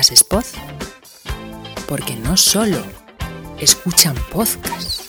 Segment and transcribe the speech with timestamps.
[0.00, 0.44] Asespod.
[1.86, 2.82] Porque no solo
[3.60, 5.02] escuchan podcast.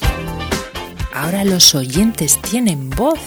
[1.14, 3.20] Ahora los oyentes tienen voz.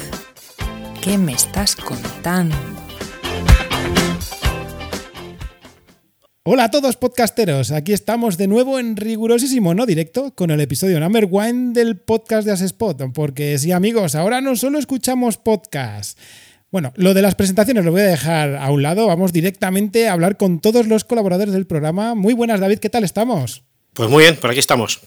[1.00, 2.54] ¿Qué me estás contando?
[6.42, 11.00] Hola a todos podcasteros, aquí estamos de nuevo en rigurosísimo no directo con el episodio
[11.00, 16.18] number one del podcast de Asespot, porque sí amigos, ahora no solo escuchamos podcast.
[16.74, 20.12] Bueno, lo de las presentaciones lo voy a dejar a un lado, vamos directamente a
[20.12, 22.16] hablar con todos los colaboradores del programa.
[22.16, 23.62] Muy buenas David, ¿qué tal estamos?
[23.92, 25.00] Pues muy bien, por aquí estamos.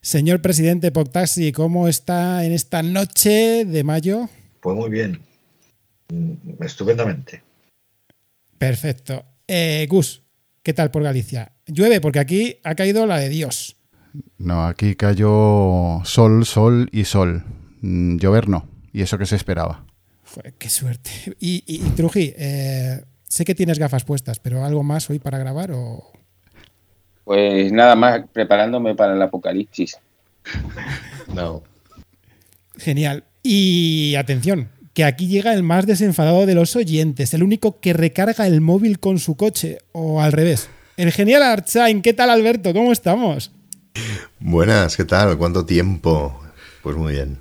[0.00, 4.28] Señor presidente Podtaxi, ¿cómo está en esta noche de mayo?
[4.60, 5.22] Pues muy bien,
[6.12, 7.42] mm, estupendamente.
[8.56, 9.24] Perfecto.
[9.48, 10.22] Eh, Gus,
[10.62, 11.50] ¿qué tal por Galicia?
[11.66, 13.74] Llueve porque aquí ha caído la de Dios.
[14.38, 17.42] No, aquí cayó sol, sol y sol.
[17.80, 18.68] Mm, llover no.
[18.92, 19.84] Y eso que se esperaba.
[20.58, 21.10] Qué suerte.
[21.40, 25.38] Y, y, y Truji, eh, sé que tienes gafas puestas, pero ¿algo más hoy para
[25.38, 26.10] grabar o...?
[27.24, 29.98] Pues nada más preparándome para el apocalipsis.
[31.34, 31.62] No.
[32.76, 33.24] Genial.
[33.42, 38.46] Y atención, que aquí llega el más desenfadado de los oyentes, el único que recarga
[38.46, 40.68] el móvil con su coche, o al revés.
[40.96, 42.72] El genial Archain, ¿qué tal Alberto?
[42.72, 43.50] ¿Cómo estamos?
[44.38, 45.36] Buenas, ¿qué tal?
[45.38, 46.40] ¿Cuánto tiempo?
[46.82, 47.38] Pues muy bien.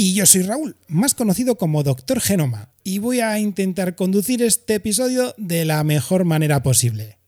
[0.00, 4.76] Y yo soy Raúl, más conocido como Doctor Genoma, y voy a intentar conducir este
[4.76, 7.18] episodio de la mejor manera posible.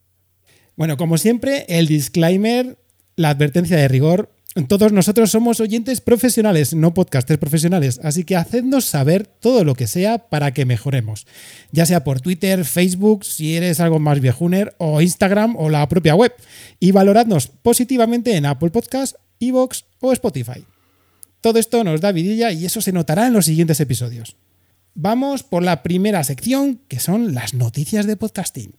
[0.77, 2.79] Bueno, como siempre, el disclaimer,
[3.17, 4.33] la advertencia de rigor,
[4.69, 9.89] todos nosotros somos oyentes profesionales, no podcasters profesionales, así que hacednos saber todo lo que
[9.89, 11.27] sea para que mejoremos,
[11.73, 16.15] ya sea por Twitter, Facebook, si eres algo más viejuner, o Instagram o la propia
[16.15, 16.33] web,
[16.79, 20.65] y valoradnos positivamente en Apple Podcasts, Evox o Spotify.
[21.41, 24.37] Todo esto nos da vidilla y eso se notará en los siguientes episodios.
[24.95, 28.75] Vamos por la primera sección, que son las noticias de podcasting.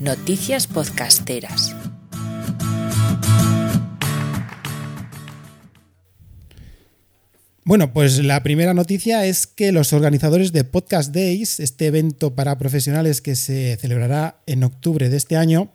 [0.00, 1.74] Noticias podcasteras.
[7.66, 12.58] Bueno, pues la primera noticia es que los organizadores de Podcast Days, este evento para
[12.58, 15.72] profesionales que se celebrará en octubre de este año,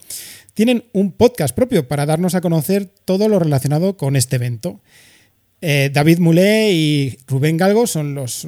[0.64, 4.80] tienen un podcast propio para darnos a conocer todo lo relacionado con este evento.
[5.60, 8.48] Eh, David Mulé y Rubén Galgo son los,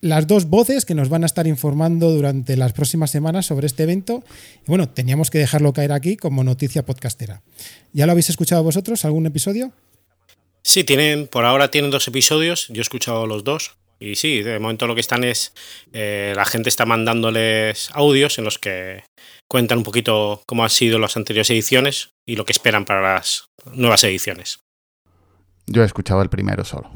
[0.00, 3.82] las dos voces que nos van a estar informando durante las próximas semanas sobre este
[3.82, 4.22] evento.
[4.62, 7.42] Y bueno, teníamos que dejarlo caer aquí como noticia podcastera.
[7.92, 9.04] ¿Ya lo habéis escuchado vosotros?
[9.04, 9.72] ¿Algún episodio?
[10.62, 13.72] Sí, tienen, por ahora tienen dos episodios, yo he escuchado los dos.
[13.98, 15.52] Y sí, de momento lo que están es,
[15.92, 19.02] eh, la gente está mandándoles audios en los que
[19.54, 23.50] cuentan un poquito cómo han sido las anteriores ediciones y lo que esperan para las
[23.72, 24.58] nuevas ediciones.
[25.68, 26.90] Yo he escuchado el primero solo.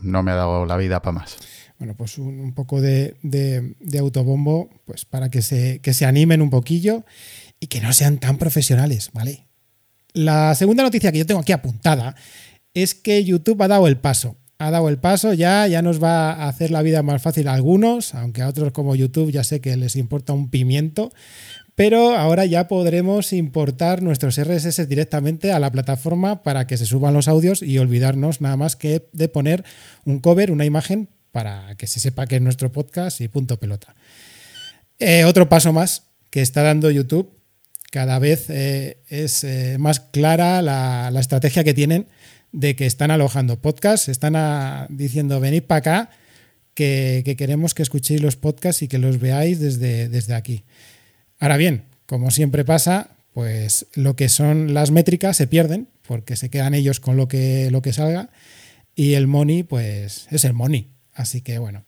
[0.00, 1.36] No me ha dado la vida para más.
[1.80, 6.06] Bueno, pues un, un poco de, de, de, autobombo, pues para que se, que se
[6.06, 7.04] animen un poquillo
[7.58, 9.48] y que no sean tan profesionales, ¿vale?
[10.12, 12.14] La segunda noticia que yo tengo aquí apuntada
[12.72, 14.36] es que YouTube ha dado el paso.
[14.58, 17.54] Ha dado el paso, ya, ya nos va a hacer la vida más fácil a
[17.54, 21.10] algunos, aunque a otros como YouTube ya sé que les importa un pimiento,
[21.76, 27.12] pero ahora ya podremos importar nuestros RSS directamente a la plataforma para que se suban
[27.12, 29.62] los audios y olvidarnos nada más que de poner
[30.06, 33.94] un cover, una imagen, para que se sepa que es nuestro podcast y punto pelota.
[34.98, 37.30] Eh, otro paso más que está dando YouTube,
[37.90, 42.06] cada vez eh, es eh, más clara la, estrategia que tienen
[42.52, 46.10] de que están alojando podcasts, están a, diciendo venid para acá,
[46.72, 50.64] que, que, queremos que escuchéis los podcasts y que los veáis desde, desde aquí.
[51.38, 56.50] Ahora bien, como siempre pasa, pues lo que son las métricas se pierden, porque se
[56.50, 58.30] quedan ellos con lo que, lo que salga,
[58.94, 60.88] y el money, pues es el money.
[61.12, 61.84] Así que bueno.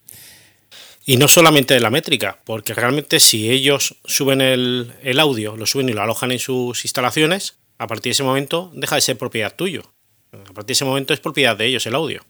[1.06, 5.64] Y no solamente de la métrica, porque realmente si ellos suben el, el audio, lo
[5.64, 9.16] suben y lo alojan en sus instalaciones, a partir de ese momento deja de ser
[9.16, 9.90] propiedad tuyo.
[10.32, 12.24] A partir de ese momento es propiedad de ellos el audio.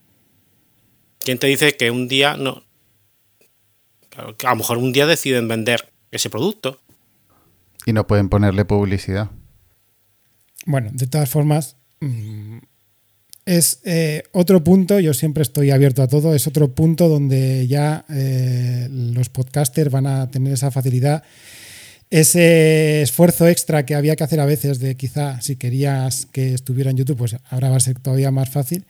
[1.19, 2.63] ¿Quién te dice que un día no.
[4.17, 6.81] A lo mejor un día deciden vender ese producto?
[7.89, 9.31] Y no pueden ponerle publicidad.
[10.67, 11.77] Bueno, de todas formas,
[13.47, 18.05] es eh, otro punto, yo siempre estoy abierto a todo, es otro punto donde ya
[18.11, 21.25] eh, los podcasters van a tener esa facilidad
[22.11, 26.91] ese esfuerzo extra que había que hacer a veces de quizá si querías que estuviera
[26.91, 28.87] en YouTube, pues ahora va a ser todavía más fácil.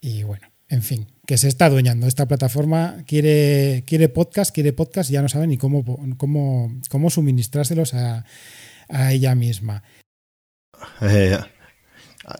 [0.00, 2.06] Y bueno, en fin, que se está adueñando.
[2.06, 5.84] Esta plataforma quiere, quiere podcast, quiere podcast y ya no sabe ni cómo,
[6.16, 8.24] cómo, cómo suministrárselos a,
[8.88, 9.82] a ella misma.
[11.00, 11.38] Eh,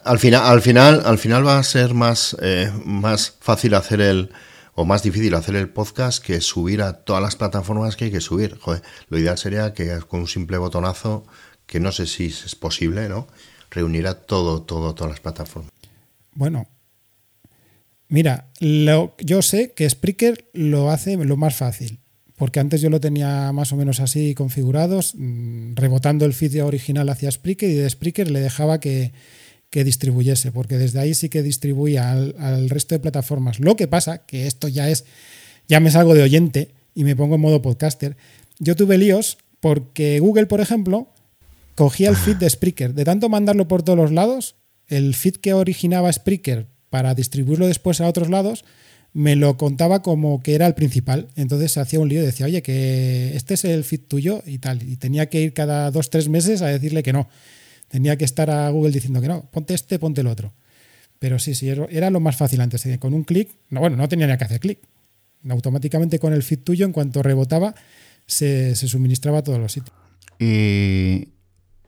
[0.04, 4.30] al, final, al, final, al final va a ser más, eh, más fácil hacer el,
[4.74, 8.20] o más difícil hacer el podcast que subir a todas las plataformas que hay que
[8.20, 8.58] subir.
[8.58, 11.26] Joder, lo ideal sería que con un simple botonazo,
[11.66, 13.28] que no sé si es posible, ¿no?
[13.70, 15.70] Reunirá todo, todo, todas las plataformas.
[16.32, 16.66] Bueno,
[18.14, 21.98] mira, yo sé que Spreaker lo hace lo más fácil,
[22.36, 27.08] porque antes yo lo tenía más o menos así configurados, mm, rebotando el feed original
[27.08, 29.12] hacia Spreaker y de Spreaker le dejaba que,
[29.68, 33.58] que distribuyese, porque desde ahí sí que distribuía al, al, resto de plataformas.
[33.58, 35.04] Lo que pasa, que esto ya es,
[35.66, 38.16] ya me salgo de oyente y me pongo en modo podcaster.
[38.60, 41.08] Yo tuve líos porque Google, por ejemplo,
[41.74, 42.94] cogía el feed de Spreaker.
[42.94, 44.54] De tanto mandarlo por todos los lados,
[44.86, 48.64] el feed que originaba Spreaker para distribuirlo después a otros lados,
[49.12, 51.26] me lo contaba como que era el principal.
[51.34, 54.58] Entonces se hacía un lío y decía, oye, que este es el feed tuyo y
[54.58, 54.80] tal.
[54.84, 57.28] Y tenía que ir cada dos, tres meses a decirle que no.
[57.88, 60.52] Tenía que estar a Google diciendo que no, ponte este, ponte el otro.
[61.18, 62.86] Pero sí, sí, era lo más fácil antes.
[63.00, 64.78] Con un clic, no, bueno, no tenía que hacer clic.
[65.48, 67.74] Automáticamente con el feed tuyo, en cuanto rebotaba,
[68.24, 69.96] se, se suministraba a todos los sitios.
[70.38, 71.26] Y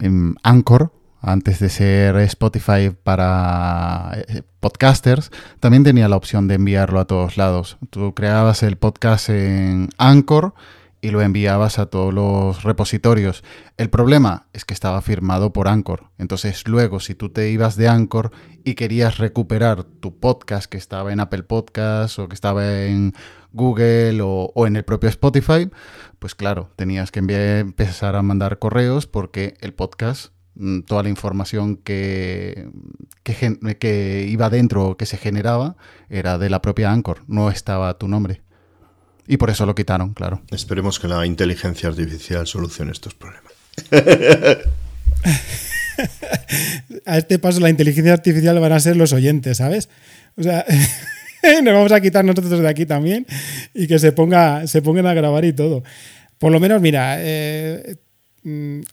[0.00, 0.91] en Anchor,
[1.21, 5.31] antes de ser Spotify para eh, podcasters,
[5.61, 7.79] también tenía la opción de enviarlo a todos lados.
[7.91, 10.55] Tú creabas el podcast en Anchor
[11.01, 13.45] y lo enviabas a todos los repositorios.
[13.77, 16.11] El problema es que estaba firmado por Anchor.
[16.19, 18.33] Entonces luego si tú te ibas de Anchor
[18.65, 23.15] y querías recuperar tu podcast que estaba en Apple Podcasts o que estaba en
[23.53, 25.71] Google o, o en el propio Spotify,
[26.19, 30.36] pues claro, tenías que empezar a mandar correos porque el podcast
[30.87, 32.69] toda la información que,
[33.23, 35.76] que, que iba dentro, que se generaba,
[36.08, 38.43] era de la propia Anchor, no estaba tu nombre.
[39.26, 40.43] Y por eso lo quitaron, claro.
[40.50, 43.53] Esperemos que la inteligencia artificial solucione estos problemas.
[47.05, 49.88] a este paso la inteligencia artificial van a ser los oyentes, ¿sabes?
[50.37, 50.64] O sea,
[51.62, 53.26] nos vamos a quitar nosotros de aquí también
[53.75, 55.82] y que se, ponga, se pongan a grabar y todo.
[56.38, 57.97] Por lo menos, mira, eh,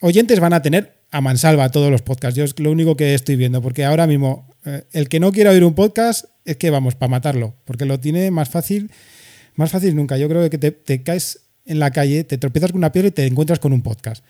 [0.02, 2.36] oyentes van a tener a mansalva todos los podcasts.
[2.36, 5.52] Yo es lo único que estoy viendo, porque ahora mismo eh, el que no quiera
[5.52, 8.92] oír un podcast es que vamos, para matarlo, porque lo tiene más fácil
[9.56, 10.18] más fácil nunca.
[10.18, 13.12] Yo creo que te, te, caes en la calle, te tropiezas con una piedra y
[13.12, 14.26] te encuentras con un podcast.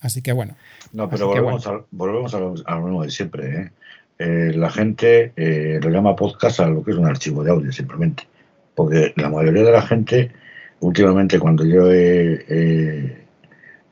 [0.00, 0.56] Así que bueno.
[0.94, 1.80] No, pero volvemos, bueno.
[1.80, 3.54] a, volvemos a, lo, a, lo, mismo de siempre.
[3.54, 3.70] ¿eh?
[4.18, 8.26] Eh, la gente lo llama podcast a lo que es un archivo de audio, simplemente.
[8.74, 10.32] Porque la mayoría de la gente,
[10.80, 11.82] últimamente, cuando yo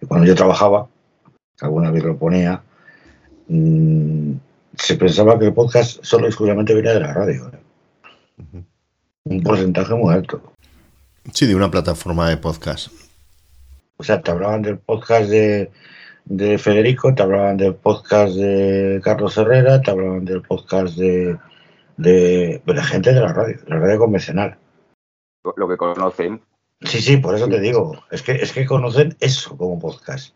[0.09, 0.89] cuando yo trabajaba,
[1.61, 2.63] alguna vez lo ponía,
[3.49, 4.33] mmm,
[4.77, 7.51] se pensaba que el podcast solo exclusivamente venía de la radio.
[8.39, 8.65] Uh -huh.
[9.25, 10.43] Un porcentaje muy alto.
[11.33, 12.89] Sí, de una plataforma de podcast.
[13.99, 15.71] O sea, te hablaban del podcast de,
[16.25, 21.37] de, Federico, te hablaban del podcast de Carlos Herrera, te hablaban del podcast de,
[21.99, 24.57] de, de gente de la radio, de la radio convencional.
[25.57, 26.41] Lo que conocen.
[26.83, 28.03] Sí, sí, por eso te digo.
[28.11, 30.35] Es que, es que conocen eso como podcast.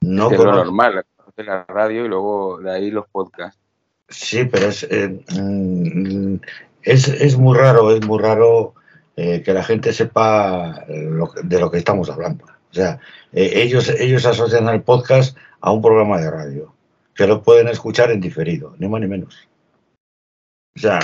[0.00, 1.04] No es, lo normal,
[1.36, 3.60] la radio y luego de ahí los podcasts.
[4.08, 5.20] Sí, pero es, eh,
[6.82, 8.74] es, es muy raro, es muy raro
[9.16, 12.44] eh, que la gente sepa lo, de lo que estamos hablando.
[12.70, 13.00] O sea,
[13.32, 16.74] eh, ellos, ellos asocian el podcast a un programa de radio,
[17.14, 19.48] que lo pueden escuchar en diferido, ni más ni menos.
[20.76, 21.00] O sea,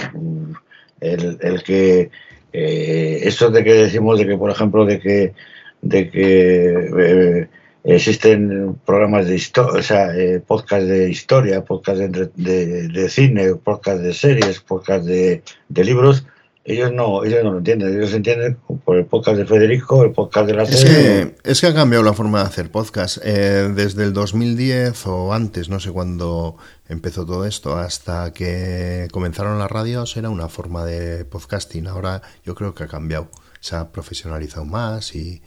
[1.01, 2.11] el, el que
[2.53, 5.35] eh, eso de que decimos de que, por ejemplo, de que
[5.83, 7.49] de que eh,
[7.85, 13.55] existen programas de historia, o sea, eh, podcast de historia, podcast de, de, de, cine,
[13.57, 16.25] podcast de series, podcast de, de libros,
[16.67, 20.47] ellos no, ellos no lo entienden, ellos entienden por el podcast de Federico, el podcast
[20.47, 21.35] de la es serie.
[21.43, 23.19] Que, es que ha cambiado la forma de hacer podcast.
[23.23, 26.57] Eh, desde el 2010 o antes, no sé cuándo
[26.89, 31.87] empezó todo esto, hasta que comenzaron las radios, era una forma de podcasting.
[31.87, 33.29] Ahora yo creo que ha cambiado,
[33.61, 35.43] se ha profesionalizado más y,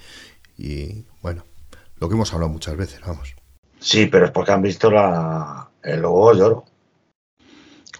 [0.55, 1.43] y bueno,
[1.99, 3.35] lo que hemos hablado muchas veces, vamos.
[3.79, 6.65] Sí, pero es porque han visto la, el logo de oro.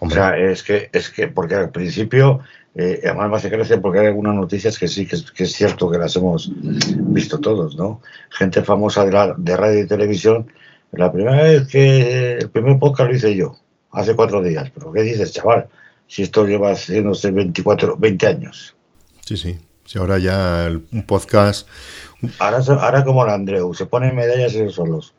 [0.00, 0.18] Hombre.
[0.18, 2.40] O sea, es que, es que, porque al principio
[2.74, 5.52] eh, además me hace gracia porque hay algunas noticias que sí que es, que es,
[5.52, 8.00] cierto que las hemos visto todos, ¿no?
[8.30, 10.46] Gente famosa de, la, de radio y televisión.
[10.92, 13.56] La primera vez que el primer podcast lo hice yo,
[13.90, 14.70] hace cuatro días.
[14.72, 15.68] Pero ¿qué dices, chaval?
[16.06, 18.76] Si esto lleva haciéndose 24, 20 años.
[19.24, 19.58] Sí, sí.
[19.84, 21.66] Si ahora ya el, un podcast.
[22.38, 25.14] Ahora, ahora como el Andreu, se ponen medallas ellos solos.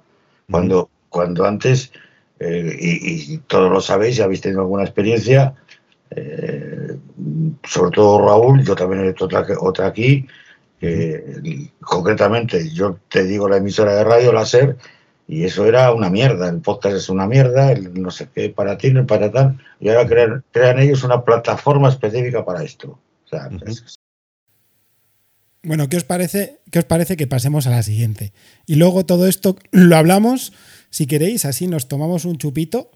[0.49, 1.91] Cuando, cuando antes,
[2.39, 5.53] eh, y, y todos lo sabéis, ya habéis tenido alguna experiencia,
[6.11, 6.97] eh,
[7.63, 10.27] sobre todo Raúl, yo también he hecho otra, otra aquí,
[10.81, 14.77] eh, concretamente yo te digo la emisora de radio, láser,
[15.27, 18.77] y eso era una mierda, el podcast es una mierda, el no sé qué, para
[18.77, 22.97] ti, no para tal, y ahora crean, crean ellos una plataforma específica para esto.
[23.25, 23.69] O sea, uh -huh.
[23.69, 23.99] es,
[25.63, 28.31] Bueno, ¿qué os parece, qué os parece que pasemos a la siguiente?
[28.65, 30.53] Y luego todo esto lo hablamos,
[30.89, 32.91] si queréis, así nos tomamos un chupito,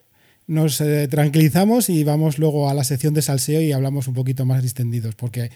[0.48, 4.46] nos eh, tranquilizamos y vamos luego a la sección de salseo y hablamos un poquito
[4.46, 5.51] más distendidos, porque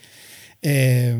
[0.61, 1.17] eh,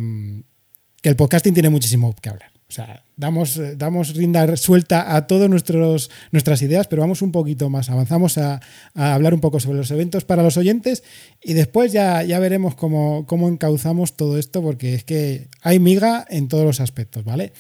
[1.02, 2.57] que el podcasting tiene muchísimo que hablar.
[2.70, 7.90] O sea, damos, damos rinda suelta a todas nuestras ideas, pero vamos un poquito más.
[7.90, 8.60] Avanzamos a,
[8.94, 11.04] hablar un poco sobre los eventos para los oyentes
[11.42, 16.26] y después ya, ya veremos cómo, cómo encauzamos todo esto, porque es que hay miga
[16.30, 17.54] en todos los aspectos, ¿vale?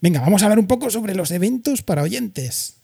[0.00, 2.80] Venga, vamos a hablar un poco sobre los eventos para oyentes.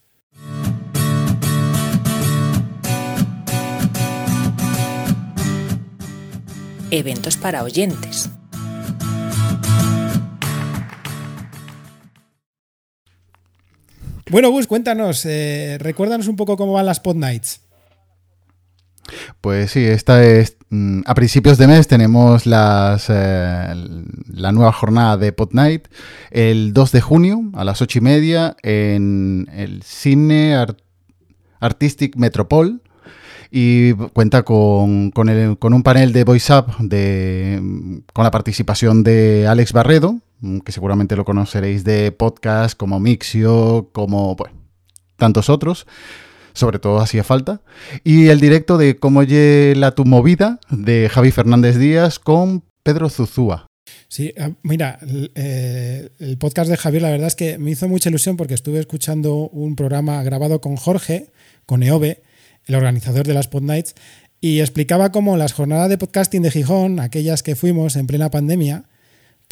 [6.90, 8.28] Eventos para oyentes.
[14.30, 17.60] Bueno, Gus, cuéntanos, eh, recuérdanos un poco cómo van las Pod Nights.
[19.40, 20.56] Pues sí, esta es.
[20.70, 23.74] Mm, a principios de mes tenemos las, eh,
[24.32, 25.88] la nueva jornada de Pod Night
[26.30, 30.56] el 2 de junio a las 8 y media en el Cine
[31.60, 32.80] Artistic Metropol
[33.50, 39.74] y cuenta con, con, un panel de voice up de, con la participación de Alex
[39.74, 40.20] Barredo,
[40.64, 44.36] que seguramente lo conoceréis de podcast como Mixio, como
[45.16, 45.86] tantos otros.
[46.54, 47.62] Sobre todo hacía falta.
[48.04, 53.66] Y el directo de Cómo la tu movida de Javi Fernández Díaz con Pedro Zuzúa.
[54.08, 54.98] Sí, ah, mira,
[55.34, 58.78] eh, el podcast de Javier la verdad es que me hizo mucha ilusión porque estuve
[58.78, 61.30] escuchando un programa grabado con Jorge,
[61.64, 62.22] con Eove,
[62.66, 63.94] el organizador de las Pod Nights,
[64.40, 68.84] y explicaba cómo las jornadas de podcasting de Gijón, aquellas que fuimos en plena pandemia,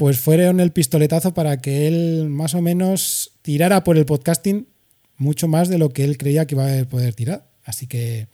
[0.00, 4.66] pues fueron el pistoletazo para que él más o menos tirara por el podcasting
[5.18, 7.50] mucho más de lo que él creía que iba a poder tirar.
[7.64, 8.28] Así que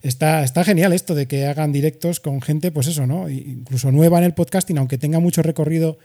[0.00, 3.28] está, está genial esto de que hagan directos con gente, pues eso, ¿no?
[3.28, 5.98] Incluso nueva en el podcasting, aunque tenga mucho recorrido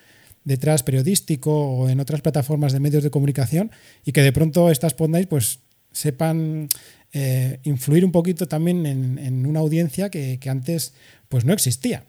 [0.44, 3.72] detrás periodístico o en otras plataformas de medios de comunicación,
[4.04, 5.60] y que de pronto estas podnights pues
[5.94, 6.68] sepan
[7.14, 10.92] eh, influir un poquito también en, una audiencia que, que, antes
[11.30, 12.04] pues no existía.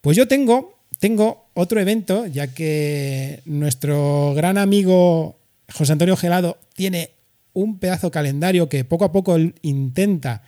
[0.00, 5.38] Pues yo tengo tengo otro evento, ya que nuestro gran amigo
[5.72, 7.10] José Antonio Gelado tiene
[7.52, 10.42] un pedazo calendario que poco a poco intenta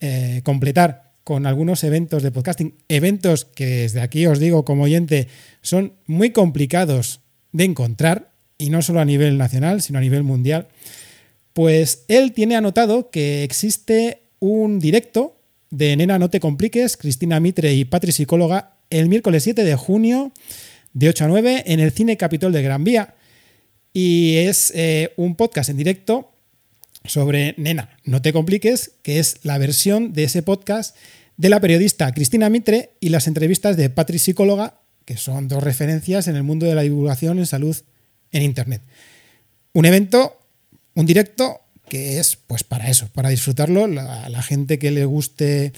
[0.00, 5.28] eh, completar con algunos eventos de podcasting, eventos que desde aquí os digo como oyente
[5.62, 7.20] son muy complicados
[7.52, 10.68] de encontrar, y no solo a nivel nacional, sino a nivel mundial,
[11.54, 15.33] pues él tiene anotado que existe un directo
[15.76, 20.32] de Nena No Te Compliques, Cristina Mitre y Patri Psicóloga el miércoles 7 de junio
[20.92, 23.14] de 8 a 9 en el Cine Capitol de Gran Vía.
[23.92, 26.30] Y es eh, un podcast en directo
[27.04, 30.96] sobre Nena, no te compliques, que es la versión de ese podcast
[31.36, 36.28] de la periodista Cristina Mitre y las entrevistas de Patri Psicóloga, que son dos referencias
[36.28, 37.76] en el mundo de la divulgación en salud
[38.30, 38.80] en Internet.
[39.72, 40.38] Un evento,
[40.94, 45.72] un directo que es pues para eso, para disfrutarlo, la, la gente que le guste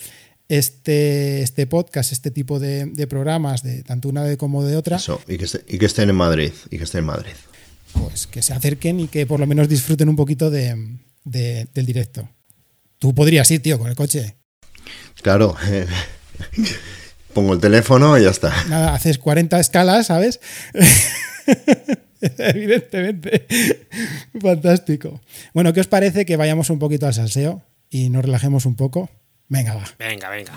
[0.49, 4.99] este, este podcast, este tipo de, programas, de tanto una de como de otra.
[5.27, 7.33] y que, y que estén en Madrid, y que estén en Madrid.
[7.93, 12.29] Pues que se acerquen y que por lo menos disfruten un poquito de, del directo.
[12.99, 14.37] Tú podrías ir, tío, con el coche.
[15.23, 15.57] Claro.
[17.35, 18.55] pongo el teléfono y ya está.
[18.69, 20.41] Nada, haces 40 escalas, ¿sabes?
[22.39, 23.47] Evidentemente.
[24.41, 25.21] Fantástico.
[25.55, 29.11] Bueno, ¿qué os parece que vayamos un poquito al salseo y nos relajemos un poco?
[29.49, 29.85] Venga, va.
[29.99, 30.53] Venga, venga.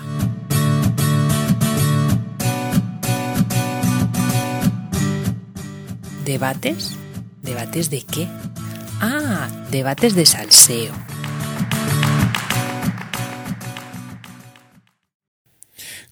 [6.24, 6.96] ¿Debates?
[7.42, 8.28] ¿Debates de qué?
[9.00, 10.92] Ah, debates de salseo.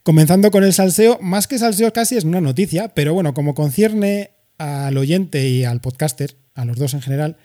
[0.02, 4.30] Comenzando con el salseo, más que salseo casi es una noticia, pero bueno, como concierne
[4.58, 7.36] al oyente y al podcaster, a los dos en general,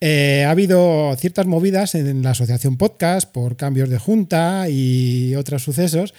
[0.00, 5.62] eh, ha habido ciertas movidas en la asociación podcast por cambios de junta y otros
[5.62, 6.14] sucesos.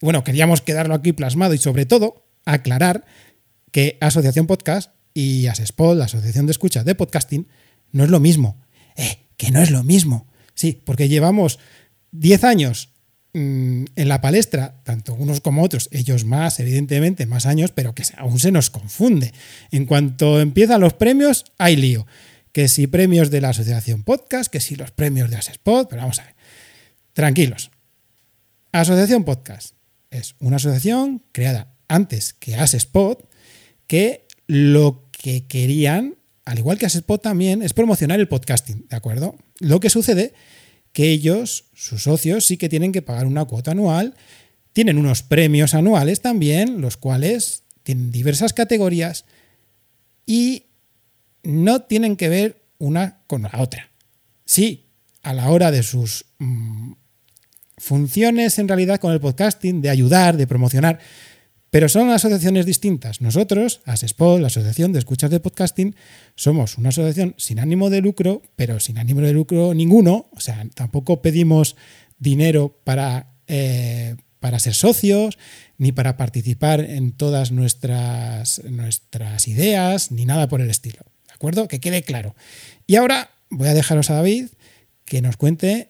[0.00, 3.04] Bueno, queríamos quedarlo aquí plasmado y sobre todo aclarar
[3.72, 7.48] que Asociación Podcast y Asespod, la Asociación de Escucha de Podcasting,
[7.90, 8.60] no es lo mismo.
[8.96, 10.28] Eh, que no es lo mismo.
[10.54, 11.58] Sí, porque llevamos
[12.12, 12.90] 10 años
[13.34, 18.02] mm, en la palestra, tanto unos como otros, ellos más, evidentemente, más años, pero que
[18.16, 19.32] aún se nos confunde.
[19.70, 22.06] En cuanto empiezan los premios, hay lío
[22.54, 26.20] que si premios de la Asociación Podcast, que si los premios de Asespod, pero vamos
[26.20, 26.34] a ver.
[27.12, 27.72] Tranquilos.
[28.70, 29.74] Asociación Podcast
[30.10, 33.18] es una asociación creada antes que Asespod
[33.88, 39.36] que lo que querían, al igual que Asespod también, es promocionar el podcasting, ¿de acuerdo?
[39.58, 40.32] Lo que sucede
[40.94, 44.14] que ellos, sus socios, sí que tienen que pagar una cuota anual,
[44.72, 49.26] tienen unos premios anuales también, los cuales tienen diversas categorías
[50.24, 50.66] y
[51.42, 53.90] no tienen que ver una con la otra.
[54.46, 54.86] Sí,
[55.22, 56.92] a la hora de sus mm,
[57.76, 61.00] funciones en realidad con el podcasting, de ayudar, de promocionar,
[61.74, 63.20] pero son asociaciones distintas.
[63.20, 65.96] Nosotros, ASESPOD, la Asociación de Escuchas de Podcasting,
[66.36, 70.28] somos una asociación sin ánimo de lucro, pero sin ánimo de lucro ninguno.
[70.30, 71.74] O sea, tampoco pedimos
[72.16, 75.36] dinero para, eh, para ser socios,
[75.76, 81.02] ni para participar en todas nuestras, nuestras ideas, ni nada por el estilo.
[81.26, 81.66] ¿De acuerdo?
[81.66, 82.36] Que quede claro.
[82.86, 84.46] Y ahora voy a dejaros a David
[85.04, 85.88] que nos cuente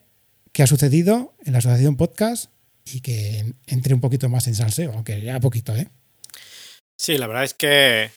[0.52, 2.53] qué ha sucedido en la Asociación Podcast
[2.84, 5.88] y que entre un poquito más en salseo, aunque ya poquito, ¿eh?
[6.98, 8.10] Sí, la verdad es que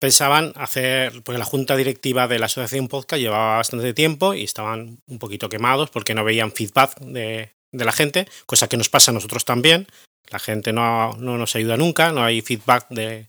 [0.00, 4.98] pensaban hacer, porque la junta directiva de la Asociación Podcast llevaba bastante tiempo y estaban
[5.06, 9.14] un poquito quemados porque no veían feedback de, la gente, cosa que nos pasa a
[9.14, 9.86] nosotros también.
[10.30, 13.26] La gente no, nos ayuda nunca, no hay feedback de,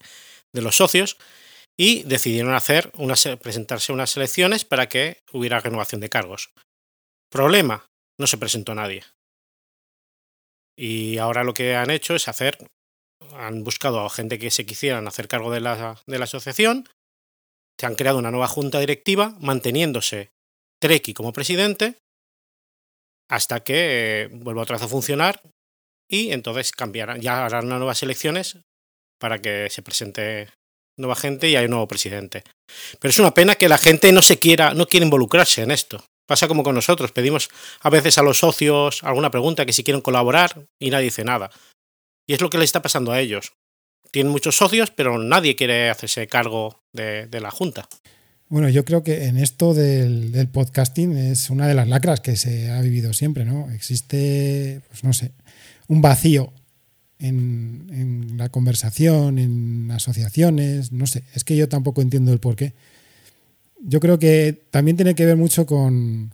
[0.53, 1.17] de los socios
[1.77, 2.91] y decidieron hacer
[3.41, 6.51] presentarse unas elecciones para que hubiera renovación de cargos.
[7.31, 7.86] Problema,
[8.19, 9.03] no se presentó nadie.
[10.81, 12.57] Y ahora lo que han hecho es hacer,
[13.33, 16.88] han buscado a gente que se quisieran hacer cargo de la, de la asociación,
[17.77, 20.31] se han creado una nueva junta directiva, manteniéndose
[20.81, 21.98] Treki como presidente,
[23.29, 25.41] hasta que eh, vuelva otra vez a funcionar
[26.09, 28.59] y entonces cambiarán, ya harán unas nuevas elecciones
[29.19, 30.48] para que se presente
[30.98, 32.43] nueva gente y haya un nuevo presidente.
[33.01, 36.05] Pero es una pena que la gente no se quiera, no quiera involucrarse en esto.
[36.29, 37.50] Pasa como con nosotros, pedimos
[37.81, 41.50] a veces a los socios alguna pregunta que si quieren colaborar y nadie dice nada.
[42.27, 43.53] Y es lo que le está pasando a ellos.
[44.12, 47.89] Tienen muchos socios, pero nadie quiere hacerse cargo de, la Junta.
[48.48, 52.69] Bueno, yo creo que en esto del, podcasting es una de las lacras que se
[52.69, 53.67] ha vivido siempre, ¿no?
[53.71, 55.31] Existe, pues no sé,
[55.88, 56.53] un vacío
[57.17, 62.75] en, la conversación, en asociaciones, no sé, es que yo tampoco entiendo el por qué
[63.81, 66.33] yo creo que también tiene que ver mucho con,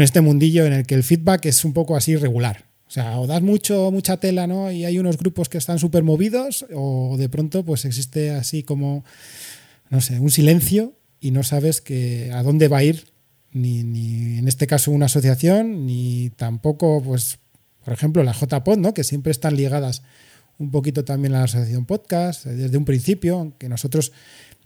[0.00, 2.64] este mundillo en el que el feedback es un poco así regular.
[2.86, 4.70] O sea, o das mucho, mucha tela, ¿no?
[4.70, 9.04] Y hay unos grupos que están súper movidos, o de pronto, pues existe así como,
[9.90, 13.04] no sé, un silencio y no sabes que a dónde va a ir,
[13.50, 17.38] ni, ni en este caso una asociación, ni tampoco, pues,
[17.84, 18.94] por ejemplo, la JPod, ¿no?
[18.94, 20.02] Que siempre están ligadas
[20.58, 24.12] un poquito también a la asociación podcast, desde un principio, aunque nosotros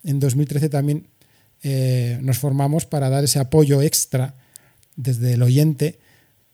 [0.05, 1.09] en 2013 también
[1.69, 4.37] eh, nos formamos para dar ese apoyo extra
[4.95, 5.99] desde el oyente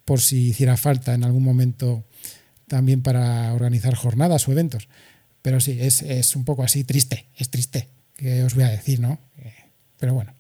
[0.07, 2.03] por si hiciera falta en algún momento
[2.67, 4.89] también para organizar jornadas o eventos.
[5.43, 9.19] Pero sí, es, un poco así triste, es triste, que os voy a decir, ¿no?
[9.37, 9.53] Eh,
[9.99, 10.33] pero bueno.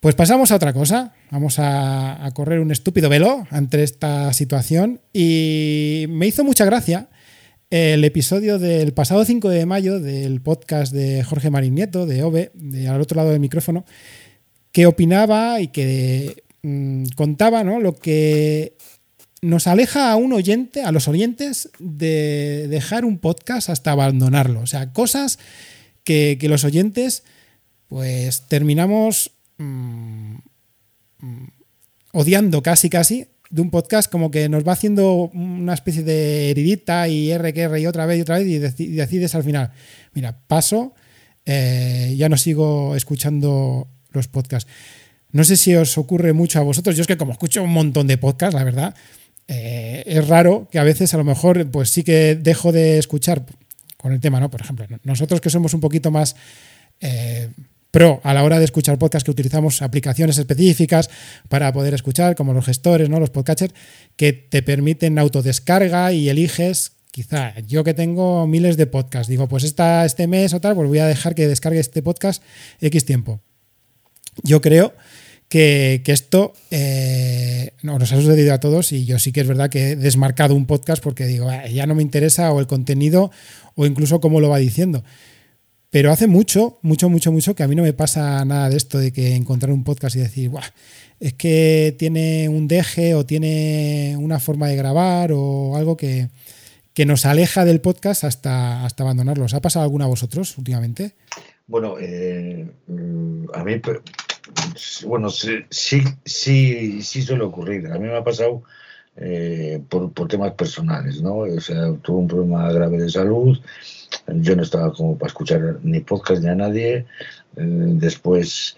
[0.00, 1.12] Pues pasamos a otra cosa.
[1.30, 5.02] Vamos a, correr un estúpido velo ante esta situación.
[5.12, 7.08] Y me hizo mucha gracia
[7.70, 12.50] el episodio del pasado 5 de mayo del podcast de Jorge Marín Nieto, de OVE,
[12.88, 13.84] al otro lado del micrófono,
[14.72, 17.78] que opinaba y que mm, contaba ¿no?
[17.78, 18.76] lo que
[19.42, 24.60] nos aleja a un oyente, a los oyentes, de dejar un podcast hasta abandonarlo.
[24.60, 25.38] O sea, cosas
[26.04, 27.22] que, los oyentes,
[27.86, 30.36] pues terminamos mm,
[31.18, 31.46] mm,
[32.12, 37.08] odiando casi, casi de un podcast como que nos va haciendo una especie de heridita
[37.08, 39.72] y R que R y otra vez y otra vez y, decides al final,
[40.12, 40.94] mira, paso,
[41.44, 44.70] eh, ya no sigo escuchando los podcasts.
[45.30, 48.06] No sé si os ocurre mucho a vosotros, yo es que como escucho un montón
[48.06, 48.94] de podcasts, la verdad,
[49.46, 53.44] eh, es raro que a veces a lo mejor pues sí que dejo de escuchar
[53.96, 54.50] con el tema, ¿no?
[54.50, 56.36] Por ejemplo, nosotros que somos un poquito más...
[57.00, 57.48] Eh,
[57.90, 61.08] Pro a la hora de escuchar podcast que utilizamos aplicaciones específicas
[61.48, 63.18] para poder escuchar, como los gestores, ¿no?
[63.18, 63.72] los podcatchers,
[64.16, 69.64] que te permiten autodescarga y eliges, quizá yo que tengo miles de podcasts, digo, pues
[69.64, 72.42] esta, este mes o tal, pues voy a dejar que descargue este podcast
[72.80, 73.40] X tiempo.
[74.42, 74.94] Yo creo
[75.48, 79.70] que, esto eh, no, nos ha sucedido a todos y yo sí que es verdad
[79.70, 83.30] que he desmarcado un podcast porque digo, ah, ya no me interesa o el contenido
[83.74, 85.04] o incluso cómo lo va diciendo.
[85.90, 88.98] Pero hace mucho, mucho, mucho, mucho que a mí no me pasa nada de esto
[88.98, 90.66] de que encontrar un podcast y decir, Buah,
[91.18, 96.28] es que tiene un deje o tiene una forma de grabar o algo que,
[97.06, 99.44] nos aleja del podcast hasta, hasta abandonarlo.
[99.44, 101.14] ¿Os ha pasado alguna a vosotros últimamente?
[101.68, 102.68] Bueno, eh,
[103.54, 103.80] a mí,
[105.06, 107.86] bueno, sí, sí, sí suele ocurrir.
[107.86, 108.64] A mí me ha pasado
[109.16, 111.36] eh, por, por, temas personales, ¿no?
[111.36, 113.56] O sea, tuve un problema grave de salud
[114.26, 117.06] yo no estaba como para escuchar ni podcast ni a nadie.
[117.56, 117.64] Eh,
[117.96, 118.76] después,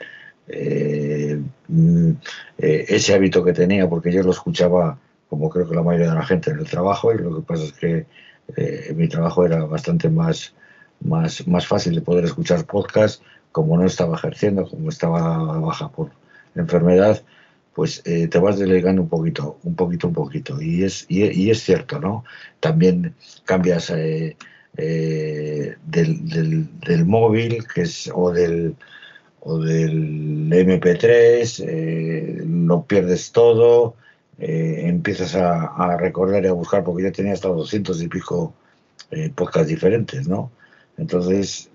[0.49, 2.11] eh, mm,
[2.59, 6.17] eh, ese hábito que tenía, porque yo lo escuchaba como creo que la mayoría de
[6.17, 8.07] la gente en el trabajo, y lo que pasa es que
[8.97, 10.53] mi trabajo era bastante más,
[11.01, 16.11] más, más fácil de poder escuchar podcast, como no estaba ejerciendo, como estaba baja por
[16.57, 17.23] enfermedad,
[17.75, 20.61] pues te vas delegando un poquito, un poquito, un poquito.
[20.61, 22.25] Y es, y, es cierto, ¿no?
[22.59, 23.15] También
[23.45, 24.37] cambias eh,
[24.77, 28.77] eh, del, del, móvil que es, o, del,
[29.41, 33.97] o del MP3, lo pierdes todo,
[34.39, 38.55] empiezas a, recordar y a buscar, porque ya tenía hasta 200 y pico
[39.35, 40.51] podcasts diferentes, ¿no?
[40.97, 41.71] Entonces,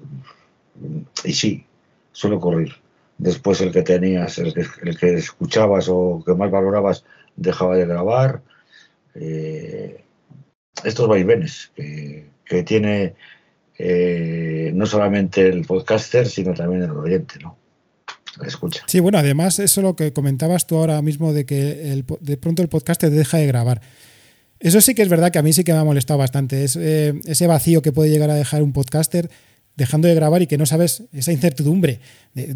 [1.24, 1.66] y sí,
[2.12, 2.74] suele ocurrir.
[3.18, 7.06] Después el que tenías, el que, el que escuchabas o que más valorabas,
[7.36, 8.42] dejaba de grabar.
[9.16, 10.05] Eh,
[10.84, 13.16] estos vaivenes que, que tiene
[13.78, 17.58] eh, no solamente el podcaster, sino también el oyente, ¿no?
[18.46, 18.84] Escucha.
[18.86, 22.68] Sí, bueno, además, eso lo que comentabas tú ahora mismo de que de pronto el
[22.68, 23.82] podcaster deja de grabar.
[24.60, 26.64] Eso sí que es verdad que a mí sí que me ha molestado bastante.
[26.64, 29.30] Es eh, ese vacío que puede llegar a dejar un podcaster
[29.76, 32.00] dejando de grabar y que no sabes esa incertidumbre.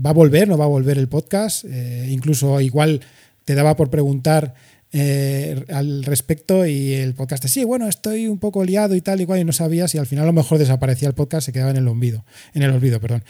[0.05, 0.47] ¿Va a volver?
[0.47, 1.65] ¿No va a volver el podcast?
[1.65, 3.01] Eh, incluso igual
[3.45, 4.55] te daba por preguntar
[4.91, 9.39] eh, al respecto y el podcast, sí, bueno, estoy un poco liado y tal, igual
[9.39, 11.77] y no sabías y al final a lo mejor desaparecía el podcast, se quedaba en
[11.77, 12.25] el olvido.
[12.53, 13.23] En el olvido perdón.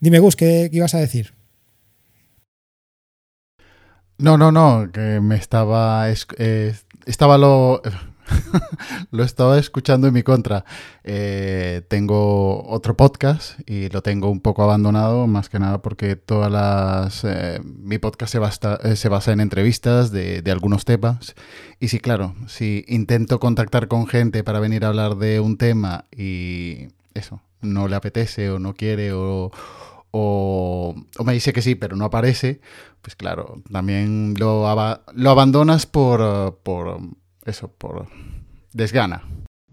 [0.00, 1.32] Dime, Gus, ¿qué, qué ibas a decir?
[4.18, 6.08] No, no, no, que me estaba...
[6.08, 7.82] estaba lo
[9.10, 10.64] lo estaba escuchando en mi contra.
[11.02, 16.50] Eh, tengo otro podcast y lo tengo un poco abandonado, más que nada porque todas
[16.50, 17.24] las.
[17.24, 21.34] Eh, mi podcast se, basta, eh, se, basa en entrevistas de, de, algunos temas.
[21.80, 26.06] Y sí, claro, si intento contactar con gente para venir a hablar de un tema
[26.16, 29.50] y eso, no le apetece o no quiere o,
[30.10, 32.60] o, o me dice que sí, pero no aparece,
[33.02, 34.62] pues claro, también lo,
[35.14, 37.00] lo abandonas por, por
[37.46, 38.06] eso, por
[38.72, 39.22] desgana.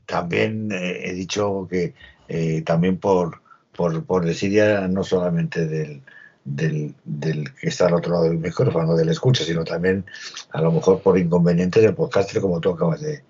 [0.05, 1.93] También eh, he dicho que
[2.27, 3.41] eh, también por,
[3.75, 6.01] por, por desidia no solamente del,
[6.43, 10.05] del, del, que está al otro lado del micrófono, del escucha, sino también
[10.51, 13.23] a lo mejor por inconvenientes del podcaster, como tú acabas de,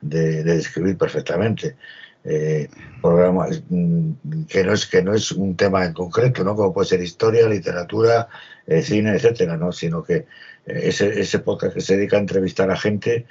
[0.00, 1.76] de, describir perfectamente.
[2.22, 2.68] Eh,
[3.02, 4.12] mm,
[4.46, 6.54] que no es que no es un tema en concreto, ¿no?
[6.54, 8.28] Como puede ser historia, literatura,
[8.82, 9.72] cine, etcétera, ¿no?
[9.72, 10.26] Sino que
[10.66, 13.26] ese, ese podcast que se dedica a entrevistar a gente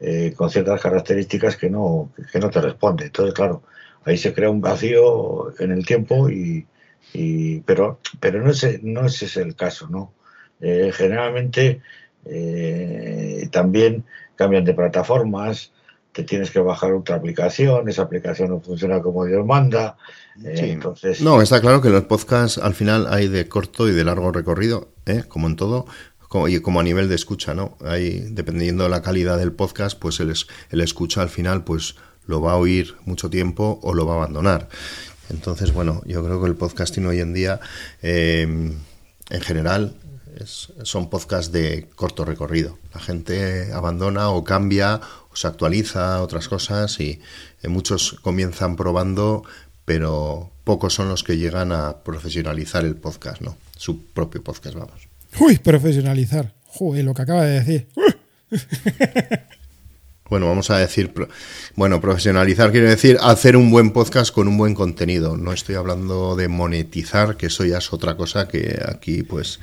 [0.00, 3.06] eh, con ciertas características que no, que no te responde.
[3.06, 3.62] Entonces, claro,
[4.04, 6.66] ahí se crea un vacío en el tiempo, y,
[7.12, 10.14] y pero, pero no, ese, no ese es el caso, ¿no?
[10.60, 11.82] Eh, generalmente
[12.24, 14.04] eh, también
[14.36, 15.72] cambian de plataformas,
[16.12, 19.96] te tienes que bajar otra aplicación, esa aplicación no funciona como Dios manda.
[20.42, 21.20] entonces...
[21.20, 24.88] No, está claro que los podcasts al final hay de corto y de largo recorrido,
[25.28, 25.86] como en todo,
[26.30, 27.76] como, y como a nivel de escucha, ¿no?
[27.84, 30.32] Ahí, dependiendo de la calidad del podcast, pues el,
[30.70, 34.16] el escucha al final, pues lo va a oír mucho tiempo o lo va a
[34.18, 34.68] abandonar.
[35.28, 37.58] Entonces, bueno, yo creo que el podcasting hoy en día,
[38.00, 38.74] em,
[39.28, 39.96] en general,
[40.84, 42.78] son podcasts de corto recorrido.
[42.94, 45.00] La gente abandona o cambia
[45.32, 47.20] o se actualiza otras cosas y
[47.62, 49.42] eh, muchos comienzan probando,
[49.84, 53.56] pero pocos son los que llegan a profesionalizar el podcast, ¿no?
[53.76, 55.09] Su propio podcast, vamos.
[55.38, 56.54] Uy, profesionalizar.
[56.66, 57.88] Joder, lo que acaba de decir.
[60.30, 61.12] Bueno, vamos a decir,
[61.74, 65.36] bueno, profesionalizar quiere decir hacer un buen podcast con un buen contenido.
[65.36, 69.58] No estoy hablando de monetizar, que eso ya es otra cosa que aquí, pues,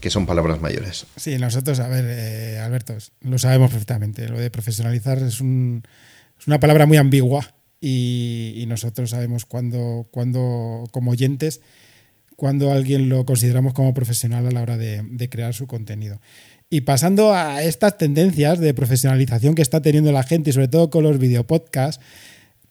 [0.00, 1.06] que son palabras mayores.
[1.16, 4.28] Sí, nosotros, a ver, eh, Alberto, lo sabemos perfectamente.
[4.28, 5.82] Lo de profesionalizar es, un,
[6.38, 11.62] es una palabra muy ambigua y, y nosotros sabemos cuando, cuando como oyentes,
[12.38, 16.20] cuando alguien lo consideramos como profesional a la hora de, crear su contenido.
[16.70, 20.88] Y pasando a estas tendencias de profesionalización que está teniendo la gente y sobre todo
[20.88, 22.00] con los videopodcasts,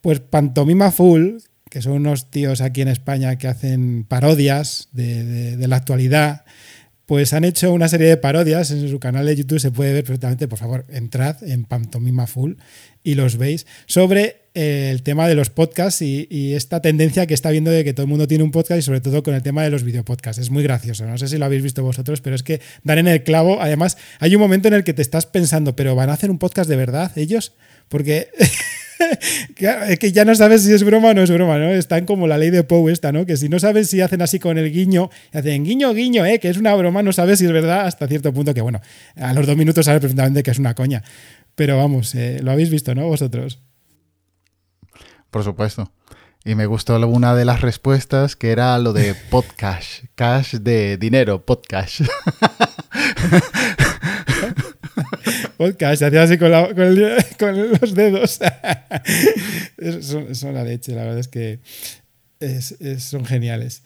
[0.00, 5.68] pues Pantomima Full, que son unos tíos aquí en España que hacen parodias de, de
[5.68, 6.46] la actualidad,
[7.08, 10.04] pues han hecho una serie de parodias en su canal de YouTube, se puede ver
[10.04, 12.56] perfectamente, por favor, entrad en Pantomima Full
[13.02, 17.50] y los veis, sobre eh, el tema de los podcasts y, esta tendencia que está
[17.50, 19.62] viendo de que todo el mundo tiene un podcast y sobre todo con el tema
[19.62, 20.42] de los videopodcasts.
[20.42, 23.08] Es muy gracioso, no sé si lo habéis visto vosotros, pero es que dan en
[23.08, 23.62] el clavo.
[23.62, 26.38] Además, hay un momento en el que te estás pensando, pero ¿van a hacer un
[26.38, 27.54] podcast de verdad ellos?
[27.88, 28.28] Porque...
[29.88, 31.70] es que ya no sabes si es broma o no es broma, ¿no?
[31.70, 33.26] Están como la ley de Poe esta, ¿no?
[33.26, 36.38] Que si no sabes si hacen así con el guiño, hacen guiño, guiño, ¿eh?
[36.38, 38.80] Que es una broma, no sabes si es verdad hasta cierto punto que, bueno,
[39.16, 41.02] a los dos minutos sabes perfectamente que es una coña.
[41.54, 43.06] Pero vamos, eh, lo habéis visto, ¿no?
[43.06, 43.60] Vosotros.
[45.30, 45.92] Por supuesto.
[46.44, 50.04] Y me gustó una de las respuestas que era lo de podcast.
[50.14, 52.00] Cash de dinero, podcast.
[55.58, 56.50] podcast, se hacía así con,
[57.80, 58.40] los dedos.
[60.32, 61.58] son, la leche, la verdad es que
[62.98, 63.82] son geniales.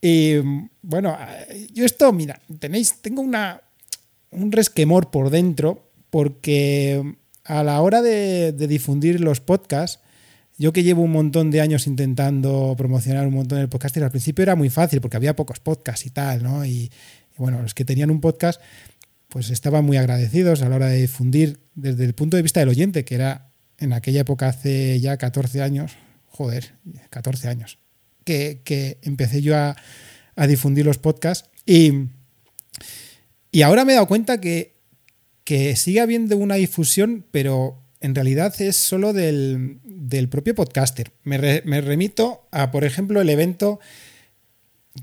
[0.00, 0.36] Y
[0.80, 1.18] bueno,
[1.74, 3.60] yo esto, mira, tenéis, tengo una,
[4.30, 10.00] un resquemor por dentro porque a la hora de, difundir los podcasts,
[10.56, 14.42] yo que llevo un montón de años intentando promocionar un montón de podcasts, al principio
[14.42, 16.64] era muy fácil porque había pocos podcasts y tal, ¿no?
[16.64, 16.90] Y,
[17.36, 18.60] bueno, los que tenían un podcast,
[19.28, 22.70] pues estaban muy agradecidos a la hora de difundir desde el punto de vista del
[22.70, 25.92] oyente, que era en aquella época hace ya 14 años,
[26.26, 26.74] joder,
[27.10, 27.78] 14 años,
[28.24, 29.76] que, empecé yo a,
[30.46, 31.92] difundir los podcasts y,
[33.50, 34.78] y ahora me he dado cuenta que
[35.48, 39.80] que sigue habiendo una difusión, pero en realidad es solo del,
[40.30, 41.12] propio podcaster.
[41.22, 41.38] Me,
[41.80, 43.80] remito a, por ejemplo, el evento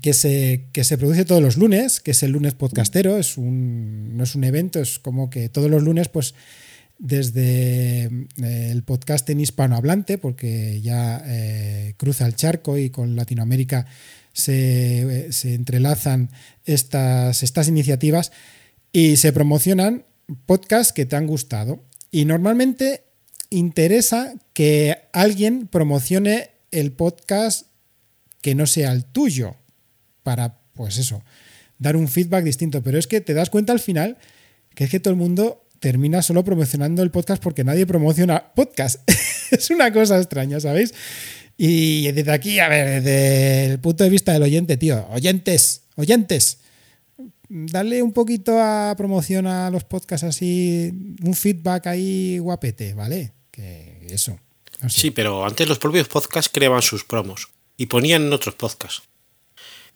[0.02, 3.18] que se, que se produce todos los lunes, que es el lunes podcastero.
[3.18, 6.34] Es un, no es un evento, es como que todos los lunes, pues
[6.98, 13.86] desde eh, el podcast en hispanohablante, porque ya eh, cruza el charco y con Latinoamérica
[14.32, 16.30] se, se entrelazan
[16.64, 18.32] estas, estas iniciativas
[18.92, 20.04] y se promocionan
[20.46, 21.84] podcasts que te han gustado.
[22.10, 23.04] Y normalmente
[23.50, 27.66] interesa que alguien promocione el podcast
[28.40, 29.56] que no sea el tuyo
[30.26, 31.22] para, pues eso,
[31.78, 32.82] dar un feedback distinto.
[32.82, 34.18] Pero es que te das cuenta al final
[34.74, 39.08] que es que todo el mundo termina solo promocionando el podcast porque nadie promociona podcast.
[39.52, 40.92] es una cosa extraña, ¿sabéis?
[41.56, 46.58] Y desde aquí, a ver, desde el punto de vista del oyente, tío, oyentes, oyentes,
[47.48, 50.90] darle un poquito a promoción a los podcasts así,
[51.22, 53.32] un feedback ahí guapete, ¿vale?
[53.52, 54.40] Que eso.
[54.88, 59.04] Sí, pero antes los propios podcasts creaban sus promos y ponían en otros podcasts.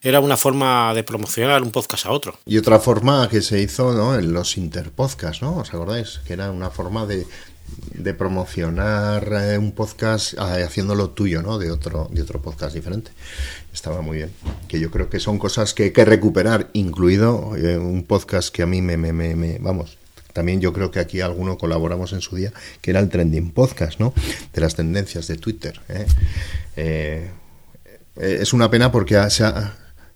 [0.03, 2.39] Era una forma de promocionar un podcast a otro.
[2.47, 4.15] Y otra forma que se hizo ¿no?
[4.15, 5.59] en los interpodcasts, ¿no?
[5.59, 6.21] ¿Os acordáis?
[6.27, 7.27] Que era una forma de,
[7.93, 11.59] de promocionar eh, un podcast eh, haciéndolo tuyo, ¿no?
[11.59, 13.11] De otro, de otro podcast diferente.
[13.75, 14.31] Estaba muy bien.
[14.69, 18.63] Que yo creo que son cosas que hay que recuperar, incluido eh, un podcast que
[18.63, 19.99] a mí me, me, me, vamos,
[20.33, 24.01] también yo creo que aquí alguno colaboramos en su día, que era el Trending Podcast,
[24.01, 24.15] ¿no?
[24.55, 25.79] De las tendencias de Twitter.
[28.17, 29.17] es una pena porque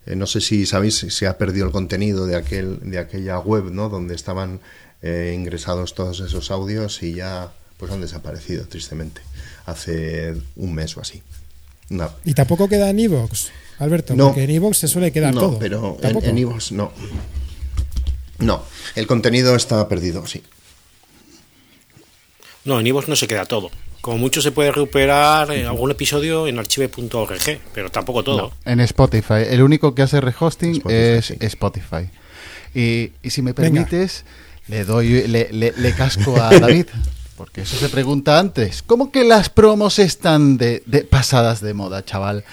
[0.06, 3.88] no sé si sabéis, se ha perdido el contenido de, aquel, de aquella web, ¿no?
[3.88, 4.60] Donde estaban
[5.02, 9.20] ingresados todos esos audios y ya pues han desaparecido tristemente
[9.66, 11.22] hace un mes o así.
[12.24, 14.14] ¿Y tampoco queda en Evox, Alberto?
[14.14, 15.58] No, porque en Evox se suele quedar todo.
[15.58, 16.92] pero en, en no.
[18.38, 18.62] No,
[18.94, 20.42] el contenido está perdido, sí.
[22.64, 23.70] No, en Evox no se queda todo.
[24.04, 28.52] Como mucho se puede recuperar algún episodio en archive.org, pero tampoco todo.
[28.66, 29.46] en Spotify.
[29.48, 32.10] El único que hace rehosting es Spotify.
[32.74, 34.26] Y, si me permites,
[34.68, 36.88] le doy, le, le, casco a David.
[37.38, 38.82] Porque eso se pregunta antes.
[38.82, 42.44] ¿Cómo que las promos están de, pasadas de moda, chaval?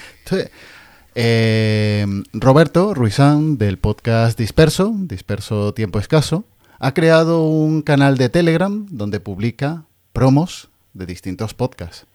[1.15, 6.45] Eh, Roberto Ruizán, del podcast Disperso, Disperso Tiempo Escaso,
[6.79, 9.83] ha creado un canal de Telegram donde publica
[10.13, 12.05] promos de distintos podcasts.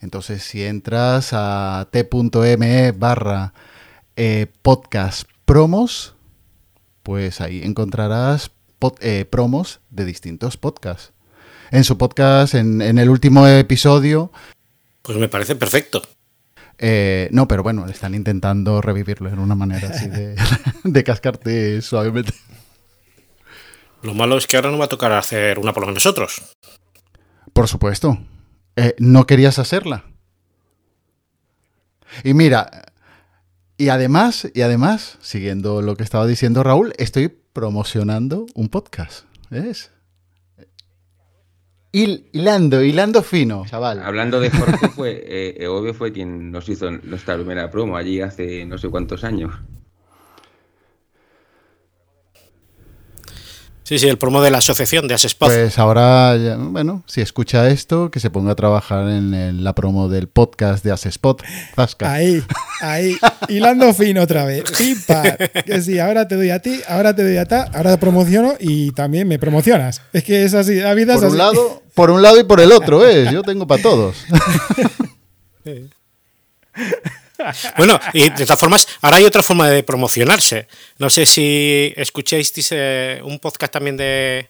[0.00, 3.54] Entonces, si entras a t.me barra
[4.16, 6.14] eh, podcast promos,
[7.02, 8.50] pues ahí encontrarás
[9.00, 11.12] eh, promos de distintos podcasts.
[11.70, 14.30] En su podcast, en, el último episodio...
[15.02, 16.02] Pues me parece perfecto.
[16.78, 22.32] Eh, no, pero bueno, están intentando revivirlo en una manera así de, cascarte suavemente.
[24.02, 26.42] Lo malo es que ahora no va a tocar hacer una por nosotros.
[27.56, 28.18] Por supuesto.
[28.76, 30.04] Eh, no querías hacerla.
[32.22, 32.92] Y mira,
[33.78, 39.24] y además, y además, siguiendo lo que estaba diciendo Raúl, estoy promocionando un podcast.
[39.48, 39.90] ¿Ves?
[41.92, 44.02] hilando, hilando fino, chaval.
[44.02, 48.66] Hablando de Jorge, fue, eh, obvio fue quien nos hizo nuestra primera promo allí hace
[48.66, 49.54] no sé cuántos años.
[53.86, 55.48] Sí, sí, el promo de la asociación de Asespot.
[55.48, 60.26] Pues ahora, bueno, si escucha esto, que se ponga a trabajar en la promo del
[60.26, 61.40] podcast de Asespot.
[62.00, 62.42] Ahí,
[62.80, 63.16] ahí,
[63.48, 64.64] hilando fino otra vez.
[65.64, 68.90] Que sí, ahora te doy a ti, ahora te doy a ta, ahora promociono y
[68.90, 70.02] también me promocionas.
[70.12, 72.60] Es que es así, la vida por es Un lado, por un lado y por
[72.60, 73.28] el otro, ¿eh?
[73.32, 74.16] Yo tengo para todos.
[77.76, 80.68] Bueno, y de todas formas, ahora hay otra forma de promocionarse.
[80.98, 82.52] No sé si escucháis
[83.22, 84.48] un podcast también de,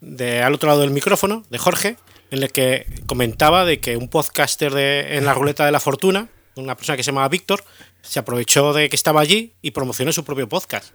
[0.00, 1.96] de al otro lado del micrófono, de Jorge,
[2.30, 6.28] en el que comentaba de que un podcaster de, en la ruleta de la fortuna,
[6.56, 7.64] una persona que se llamaba Víctor,
[8.02, 10.92] se aprovechó de que estaba allí y promocionó su propio podcast.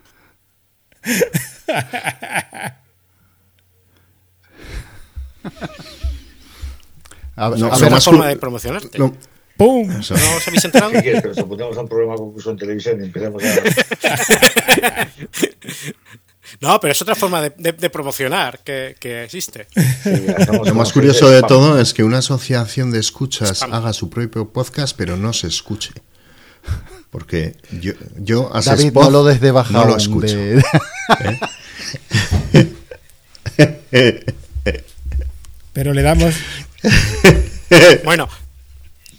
[7.35, 8.97] A, No, ver, forma de promocionarte.
[8.97, 9.13] Lo-
[9.59, 9.91] ¡Pum!
[9.91, 10.13] eso.
[10.15, 10.91] ¿No os habéis enterado?
[10.93, 11.21] ¿Qué quieres?
[11.21, 13.47] Que nos apuntemos a un programa concurso en televisión y empecemos a.
[16.61, 19.67] No, pero es otra forma de, de- de promocionar que, que existe.
[20.03, 20.09] Sí,
[20.65, 23.71] Lo más curioso de todo es que una asociación de escuchas Spam.
[23.73, 25.91] haga su propio podcast, pero no se escuche.
[27.11, 30.35] Porque yo, yo a David, no lo des de baja no lo escucho.
[30.35, 30.63] de-
[35.73, 36.33] Pero le damos,
[38.03, 38.27] Bueno,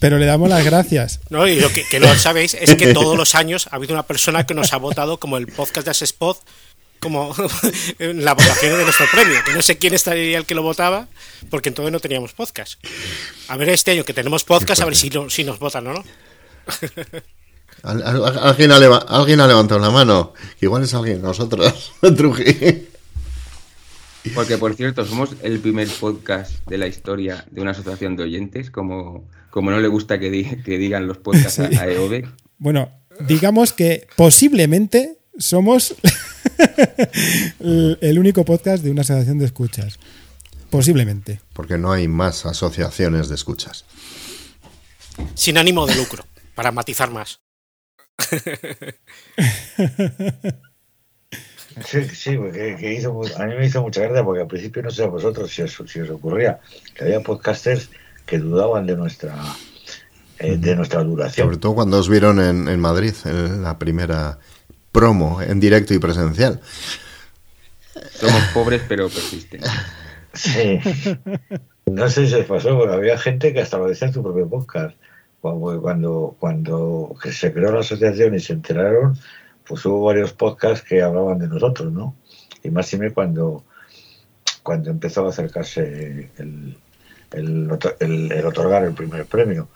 [0.01, 1.21] pero le damos las gracias.
[1.31, 4.03] no, y lo que, que no sabéis es que todos los años ha habido una
[4.03, 6.37] persona que nos ha votado como el podcast de Asespod
[6.99, 7.35] como
[7.99, 9.39] en la votación de nuestro premio.
[9.47, 11.07] Que no sé quién estaría el que lo votaba,
[11.49, 12.75] porque entonces no teníamos podcast.
[13.49, 15.93] A ver este año que tenemos podcast, a ver si, lo- si nos votan o
[15.95, 16.05] no.
[17.83, 20.35] Al- al- alguien, ha leva- alguien ha levantado la mano.
[20.61, 21.93] Igual es alguien, nosotros.
[22.17, 22.87] Truji.
[24.35, 28.71] Porque, por cierto, somos el primer podcast de la historia de una asociación de oyentes,
[28.71, 32.25] como, como no le gusta que, di- que digan los podcasts a, a EOB.
[32.59, 35.95] Bueno, digamos que posiblemente somos
[37.59, 39.99] el único podcast de una asociación de escuchas.
[40.71, 41.41] Posiblemente.
[41.53, 43.85] Porque no hay más asociaciones de escuchas.
[45.35, 47.41] Sin ánimo de lucro, para matizar más.
[51.87, 54.83] Sí, sí, porque que hizo, mu- a mí me hizo mucha gracia porque al principio
[54.83, 56.61] no sé a vosotros si os, si os ocurría
[56.95, 57.91] que había podcasters
[58.31, 59.35] que dudaban de nuestra
[60.38, 61.61] eh, de nuestra Sobre duración.
[61.61, 64.38] todo cuando os vieron en, en Madrid, en la primera
[64.93, 66.61] promo en directo y presencial.
[68.12, 69.61] Somos pobres, pero persisten.
[70.33, 70.79] Sí.
[71.87, 74.49] No sé si os pasó, porque había gente que hasta lo decía en su propio
[74.49, 74.97] podcast.
[75.40, 79.19] Cuando, cuando, cuando que se creó la asociación y se enteraron,
[79.66, 82.14] pues hubo varios podcasts que hablaban de nosotros, ¿no?
[82.62, 83.64] Y más y me cuando,
[84.62, 86.77] cuando empezó a acercarse el,
[87.33, 87.69] el,
[88.01, 89.69] el- el otorgar el primer premio.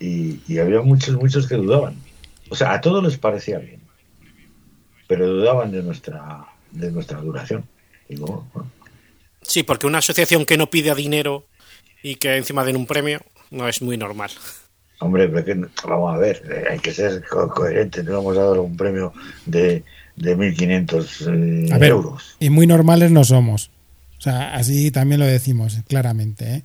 [0.00, 1.94] Y, y había muchos, muchos que dudaban.
[2.50, 3.80] O sea, a todos les parecía bien,
[5.06, 7.64] pero dudaban de nuestra, de nuestra duración.
[8.08, 8.70] Digo, bueno,
[9.42, 11.46] Sí, porque una asociación que no pide dinero
[12.02, 14.30] y que encima den un premio no es muy normal.
[15.00, 15.54] Hombre, pero que,
[15.86, 18.02] vamos a ver, eh, hay que ser co- coherente.
[18.02, 19.12] No vamos a dar un premio
[19.44, 19.84] de,
[20.16, 22.36] de 1.500 eh, A ver, euros.
[22.40, 23.70] y muy normales no somos.
[24.18, 26.54] O sea, así también lo decimos claramente.
[26.56, 26.62] ¿eh?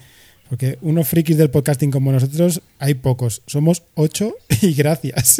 [0.49, 3.41] Porque unos frikis del podcasting como nosotros hay pocos.
[3.45, 5.39] Somos ocho y gracias.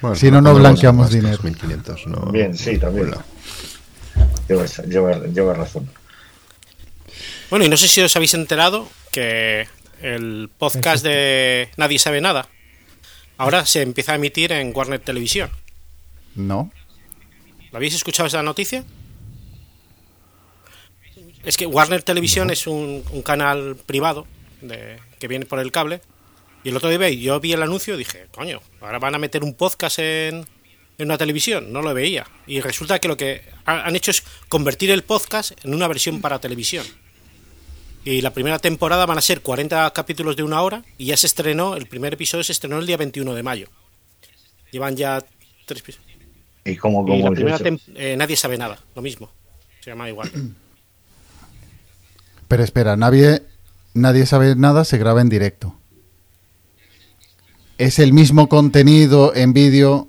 [0.00, 1.38] Bueno, Si no, no blanqueamos dinero.
[1.42, 2.30] los 1.500, no.
[2.32, 3.08] Bien, sí, también.
[3.08, 3.24] Bueno,
[4.48, 5.90] Llevas, llevas- llevas razón.
[7.50, 9.66] Bueno, y no sé si os habéis enterado que
[10.00, 12.48] el podcast de Nadie sabe nada
[13.36, 15.50] ahora se empieza a emitir en Warner Televisión.
[16.34, 16.70] No.
[17.72, 18.84] ¿Lo habéis escuchado esa noticia?
[21.48, 24.26] Es que Warner Televisión es un, un canal privado
[24.60, 26.02] de- que viene por el cable.
[26.62, 29.42] Y el otro día yo vi el anuncio y dije, coño, ahora van a meter
[29.42, 30.44] un podcast en,
[30.98, 31.72] en una televisión.
[31.72, 32.26] No lo veía.
[32.46, 36.20] Y resulta que lo que ha- han hecho es convertir el podcast en una versión
[36.20, 36.84] para televisión.
[38.04, 41.26] Y la primera temporada van a ser 40 capítulos de una hora y ya se
[41.26, 43.68] estrenó, el primer episodio se estrenó el día 21 de mayo.
[44.70, 45.24] Llevan ya
[45.64, 46.12] tres episodios.
[46.66, 47.58] ¿Y cómo, Y cómo la primera
[47.94, 49.30] eh, nadie sabe nada, lo mismo.
[49.80, 50.30] Se llama igual.
[52.48, 53.42] Pero espera, nadie,
[53.94, 55.74] nadie sabe nada, se graba en directo.
[57.76, 60.08] ¿Es el mismo contenido en vídeo?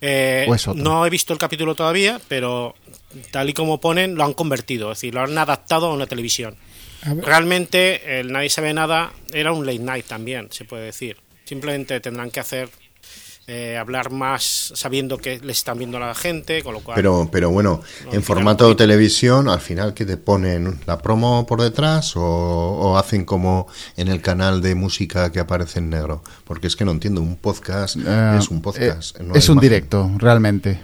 [0.00, 0.82] Eh, ¿O es otro?
[0.82, 2.74] no he visto el capítulo todavía, pero
[3.30, 6.56] tal y como ponen, lo han convertido, es decir, lo han adaptado a una televisión.
[7.02, 11.18] A Realmente, el Nadie sabe nada era un late night también, se puede decir.
[11.44, 12.70] Simplemente tendrán que hacer
[13.48, 16.94] eh, hablar más sabiendo que le están viendo a la gente, con lo cual.
[16.94, 20.78] Pero, pero bueno, No, en formato de televisión, al final, que te ponen?
[20.86, 25.80] ¿La promo por detrás o, o hacen como en el canal de música que aparece
[25.80, 26.22] en negro?
[26.44, 29.18] Porque es que no entiendo, un podcast Eh, es un podcast.
[29.18, 29.68] eh, no es un imagen.
[29.70, 30.80] directo, realmente.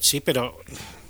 [0.00, 0.58] Sí, pero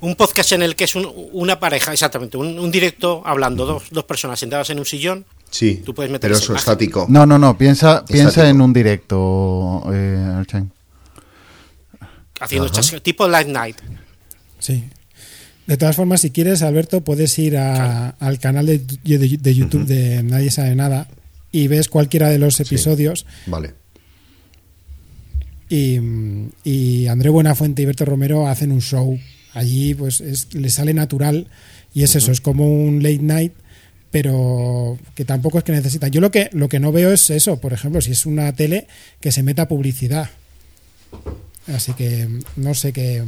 [0.01, 3.83] un podcast en el que es un- una pareja, exactamente, un, un directo hablando, dos,
[3.91, 5.25] dos personas sentadas en un sillón,
[5.57, 6.57] Sí, Tú puedes meter pero eso imagen.
[6.59, 7.05] estático.
[7.07, 10.69] No, no, no, piensa, piensa en un directo, eh, Archain.
[12.41, 12.69] haciendo
[13.01, 13.77] tipo Light Night.
[14.59, 14.83] sí.
[15.65, 19.85] De todas formas, si quieres, Alberto, puedes ir a- al canal de, de- de YouTube
[19.85, 21.07] de Nadie sabe nada
[21.51, 23.73] y ves cualquiera de los episodios Vale.
[25.69, 25.99] y,
[26.63, 29.17] y André Buenafuente y Berto Romero hacen un show.
[29.53, 31.47] Allí pues es, le sale natural
[31.95, 33.53] y es eso, es como un late night,
[34.15, 36.09] pero que tampoco es que necesitan.
[36.09, 38.87] Yo lo que, lo que no veo es eso, por ejemplo, si es una tele
[39.19, 40.29] que se meta publicidad.
[41.67, 43.25] Así que no sé qué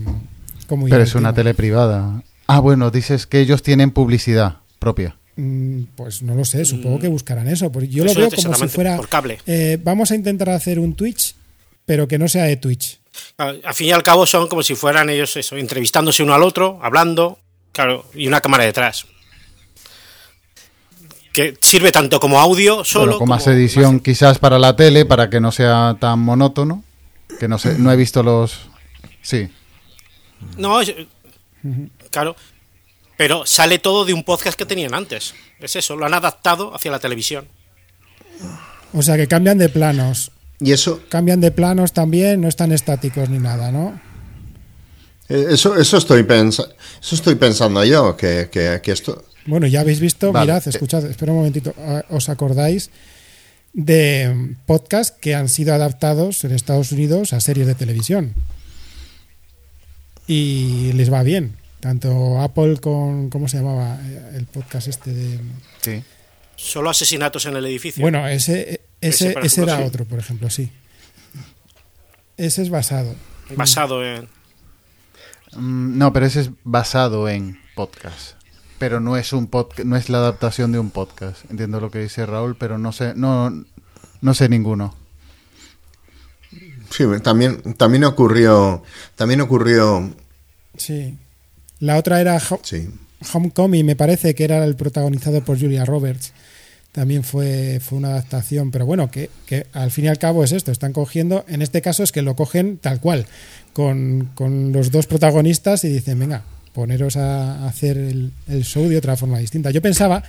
[0.65, 2.23] cómo Pero es una tele privada.
[2.45, 5.17] Ah, bueno, dices que ellos tienen publicidad propia.
[5.35, 7.69] Mm, Pues no lo sé, supongo que buscarán eso.
[7.69, 8.95] Porque yo Eso lo veo como si fuera.
[8.95, 9.39] por cable.
[9.45, 11.35] eh, vamos a intentar hacer un Twitch,
[11.85, 13.01] pero que no sea de Twitch.
[13.35, 16.79] Al fin y al cabo son como si fueran ellos eso, entrevistándose uno al otro,
[16.81, 17.39] hablando,
[17.73, 19.05] claro, y una cámara detrás.
[21.37, 23.05] Que sirve tanto como audio solo.
[23.05, 26.17] Bueno, con más como- edición más- quizás para la tele, para que no sea tan
[26.17, 26.83] monótono.
[27.39, 28.61] Que no sé, no he visto los...
[29.21, 29.47] Sí,
[30.57, 30.79] No,
[32.09, 32.35] claro.
[33.17, 35.35] Pero sale todo de un podcast que tenían antes.
[35.59, 37.47] Es eso, lo han adaptado hacia la televisión.
[38.93, 40.31] O sea que cambian de planos.
[40.59, 43.99] Y eso, Cambian de planos también, no están estáticos ni nada, ¿no?
[45.29, 49.81] Eh, eso, eso estoy pensando, eso estoy pensando yo, que, que, que esto, Bueno, ya
[49.81, 50.45] habéis visto, Vale.
[50.51, 52.89] mirad, escuchad, espera un momentito, ah, ¿os acordáis
[53.73, 58.33] de mm, podcasts que han sido adaptados en Estados Unidos a series de televisión?
[60.27, 61.55] Y les va bien.
[61.79, 65.39] Tanto Apple con, ¿cómo se llamaba Eh, el podcast este de...
[65.81, 66.03] sí.
[66.59, 68.01] Solo asesinatos en el edificio.
[68.01, 69.83] Bueno, ese, ese, Ese, era sí.
[69.83, 70.71] otro, por ejemplo, sí.
[72.35, 73.13] Ese es basado.
[73.55, 74.27] basado en.
[75.55, 78.35] Mm, No, pero ese es basado en podcast.
[78.79, 81.49] Pero no es un podcast, no es la adaptación de un podcast.
[81.49, 83.51] Entiendo lo que dice Raúl, pero no sé, no,
[84.21, 84.93] no sé ninguno.
[86.91, 88.83] sí, también, también ocurrió,
[89.15, 90.11] también ocurrió,
[90.77, 91.17] Sí.
[91.79, 92.87] La otra era Ho- sí,
[93.33, 96.33] Homecoming, me parece que era el protagonizado por Julia Roberts.
[96.97, 100.51] También fue, fue una adaptación, pero bueno, que, que al fin y al cabo es
[100.51, 103.27] esto, están cogiendo, en este caso es que lo cogen tal cual,
[103.71, 106.41] con, con los dos protagonistas y dicen, venga,
[106.73, 109.69] poneros a hacer el, el show de otra forma distinta.
[109.69, 110.23] Yo pensaba,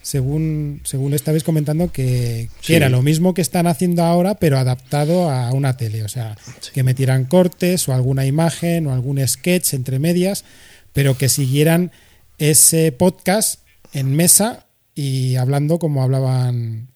[0.00, 2.74] según, según estabais comentando, que, que Sí.
[2.74, 6.38] era lo mismo que están haciendo ahora, pero adaptado a una tele, o sea,
[6.72, 10.46] que metieran cortes o alguna imagen o algún sketch entre medias,
[10.94, 11.92] pero que siguieran
[12.38, 13.60] ese podcast
[13.92, 14.64] en mesa
[14.98, 16.88] y hablando como hablaban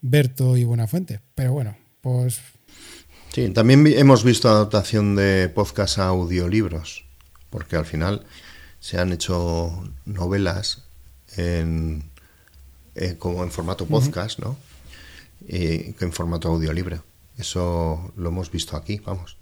[0.00, 1.20] Berto y Buenafuente.
[1.34, 2.40] Pero bueno, pues
[3.34, 7.04] sí, también hemos visto adaptación de podcast a audiolibros,
[7.50, 8.24] porque al final
[8.80, 10.84] se han hecho novelas
[11.36, 12.04] en,
[12.94, 14.56] eh, como en formato podcast, ¿no?
[15.46, 17.04] Y en formato audiolibro.
[17.36, 19.36] Eso lo hemos visto aquí, vamos.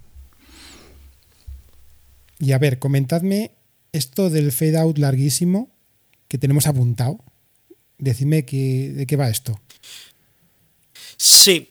[2.40, 3.52] Y a ver, comentadme
[3.92, 5.70] esto del fade out larguísimo
[6.26, 7.20] que tenemos apuntado.
[8.00, 9.60] Decidme que, de qué va esto.
[11.16, 11.70] Sí.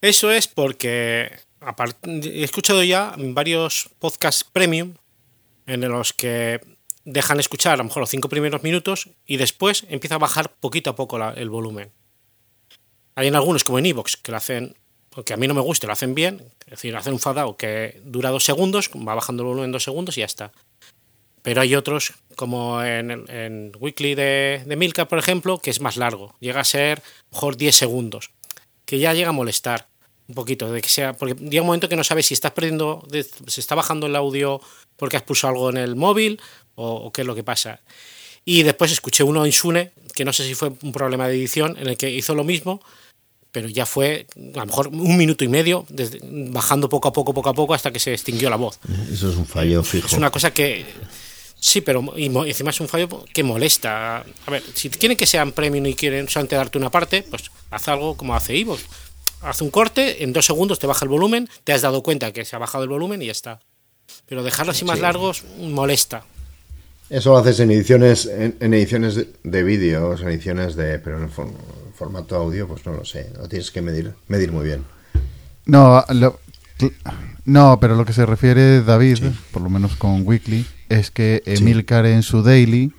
[0.00, 1.30] Eso es porque
[2.02, 4.94] he escuchado ya varios podcasts premium
[5.66, 6.60] en los que
[7.04, 10.90] dejan escuchar a lo mejor los cinco primeros minutos y después empieza a bajar poquito
[10.90, 11.90] a poco el volumen.
[13.14, 14.76] Hay en algunos, como en Evox, que lo hacen,
[15.10, 17.56] porque a mí no me gusta, lo hacen bien, es decir, hacen un fade out
[17.56, 20.52] que dura dos segundos, va bajando el volumen dos segundos y ya está.
[21.42, 25.96] Pero hay otros, como en, en Weekly de, de Milka, por ejemplo, que es más
[25.96, 26.36] largo.
[26.40, 28.30] Llega a ser, mejor, 10 segundos.
[28.84, 29.88] Que ya llega a molestar
[30.28, 30.70] un poquito.
[30.70, 33.04] De que sea, porque llega un momento que no sabes si estás perdiendo,
[33.46, 34.60] se está bajando el audio
[34.96, 36.40] porque has pulsado algo en el móvil
[36.76, 37.80] o, o qué es lo que pasa.
[38.44, 41.76] Y después escuché uno en Sune, que no sé si fue un problema de edición,
[41.80, 42.80] en el que hizo lo mismo,
[43.50, 47.34] pero ya fue a lo mejor un minuto y medio, desde- bajando poco a poco,
[47.34, 48.78] poco a poco, hasta que se extinguió la voz.
[49.10, 50.06] Eso es un fallo fijo.
[50.06, 50.84] Es una cosa que.
[51.68, 54.18] Sí, pero y mo- encima es un fallo que molesta.
[54.46, 57.88] A ver, si quieren que sean premium y quieren solamente darte una parte, pues haz
[57.88, 58.78] algo como hace Ivo.
[59.42, 62.44] Haz un corte, en dos segundos te baja el volumen, te has dado cuenta que
[62.44, 63.58] se ha bajado el volumen y ya está.
[64.26, 65.02] Pero dejarlo así más Sí.
[65.02, 66.22] largos molesta.
[67.10, 71.20] Eso lo haces en ediciones, en, en ediciones de, de vídeo, en ediciones de, pero
[71.20, 71.50] en for-
[71.96, 74.84] formato audio, pues no lo sé, lo tienes que medir, medir muy bien.
[75.64, 76.38] No, lo-
[77.44, 79.18] no, pero lo que se refiere David,
[79.50, 82.92] por lo menos con Weekly, es que Emilcar en su daily,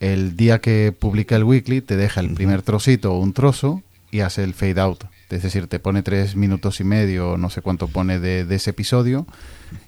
[0.00, 4.20] el día que publica el weekly, te deja el primer trocito o un trozo y
[4.20, 5.04] hace el fade out.
[5.30, 8.70] Es decir, te pone tres minutos y medio, no sé cuánto pone de, de ese
[8.70, 9.26] episodio,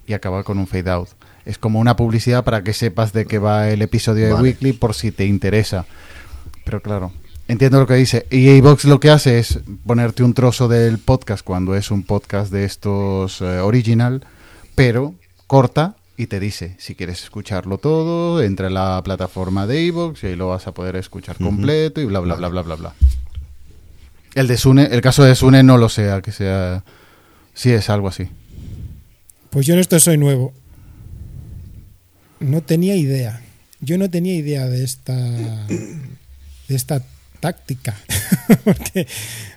[0.06, 1.08] y acaba con un fade out.
[1.44, 4.42] Es como una publicidad para que sepas de qué va el episodio de Vale.
[4.42, 5.86] weekly por si te interesa.
[6.64, 7.12] Pero claro,
[7.46, 8.26] entiendo lo que dice.
[8.30, 12.50] Y Vox lo que hace es ponerte un trozo del podcast cuando es un podcast
[12.50, 14.26] de estos eh, original,
[14.74, 15.14] pero
[15.46, 20.26] corta y te dice, si quieres escucharlo todo, entra a la plataforma de iVoox y
[20.28, 22.94] ahí lo vas a poder escuchar completo y bla, bla, bla, bla, bla, bla.
[24.34, 26.84] El de Sune, el caso de Sune no lo sea, que sea...
[27.54, 28.28] Sí es algo así.
[29.48, 30.52] Pues yo en esto soy nuevo.
[32.38, 33.40] No tenía idea.
[33.80, 35.14] Yo no tenía idea de esta
[36.68, 37.02] de esta
[37.40, 37.96] táctica.
[38.64, 39.06] Porque,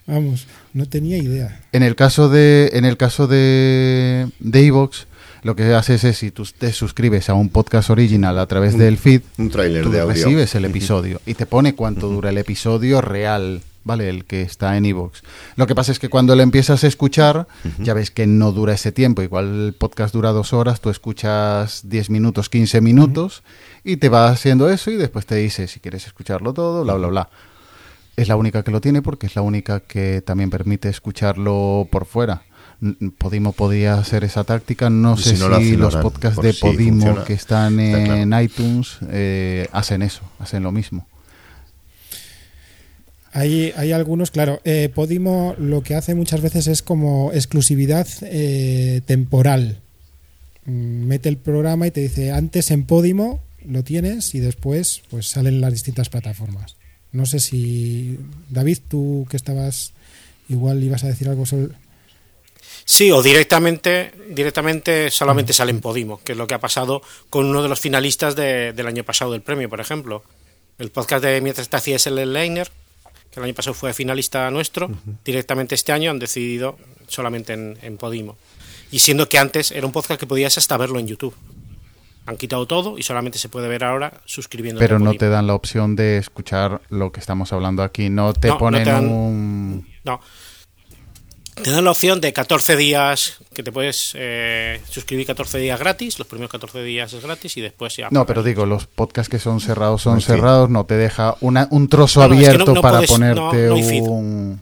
[0.05, 1.61] vamos, no tenía idea.
[1.71, 5.05] En el caso de, en el caso de, de iVoox,
[5.43, 8.97] Lo que haces es, si tú te suscribes a un podcast original a través del
[8.97, 10.05] feed, Un tú de audio.
[10.07, 14.09] recibes el episodio y te pone cuánto dura el episodio real, ¿vale?
[14.09, 15.21] El que está en iVoox.
[15.55, 18.73] Lo que pasa es que cuando lo empiezas a escuchar, ya ves que no dura
[18.73, 19.21] ese tiempo.
[19.21, 23.43] Igual el podcast dura dos horas, tú escuchas 10 minutos, 15 minutos
[23.83, 27.07] y te va haciendo eso y después te dice si quieres escucharlo todo, bla, bla,
[27.07, 27.29] bla.
[28.17, 32.05] Es la única que lo tiene porque es la única que también permite escucharlo por
[32.05, 32.41] fuera.
[33.17, 34.89] Podimo podía hacer esa táctica.
[34.89, 37.23] No sé si no lo si hacen los podcasts de Podimo funciona.
[37.25, 38.21] que están Está claro.
[38.21, 41.05] en iTunes eh, hacen eso, hacen lo mismo.
[43.31, 44.59] Hay, hay algunos, claro.
[44.63, 49.77] eh, Podimo lo que hace muchas veces es como exclusividad eh, temporal.
[50.65, 55.27] Mm, Mete el programa y te dice antes en Podimo lo tienes y después pues
[55.27, 56.75] salen las distintas plataformas.
[57.11, 58.17] No sé si
[58.49, 59.91] David, tú que estabas
[60.47, 61.73] igual ibas a decir algo sobre
[62.91, 67.45] Sí, o directamente, directamente solamente sale en Podimo, que es lo que ha pasado con
[67.45, 70.23] uno de los finalistas de- del año pasado del premio, por ejemplo.
[70.79, 72.71] El podcast de Mientras te hacías el liner,
[73.31, 74.89] que el año pasado fue finalista nuestro,
[75.23, 76.77] directamente este año han decidido
[77.07, 78.37] solamente en, en Podimo.
[78.91, 81.35] Y siendo que antes era un podcast que podías hasta verlo en YouTube.
[82.25, 85.45] Han quitado todo y solamente se puede ver ahora suscribiéndote Pero a no te dan
[85.45, 88.09] la opción de escuchar lo que estamos hablando aquí.
[88.09, 89.87] No te No, no ponen te dan- un...
[90.03, 90.19] No.
[91.63, 96.17] Te dan la opción de 14 días, que te puedes eh, suscribir 14 días gratis,
[96.17, 98.07] los primeros 14 días es gratis y después ya...
[98.11, 100.27] No, pero digo, los podcasts que son cerrados son No, sí.
[100.27, 102.97] cerrados, no te deja una, un trozo No, no, es que no- abierto no para
[102.97, 104.61] puedes- ponerte no- no un...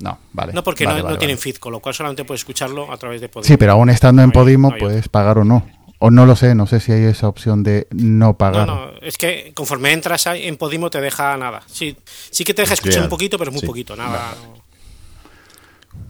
[0.00, 0.52] No, vale.
[0.52, 1.42] No, porque vale, no, vale, no tienen vale.
[1.42, 3.46] feed, con lo cual solamente puedes escucharlo a través de Podimo.
[3.48, 5.66] Sí, pero aún estando en No hay- Podimo no hay puedes pagar o no.
[6.00, 8.66] O no lo sé, no sé si hay esa opción de no No, pagar.
[8.68, 11.62] no, es que conforme entras ahí en Podimo te deja nada.
[11.66, 11.96] Sí,
[12.30, 13.66] sí que te deja escuchar un poquito, pero muy sí.
[13.66, 14.36] poquito, nada.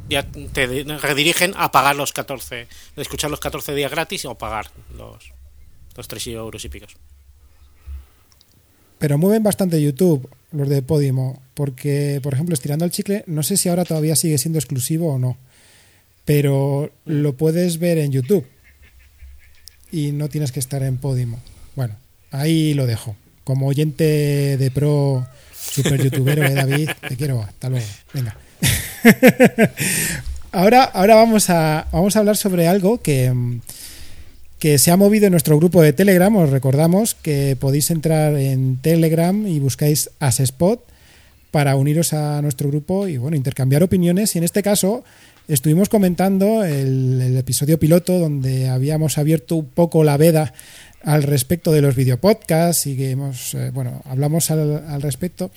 [0.08, 4.34] Ya te de- redirigen a pagar los 14, de escuchar los 14 días gratis o
[4.36, 5.32] pagar los,
[5.96, 6.96] los 3 euros y picos.
[8.98, 13.56] Pero mueven bastante YouTube los de Podimo, porque, por ejemplo, estirando el chicle, no sé
[13.56, 15.36] si ahora todavía sigue siendo exclusivo o no,
[16.24, 18.46] pero lo puedes ver en YouTube
[19.92, 21.38] y no tienes que estar en Podimo.
[21.76, 21.96] Bueno,
[22.30, 23.14] ahí lo dejo.
[23.44, 26.90] Como oyente de pro, super youtubero, ¿eh, David?
[27.08, 27.86] Te quiero, hasta luego.
[28.12, 28.36] Venga.
[30.52, 33.32] ahora, ahora vamos a, vamos a hablar sobre algo que,
[34.58, 36.34] que se ha movido en nuestro grupo de Telegram.
[36.36, 40.82] Os recordamos que podéis entrar en Telegram y buscáis Asespot
[41.50, 44.34] para uniros a nuestro grupo y bueno, intercambiar opiniones.
[44.34, 45.04] Y en este caso
[45.46, 50.52] estuvimos comentando el, el episodio piloto donde habíamos abierto un poco la veda
[51.02, 55.50] al respecto de los videopodcasts y que hemos, eh, bueno, hablamos al, al respecto.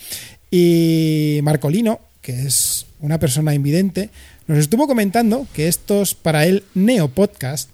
[0.49, 4.09] Y Marcolino, que es una persona invidente,
[4.47, 7.69] nos estuvo comentando que estos, para él, neopodcast,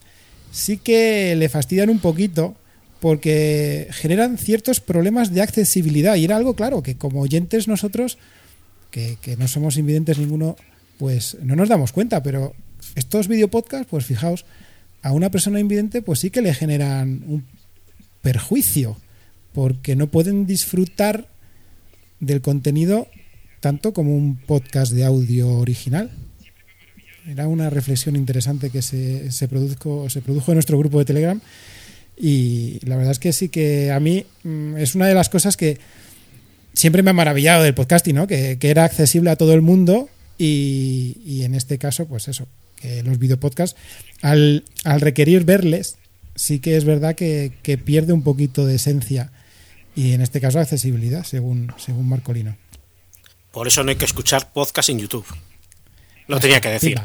[0.51, 2.55] sí que le fastidian un poquito
[2.99, 6.15] porque generan ciertos problemas de accesibilidad.
[6.15, 8.17] Y era algo claro, que como oyentes nosotros,
[8.89, 10.55] que, que no somos invidentes ninguno,
[10.97, 12.53] pues no nos damos cuenta, pero
[12.95, 14.45] estos videopodcasts, pues fijaos,
[15.01, 17.45] a una persona invidente pues sí que le generan un
[18.21, 18.97] perjuicio,
[19.53, 21.27] porque no pueden disfrutar
[22.19, 23.07] del contenido
[23.59, 26.11] tanto como un podcast de audio original.
[27.27, 31.41] Era una reflexión interesante que se, se, produjo, se produjo en nuestro grupo de Telegram
[32.17, 35.57] y la verdad es que sí que a mí mm, es una de las cosas
[35.57, 35.77] que
[36.73, 38.27] siempre me ha maravillado del podcasting, ¿no?
[38.27, 42.47] que, que era accesible a todo el mundo y, y en este caso, pues eso,
[42.75, 43.77] que los videopodcasts,
[44.21, 45.97] al, al requerir verles,
[46.35, 49.31] sí que es verdad que, que, pierde un poquito de esencia
[49.95, 52.55] y en este caso accesibilidad, según, según Marcolino.
[53.57, 55.25] Por eso no hay que escuchar podcast en YouTube.
[56.27, 57.01] Lo tenía que decir.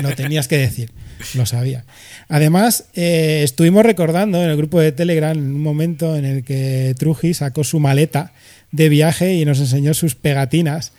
[0.00, 0.92] Lo tenías que decir,
[1.34, 1.84] lo sabía.
[2.28, 7.34] Además, eh, estuvimos recordando en el grupo de Telegram un momento en el que Truji
[7.34, 8.32] sacó su maleta
[8.70, 10.92] de viaje y nos enseñó sus pegatinas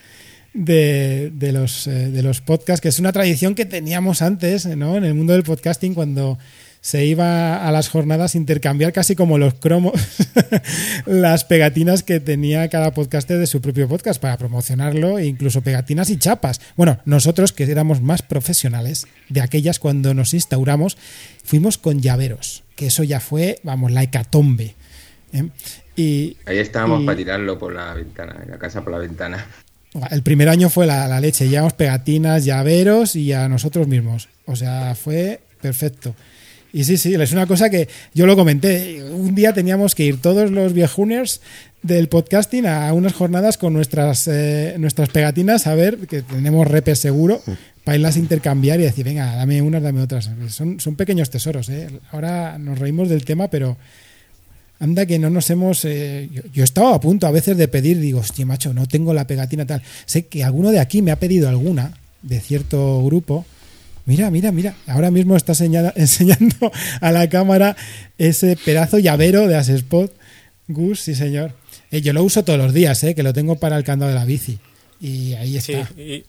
[0.54, 4.98] de, de, los, eh, de los podcasts, que es una tradición que teníamos antes ¿no?
[4.98, 6.38] en el mundo del podcasting cuando
[6.84, 9.94] se iba a las jornadas a intercambiar casi como los cromos
[11.06, 16.10] las pegatinas que tenía cada podcaster de su propio podcast para promocionarlo e incluso pegatinas
[16.10, 16.60] y chapas.
[16.76, 20.98] Bueno, nosotros que éramos más profesionales de aquellas cuando nos instauramos,
[21.46, 24.76] fuimos con llaveros, que eso ya fue, vamos, la hecatombe.
[25.32, 25.48] ¿eh?
[25.96, 29.48] Y, Ahí estábamos y- para tirarlo por la ventana, en la casa por la ventana.
[30.12, 34.28] el primer año fue la, la leche, llevamos pegatinas, llaveros y a nosotros mismos.
[34.46, 36.14] O sea, fue perfecto.
[36.74, 39.04] Y sí, sí, es una cosa que yo lo comenté.
[39.04, 41.40] Un día teníamos que ir todos los viejuners
[41.84, 46.98] del podcasting a unas jornadas con nuestras, eh, nuestras pegatinas, a ver, que tenemos repes
[46.98, 47.44] seguro,
[47.84, 50.32] para irlas a intercambiar y decir, venga, dame unas, dame otras.
[50.50, 51.70] Son, son pequeños tesoros.
[51.70, 51.90] ¿eh?
[52.12, 53.78] Ahora nos reímos del tema, pero
[54.80, 55.86] anda que no nos hemos...
[55.86, 58.88] Eh, yo, yo, he estado a punto a veces de pedir, digo, hostia, macho, no
[58.88, 59.84] tengo la pegatina tal.
[60.08, 61.94] Sé que alguno de aquí me ha pedido alguna,
[62.24, 63.46] de cierto grupo.
[64.06, 67.78] Mira, mira, mira, ahora mismo está señala, enseñando a la cámara
[68.18, 70.14] ese pedazo llavero de Asespot.
[70.68, 71.54] Gus, sí señor.
[71.92, 74.18] Eh, yo lo uso todos los días, eh, que lo tengo para el candado de
[74.18, 74.60] la bici.
[75.00, 75.88] Y ahí está.
[75.88, 76.26] Sí, y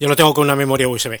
[0.00, 1.20] yo lo tengo con una memoria USB.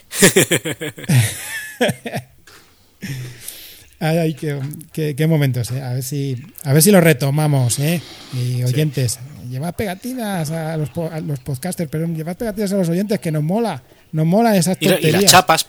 [4.00, 4.58] ay, ay qué,
[4.92, 5.80] qué, qué, momentos, eh.
[5.82, 8.02] A ver si, a ver si lo retomamos, eh.
[8.32, 9.48] Y oyentes, sí.
[9.50, 13.42] llevad pegatinas a los, a los podcasters, pero llevad pegatinas a los oyentes, que nos
[13.42, 13.82] mola.
[14.12, 15.66] Nos mola esas y, y las chapas,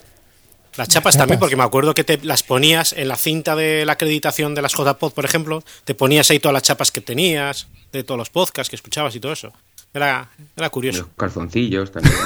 [0.78, 3.93] las chapas, también, porque me acuerdo que te las ponías en la cinta de la
[3.93, 8.03] acreditación de las JPod, por ejemplo, te ponías ahí todas las chapas que tenías, de
[8.03, 9.53] todos los podcasts que escuchabas y todo eso.
[9.93, 10.99] Era, era curioso.
[10.99, 12.15] Los calzoncillos también.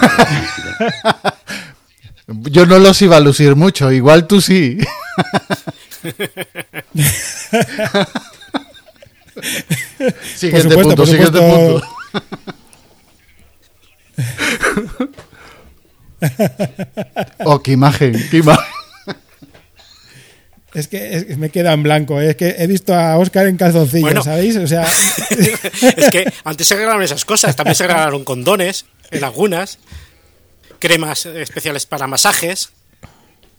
[2.28, 4.78] Yo no los iba a lucir mucho, igual tú sí.
[10.36, 11.88] siguiente supuesto, punto, siguiente punto.
[17.46, 18.66] Oh, qué imagen, qué imagen.
[20.74, 22.22] Es que, es que, me queda en blanco.
[22.22, 22.32] ¿eh?
[22.32, 24.56] Es que he visto a Oscar en calzoncillos, bueno, ¿sabéis?
[24.58, 24.84] O sea.
[25.32, 27.56] es que antes se regalaron esas cosas.
[27.56, 29.80] También se regalaron condones en algunas.
[30.78, 32.70] Cremas especiales para masajes.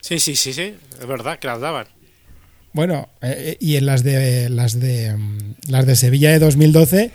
[0.01, 0.75] Sí, sí, sí, sí.
[1.01, 1.87] Es verdad que las daban.
[2.73, 5.17] Bueno, eh, y en las de las de
[5.67, 7.11] las de Sevilla de 2012,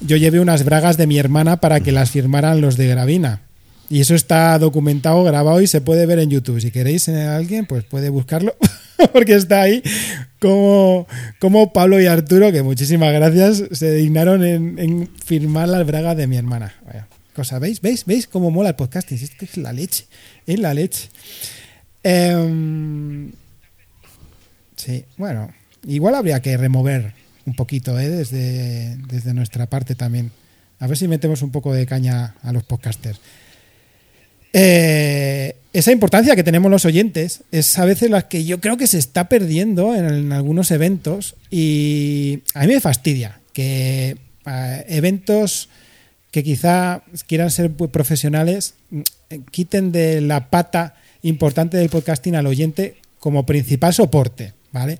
[0.00, 3.42] yo llevé unas bragas de mi hermana para que las firmaran los de Gravina.
[3.90, 6.60] Y eso está documentado, grabado y se puede ver en YouTube.
[6.60, 8.54] Si queréis en alguien, pues puede buscarlo,
[9.12, 9.82] porque está ahí
[10.38, 11.08] como,
[11.40, 16.36] como Pablo y Arturo, que muchísimas gracias, se dignaron en, firmar las bragas de mi
[16.36, 16.72] hermana.
[16.86, 17.80] Vaya, cosa, ¿veis?
[17.80, 18.04] ¿Veis?
[18.06, 19.18] ¿Veis cómo mola el podcasting?
[19.18, 20.06] Es que es la leche,
[20.46, 21.08] es la leche.
[22.04, 23.28] Eh,
[24.76, 25.52] sí, bueno,
[25.84, 27.12] igual habría que remover
[27.44, 28.08] un poquito ¿eh?
[28.08, 30.30] desde, desde nuestra parte también.
[30.78, 33.20] A ver si metemos un poco de caña a los podcasters.
[34.52, 38.88] Eh, esa importancia que tenemos los oyentes es a veces la que yo creo que
[38.88, 45.68] se está perdiendo en, algunos eventos y a mí me fastidia que eh, eventos
[46.32, 48.74] que quizá quieran ser profesionales
[49.50, 54.98] quiten de la pata importante del podcasting al oyente como principal soporte, ¿vale?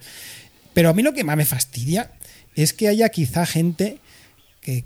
[0.75, 2.11] Pero a mí lo que más me fastidia
[2.55, 3.99] es que haya quizá gente
[4.61, 4.85] que,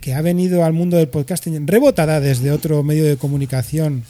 [0.00, 4.04] que, ha venido al mundo del podcasting rebotada desde otro medio de comunicación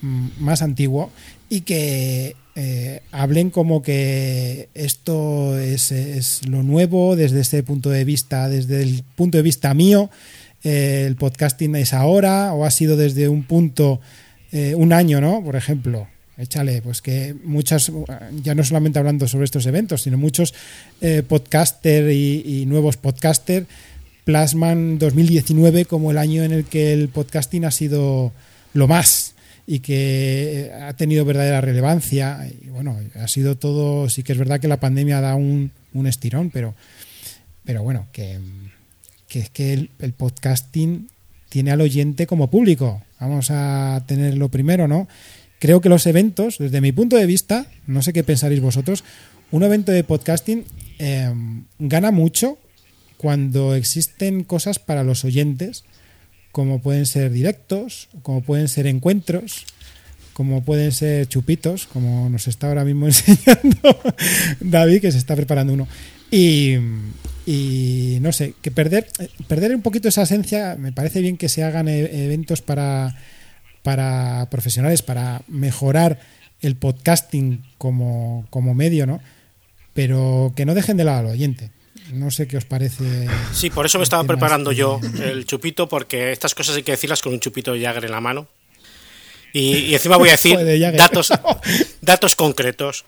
[0.00, 1.10] más antiguo
[1.50, 8.04] y que eh, hablen como que esto es, es, lo nuevo desde este punto de
[8.04, 10.10] vista, desde el punto de vista mío,
[10.64, 14.00] eh, el podcasting es ahora o ha sido desde un punto,
[14.50, 15.42] eh, un año, ¿no?
[15.42, 17.92] Por ejemplo, échale, pues que muchas,
[18.42, 20.54] ya no solamente hablando sobre estos eventos, sino muchos
[21.00, 23.66] eh, podcaster y, y, nuevos podcaster
[24.28, 28.30] plasman 2019 como el año en el que el podcasting ha sido
[28.74, 29.32] lo más
[29.66, 32.46] y que ha tenido verdadera relevancia.
[32.60, 36.06] Y bueno, ha sido todo, sí que es verdad que la pandemia da un, un
[36.06, 36.74] estirón, pero,
[37.64, 38.38] pero bueno, que,
[39.28, 41.08] que es que el, el podcasting
[41.48, 43.02] tiene al oyente como público.
[43.20, 45.08] Vamos a tenerlo primero, ¿no?
[45.58, 49.04] Creo que los eventos, desde mi punto de vista, no sé qué pensaréis vosotros,
[49.52, 50.66] un evento de podcasting
[50.98, 51.32] eh,
[51.78, 52.58] gana mucho
[53.18, 55.84] cuando existen cosas para los oyentes,
[56.52, 59.66] como pueden ser directos, como pueden ser encuentros,
[60.32, 64.00] como pueden ser chupitos, como nos está ahora mismo enseñando
[64.60, 65.86] David, que se está preparando uno.
[66.30, 66.76] Y,
[68.20, 69.08] no sé, que perder,
[69.46, 73.14] perder un poquito esa esencia, me parece bien que se hagan eventos para
[73.82, 76.18] para profesionales, para mejorar
[76.60, 79.20] el podcasting como, como medio, ¿no?
[79.94, 81.70] Pero que no dejen de lado al oyente.
[82.12, 83.28] No sé qué os parece.
[83.52, 84.80] Sí, por eso me estaba preparando este...
[84.80, 88.12] yo el chupito, porque estas cosas hay que decirlas con un chupito de Jagger en
[88.12, 88.48] la mano.
[89.52, 90.58] Y, y encima voy a decir
[90.96, 91.32] datos,
[92.00, 93.04] datos concretos.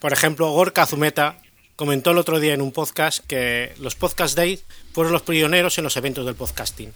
[0.00, 1.38] Por ejemplo, Gorka Zumeta
[1.76, 5.84] comentó el otro día en un podcast que los Podcast Days fueron los pioneros en
[5.84, 6.92] los eventos del podcasting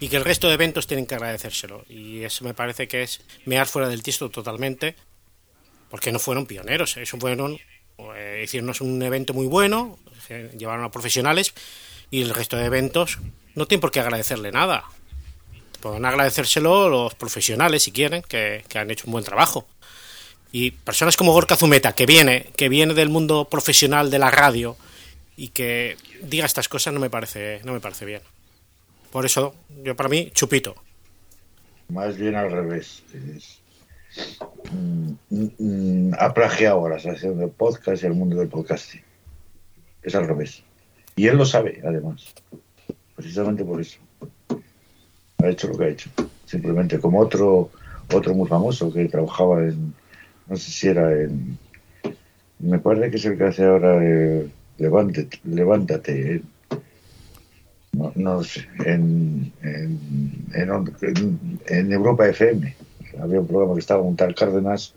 [0.00, 1.84] y que el resto de eventos tienen que agradecérselo.
[1.88, 4.94] Y eso me parece que es mear fuera del tiesto totalmente,
[5.90, 7.58] porque no fueron pioneros, eso fueron,
[8.16, 9.98] eh, hicieron un evento muy bueno,
[10.56, 11.54] llevaron a profesionales
[12.10, 13.18] y el resto de eventos
[13.54, 14.84] no tienen por qué agradecerle nada.
[15.80, 19.66] Pueden agradecérselo los profesionales si quieren, que, que han hecho un buen trabajo.
[20.50, 24.76] Y personas como Gorka Zumeta, que viene, que viene del mundo profesional de la radio
[25.36, 28.22] y que diga estas cosas no me parece, no me parece bien.
[29.12, 29.54] Por eso,
[29.84, 30.74] yo para mí, chupito.
[31.88, 33.02] Más bien al revés.
[34.72, 39.02] Mm, mm, mm, ha plagiado la asociación del podcast y al mundo del podcasting.
[40.02, 40.62] Es al revés.
[41.16, 42.34] Y él lo sabe, además.
[43.16, 43.98] Precisamente por eso.
[45.38, 46.10] Ha hecho lo que ha hecho.
[46.44, 47.70] Simplemente como otro,
[48.12, 49.92] otro muy famoso que trabajaba en,
[50.46, 51.58] no sé si era en,
[52.60, 56.42] me parece que es el que hace ahora eh, levántate, levántate, eh,
[57.92, 59.98] no, no sé, en, en,
[61.66, 62.74] en, Europa FM.
[63.20, 64.94] Había un programa que estaba un tal Cárdenas,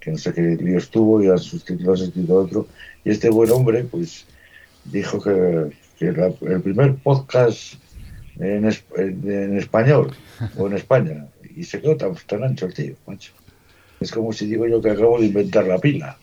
[0.00, 2.66] que no sé qué lío estuvo, y han sustituido, sustituido otro.
[3.06, 4.24] Y este buen hombre, pues,
[4.84, 7.74] dijo que, el primer podcast
[8.38, 10.12] en, es- en español
[10.58, 11.26] o en España,
[11.56, 13.32] y se quedó tan, tan ancho el tío, macho.
[14.00, 16.18] Es como si digo yo que acabo de inventar la pila.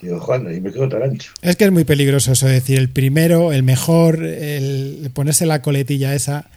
[0.00, 1.32] Digo, Juan, y me quedo tan ancho.
[1.42, 6.14] Es que es muy peligroso eso, decir el primero, el mejor, el ponerse la coletilla
[6.14, 6.48] esa.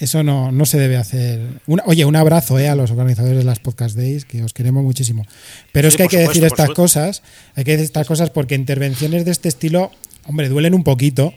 [0.00, 1.40] Eso no, no se debe hacer.
[1.66, 4.82] Una- oye, un abrazo eh, a los organizadores de las Podcast Days, que os queremos
[4.82, 5.26] muchísimo.
[5.72, 6.82] Pero es que hay que supuesto, decir estas supuesto.
[6.82, 7.22] cosas,
[7.54, 9.92] hay que decir estas cosas porque intervenciones de este estilo,
[10.26, 11.34] hombre, duelen un poquito,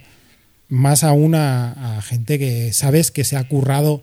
[0.69, 4.01] más aún a, a gente que sabes que se ha currado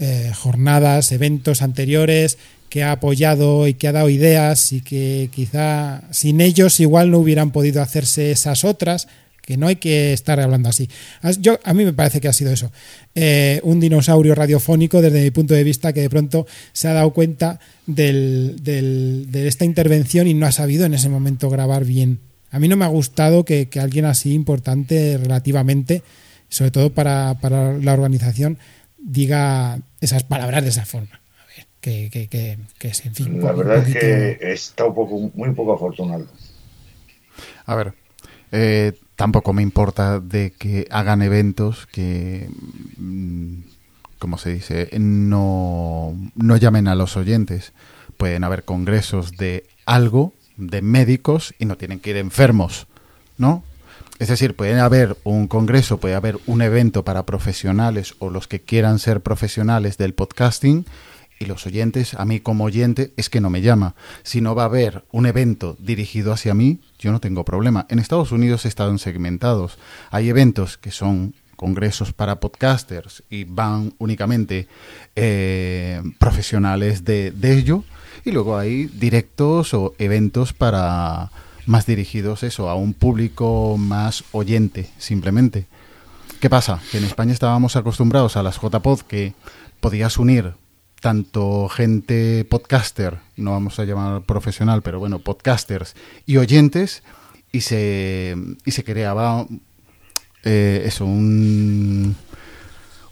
[0.00, 2.36] eh, jornadas, eventos anteriores,
[2.68, 7.18] que ha apoyado y que ha dado ideas y que quizá sin ellos igual no
[7.20, 9.06] hubieran podido hacerse esas otras,
[9.44, 10.88] que no hay que estar hablando así.
[11.20, 12.72] As- Yo, a mí me parece que ha sido eso.
[13.14, 17.12] Eh, un dinosaurio radiofónico desde mi punto de vista que de pronto se ha dado
[17.12, 22.20] cuenta del- del- de esta intervención y no ha sabido en ese momento grabar bien.
[22.50, 26.02] A mí no me ha gustado que, que alguien así importante relativamente,
[26.48, 28.58] sobre todo para, para la organización,
[28.98, 31.20] diga esas palabras de esa forma.
[31.42, 33.40] A ver, que, que, que, que es, en fin.
[33.42, 36.26] La verdad es que está un poco, muy poco afortunado.
[37.66, 37.92] A ver,
[38.52, 42.48] eh, tampoco me importa de que hagan eventos que,
[42.98, 43.54] mm,
[44.18, 47.72] como se dice, no, no llamen a los oyentes.
[48.16, 52.86] Pueden haber congresos de algo, de médicos, y no tienen que ir enfermos,
[53.38, 53.64] ¿no?
[54.18, 58.60] Es decir, puede haber un congreso, puede haber un evento para profesionales o los que
[58.60, 60.86] quieran ser profesionales del podcasting
[61.38, 63.94] y los oyentes, a mí como oyente, es que no me llama.
[64.22, 67.86] Si no va a haber un evento dirigido hacia mí, yo no tengo problema.
[67.88, 69.78] En Estados Unidos están segmentados.
[70.10, 74.68] Hay eventos que son congresos para podcasters y van únicamente
[75.16, 77.84] eh, profesionales de, de ello
[78.24, 81.30] y luego hay directos o eventos para
[81.66, 85.66] más dirigidos eso a un público más oyente simplemente
[86.44, 86.78] ¿Qué pasa?
[86.92, 89.32] Que en España estábamos acostumbrados a las JPod que
[89.80, 90.52] podías unir
[91.04, 95.94] tanto gente podcaster, no vamos a llamar profesional, pero bueno, podcasters
[96.24, 97.02] y oyentes,
[97.52, 98.34] y se,
[98.64, 99.44] y se creaba
[100.44, 102.16] eh, eso, un,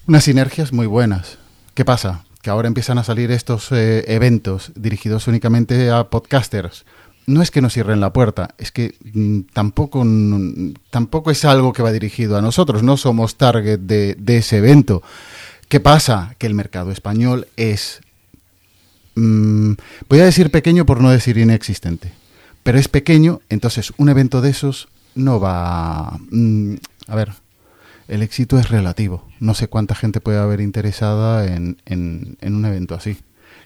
[0.09, 1.37] unas sinergias muy buenas.
[1.75, 2.25] ¿Qué pasa?
[2.41, 6.87] Que ahora empiezan a salir estos eh, eventos dirigidos únicamente a podcasters.
[7.27, 11.75] No es que nos cierren la puerta, es que mm, tampoco, mm, tampoco es algo
[11.75, 15.03] que va dirigido a nosotros, no somos target de, de ese evento.
[15.73, 16.35] ¿Qué pasa?
[16.37, 18.03] Que el mercado español es,
[19.15, 19.73] mm,
[20.07, 22.13] voy a decir pequeño por no decir inexistente,
[22.63, 26.19] pero es pequeño, entonces un evento de esos no va...
[26.31, 26.75] mm,
[27.09, 27.33] a ver,
[28.07, 29.27] el éxito es relativo.
[29.41, 33.17] No sé cuánta gente puede haber interesada en, en- en un evento así.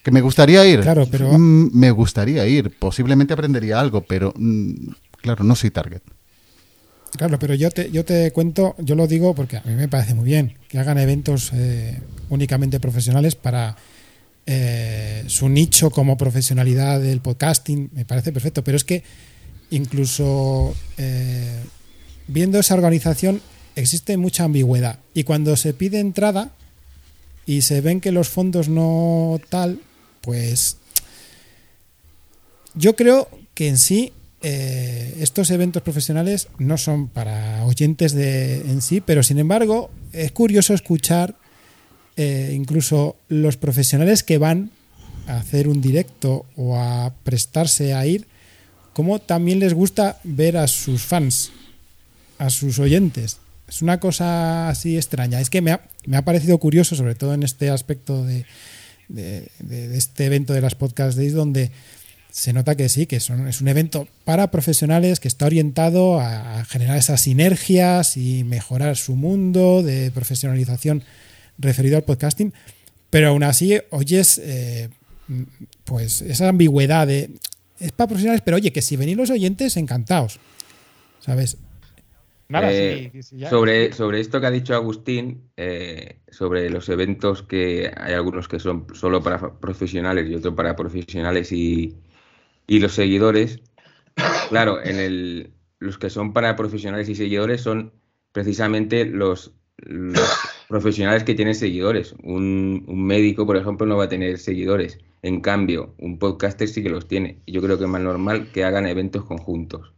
[0.05, 0.83] Que me gustaría ir.
[0.83, 2.71] Claro, pero- Mm, me gustaría ir.
[2.79, 4.91] Posiblemente aprendería algo, pero mm,
[5.23, 6.03] claro, no soy target.
[7.13, 10.15] Claro, pero yo te, yo te cuento, yo lo digo porque a mí me parece
[10.15, 13.77] muy bien que hagan eventos eh, únicamente profesionales para
[14.47, 19.03] eh, su nicho como profesionalidad del podcasting, me parece perfecto, pero es que
[19.71, 21.63] incluso eh,
[22.29, 23.41] viendo esa organización
[23.77, 26.53] existe mucha ambigüedad y cuando se pide entrada
[27.47, 29.81] y se ven que los fondos no tal,
[30.21, 30.77] pues
[32.75, 34.13] yo creo que en sí
[34.49, 40.31] eh, estos eventos profesionales no son para oyentes de, en sí, pero sin embargo es
[40.31, 41.35] curioso escuchar
[42.17, 44.71] eh, incluso los profesionales que van
[45.27, 48.29] a hacer un directo o a prestarse a ir,
[48.93, 51.51] cómo también les gusta ver a sus fans,
[52.39, 53.39] a sus oyentes.
[53.69, 55.41] Es una cosa así extraña.
[55.41, 58.45] Es que me ha, me ha parecido curioso, sobre todo en este aspecto de,
[59.09, 61.73] de- este evento de las Podcast Days, donde
[62.37, 66.61] se nota que sí, que son- es un evento para profesionales que está orientado a,
[66.61, 71.03] a generar esas sinergias y mejorar su mundo de profesionalización
[71.57, 72.53] referido al podcasting,
[73.09, 74.91] pero aún así oyes eh,
[75.85, 77.31] pues esa ambigüedad de
[77.81, 80.39] es para profesionales, pero oye, que si venís los oyentes, encantados,
[81.21, 81.57] ¿sabes?
[82.49, 87.91] Nada, Eh, sí, sobre, sobre esto que ha dicho Agustín, eh, sobre los eventos que
[87.97, 91.97] hay algunos que son solo para profesionales y otros para profesionales y,
[92.67, 93.61] y los seguidores.
[94.49, 97.93] Claro, en el, los que son para profesionales y seguidores son
[98.33, 99.53] precisamente los,
[100.69, 102.15] profesionales que tienen seguidores.
[102.23, 104.99] Un, un médico, por ejemplo, no va a tener seguidores.
[105.23, 107.41] En cambio, un podcaster sí que los tiene.
[107.47, 109.93] Y yo creo que es más normal que hagan eventos conjuntos.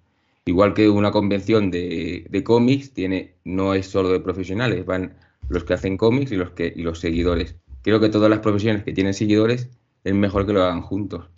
[0.47, 5.15] Igual que una convención de, de cómics tiene, no es solo de profesionales, van
[5.49, 7.57] los que hacen cómics y los que y los seguidores.
[7.83, 9.69] Creo que todas las profesiones que tienen seguidores
[10.05, 11.29] es mejor que lo hagan juntos.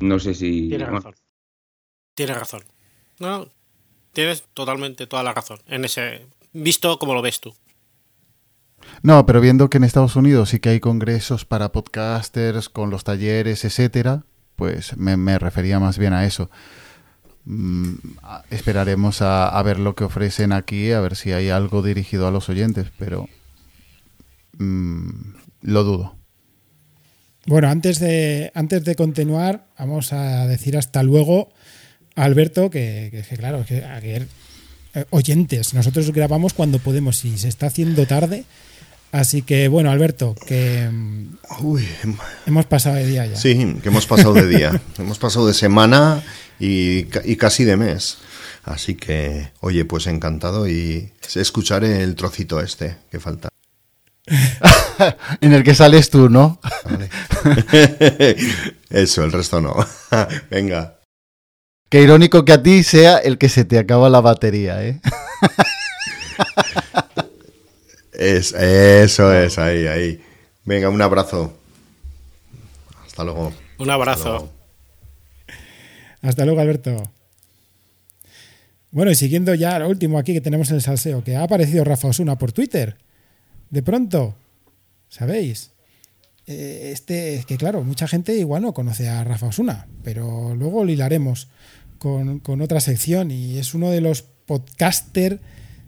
[0.00, 0.68] No sé si.
[0.68, 1.14] Tienes bueno, razón.
[2.14, 2.62] Tienes razón.
[3.18, 3.48] No, no,
[4.12, 5.58] tienes totalmente toda la razón.
[5.66, 6.26] En ese.
[6.52, 7.54] Visto como lo ves tú.
[9.02, 13.04] No, pero viendo que en Estados Unidos sí que hay congresos para podcasters con los
[13.04, 14.24] talleres, etcétera,
[14.54, 16.50] pues me, me refería más bien a eso.
[17.44, 17.94] Mm,
[18.50, 22.30] esperaremos a, a ver lo que ofrecen aquí, a ver si hay algo dirigido a
[22.30, 23.28] los oyentes, pero
[24.58, 25.10] mm,
[25.62, 26.15] lo dudo.
[27.46, 31.48] Bueno, antes de, antes de continuar, vamos a decir hasta luego
[32.16, 34.26] a Alberto, que, que- que claro, que, a que,
[34.94, 38.44] eh, oyentes, nosotros grabamos cuando podemos y se está haciendo tarde.
[39.12, 41.86] Así que, bueno, Alberto, que mm, Uy,
[42.46, 43.36] hemos pasado de día ya.
[43.36, 44.80] sí, que hemos pasado de día.
[44.98, 46.22] hemos pasado de semana
[46.58, 48.18] y casi de mes.
[48.64, 53.48] Así que, oye, pues encantado y escucharé el trocito este que falta.
[55.40, 56.60] En el que sales tú, ¿no?
[56.84, 57.08] Vale.
[58.90, 59.74] Eso, el resto no.
[60.50, 60.98] Venga.
[61.88, 65.00] Qué irónico que a ti sea el que se te acaba la batería, ¿eh?
[68.12, 70.20] Es, eso es, ahí, ahí.
[70.64, 71.52] Venga, un abrazo.
[73.06, 73.52] Hasta luego.
[73.78, 74.28] Un Hasta abrazo.
[74.30, 74.52] luego.
[76.22, 77.12] Hasta luego, Alberto.
[78.90, 81.84] Bueno, y siguiendo ya lo último aquí que tenemos en el salseo, que ha aparecido
[81.84, 82.96] Rafa Osuna por Twitter.
[83.70, 84.36] De pronto,
[85.08, 85.72] ¿sabéis?
[86.46, 90.84] Eh, Este, es que claro, mucha gente igual no conoce a Rafa Osuna, pero luego
[90.84, 91.48] lo hilaremos
[91.98, 95.40] con, con otra sección y es uno de los podcaster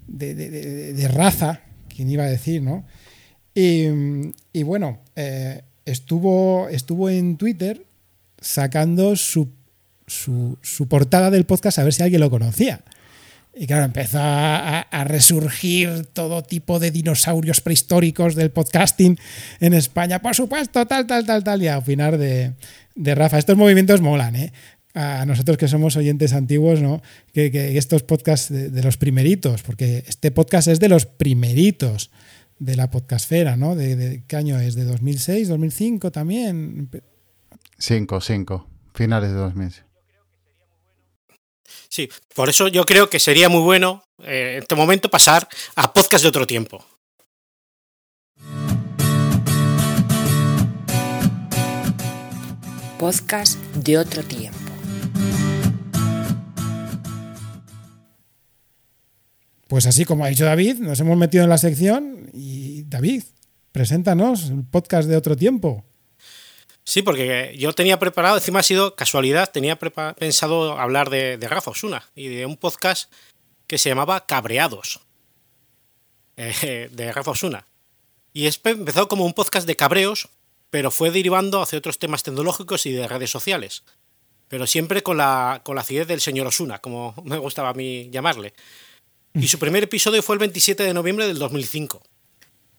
[0.07, 2.85] de, raza, quien iba a decir, ¿no?
[3.55, 7.85] Y, bueno, eh, estuvo, estuvo en Twitter
[8.41, 9.49] sacando su,
[10.07, 12.83] su portada del podcast a ver si alguien lo conocía.
[13.61, 19.18] Y claro, empezó a, resurgir todo tipo de dinosaurios prehistóricos del podcasting
[19.59, 20.22] en España.
[20.22, 21.61] Por supuesto, tal, tal, tal, tal.
[21.61, 22.54] Y a opinar de,
[22.94, 23.36] Rafa.
[23.36, 24.52] Estos movimientos molan, ¿eh?
[24.94, 27.02] A nosotros que somos oyentes antiguos, ¿no?
[27.32, 32.12] Que, estos podcasts de, los primeritos, porque este podcast es de los primeritos
[32.61, 33.74] de la podcastfera, ¿no?
[33.74, 34.76] De, de- ¿Qué año es?
[34.76, 36.88] ¿De 2006, 2005 también?
[37.76, 38.68] Cinco, cinco.
[38.94, 39.88] Finales de 2000.
[41.89, 45.93] Sí, por eso yo creo que sería muy bueno eh, en este momento pasar a
[45.93, 46.85] podcast de otro tiempo.
[52.99, 54.59] Podcast de otro tiempo.
[59.69, 63.23] Pues así como ha dicho David, nos hemos metido en la sección y David,
[63.71, 65.85] preséntanos el podcast de otro tiempo.
[66.89, 71.72] Sí, porque yo tenía preparado, encima ha sido casualidad, tenía pensado hablar de, de Rafa
[71.72, 73.12] Osuna y de un podcast
[73.66, 75.01] que se llamaba Cabreados,
[76.39, 77.66] eh, de Rafa Osuna.
[78.32, 80.30] Y es- empezó como un podcast de cabreos,
[80.70, 83.82] pero fue derivando hacia otros temas tecnológicos y de redes sociales.
[84.49, 88.09] Pero siempre con la, con la acidez del señor Osuna, como me gustaba a mí
[88.11, 88.55] llamarle.
[89.34, 92.03] Y su primer episodio fue el 27 de noviembre del 2005.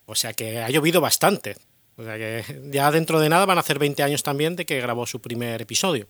[0.07, 1.57] O sea que ha llovido bastante.
[1.99, 4.79] O sea que ya dentro de nada van a hacer 20 años también de que
[4.79, 6.07] grabó su primer episodio.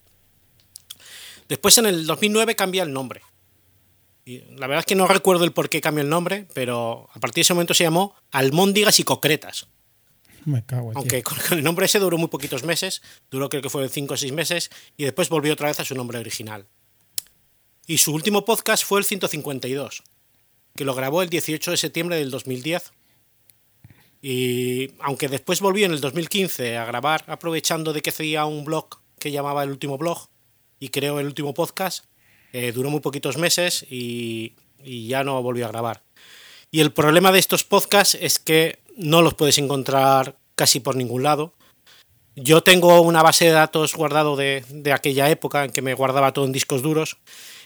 [1.48, 3.24] Después en el 2009 cambia el nombre.
[4.24, 7.20] Y la verdad es que no recuerdo el por qué cambió el nombre, pero a
[7.20, 9.66] partir de ese momento se llamó Almóndigas y Concretas.
[10.46, 13.72] Me cago en Aunque con el nombre ese duró muy poquitos meses, duró creo que
[13.72, 16.68] fue 5 o 6 meses, y después volvió otra vez a su nombre original.
[17.88, 20.04] Y su último podcast fue el 152,
[20.76, 22.92] que lo grabó el 18 de septiembre del 2010.
[24.22, 28.88] Y aunque después volvió en el 2015 a grabar, aprovechando de que hacía un blog
[29.20, 30.30] que llamaba El Último Blog,
[30.80, 32.06] y creó el último podcast,
[32.54, 34.54] eh, duró muy poquitos meses y,
[34.84, 36.04] y ya no volvió a grabar.
[36.72, 41.24] Y el problema de estos podcasts es que no los puedes encontrar casi por ningún
[41.24, 41.54] lado.
[42.36, 46.32] Yo tengo una base de datos guardado de, de aquella época en que me guardaba
[46.32, 47.18] todo en discos duros.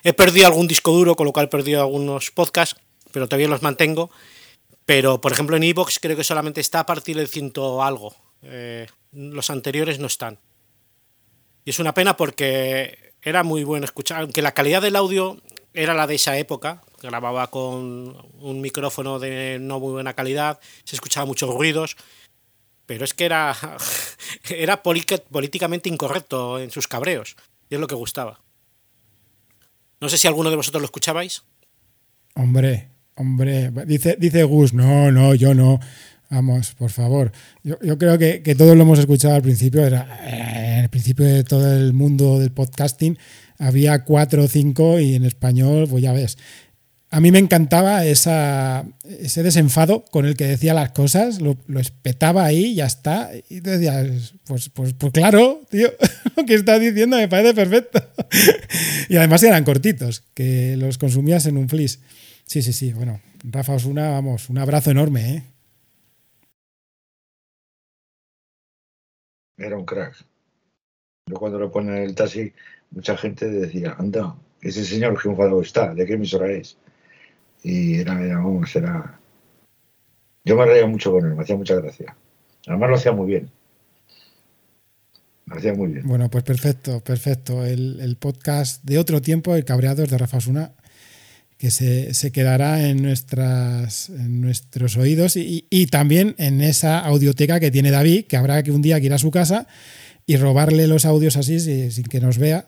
[0.03, 2.79] He perdido algún disco duro, con lo cual he perdido algunos podcasts,
[3.11, 4.09] pero todavía los mantengo.
[4.85, 8.15] Pero, por ejemplo, en Evox creo que solamente está a partir del ciento algo.
[8.41, 10.39] Eh, los anteriores no están.
[11.65, 15.37] Y es una pena porque era muy bueno escuchar, aunque la calidad del audio
[15.73, 20.95] era la de esa época, grababa con un micrófono de no muy buena calidad, se
[20.95, 21.95] escuchaba muchos ruidos,
[22.85, 23.55] pero es que era,
[24.49, 27.35] era políticamente incorrecto en sus cabreos,
[27.69, 28.41] y es lo que gustaba.
[29.99, 31.43] No sé si alguno de vosotros lo escuchabais.
[32.35, 35.79] Hombre, hombre, dice, dice Gus, no, no, yo no.
[36.29, 37.31] Vamos, por favor.
[37.63, 39.85] Yo, creo que, todos lo hemos escuchado al principio.
[39.85, 43.19] Era, eh, en el principio de todo el mundo del podcasting
[43.59, 46.39] había cuatro o cinco y en español, pues ya ves.
[47.11, 48.83] A mí me encantaba esa,
[49.19, 53.29] ese desenfado con el que decía las cosas, lo, espetaba ahí ya está.
[53.47, 55.93] Y te decías, pues, pues, pues claro, tío,
[56.35, 58.03] lo que estás diciendo me parece perfecto.
[59.09, 61.99] y además eran cortitos, que los consumías en un flis.
[62.45, 65.43] Sí, sí, sí, bueno, Rafa Osuna, vamos, un abrazo enorme, ¿eh?
[69.57, 70.15] Era un crack.
[71.27, 72.53] Yo cuando lo ponen en el taxi,
[72.91, 76.77] mucha gente decía, anda, ese señor que enfadado está, ¿de qué emisora es?
[77.63, 79.19] Y era, era, vamos, era...
[80.45, 82.15] Yo me reía mucho con él, me hacía mucha gracia.
[82.67, 83.51] Además lo hacía muy bien.
[85.45, 86.07] Lo hacía muy bien.
[86.07, 87.65] Bueno, pues perfecto, perfecto.
[87.65, 90.73] El, podcast de otro tiempo, El Cabreados de Rafa Osuna,
[91.57, 97.59] que se, se, quedará en, nuestras, en nuestros oídos y, y, también en esa audioteca
[97.59, 99.67] que tiene David, que habrá que un día que ir a su casa
[100.25, 102.65] y robarle los audios así sin que nos vea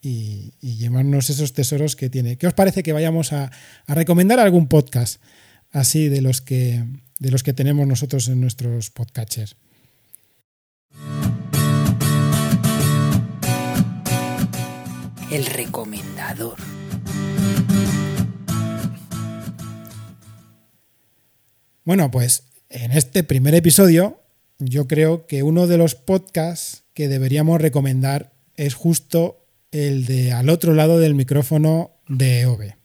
[0.00, 2.36] y, llevarnos esos tesoros que tiene.
[2.36, 3.50] ¿Qué os parece que vayamos a,
[3.86, 5.20] recomendar algún podcast
[5.70, 6.84] así de los que
[7.18, 9.56] de los que tenemos nosotros en nuestros podcatchers?
[15.30, 16.77] El recomendador.
[21.88, 24.20] Bueno, pues en este primer episodio
[24.58, 30.50] yo creo que uno de los podcasts que deberíamos recomendar es justo el de al
[30.50, 32.76] otro lado del micrófono de OVE.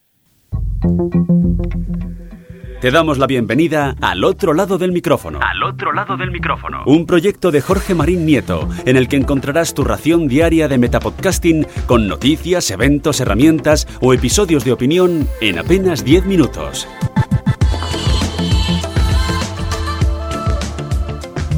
[2.79, 5.39] Te damos la bienvenida al otro lado del micrófono.
[5.41, 6.83] Al otro lado del micrófono.
[6.85, 11.67] Un proyecto de Jorge Marín Nieto, en el que encontrarás tu ración diaria de metapodcasting
[11.87, 16.87] con noticias, eventos, herramientas o episodios de opinión en apenas 10 minutos.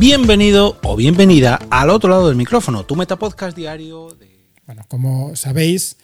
[0.08, 5.98] Bienvenido o bienvenida al otro lado del micrófono, tu metapodcast diario de bueno, como sabéis,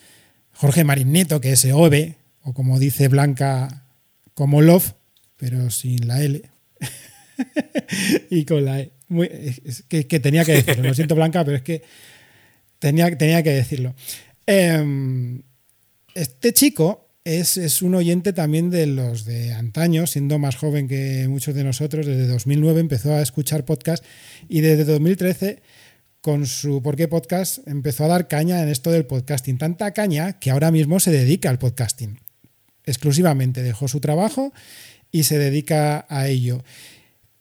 [0.53, 3.85] Jorge Marineto, que es EOB, o como dice Blanca,
[4.33, 4.95] como Love,
[5.37, 6.41] pero sin la L.
[8.31, 8.91] y con la E.
[9.87, 10.87] que, tenía que decirlo.
[10.87, 11.83] Lo siento, Blanca, pero es que
[12.79, 13.93] tenía, tenía que decirlo.
[14.47, 15.43] Em,
[16.15, 21.27] este chico es, es, un oyente también de los de antaño, siendo más joven que
[21.27, 22.05] muchos de nosotros.
[22.05, 24.03] Desde 2009 empezó a escuchar podcast
[24.49, 25.61] y desde 2013
[26.21, 27.67] con su ¿Por qué podcast?
[27.67, 29.57] empezó a dar caña en esto del podcasting.
[29.57, 32.19] Tanta caña que ahora mismo se dedica al podcasting.
[32.85, 34.53] Exclusivamente dejó su trabajo
[35.11, 36.63] y se dedica a ello.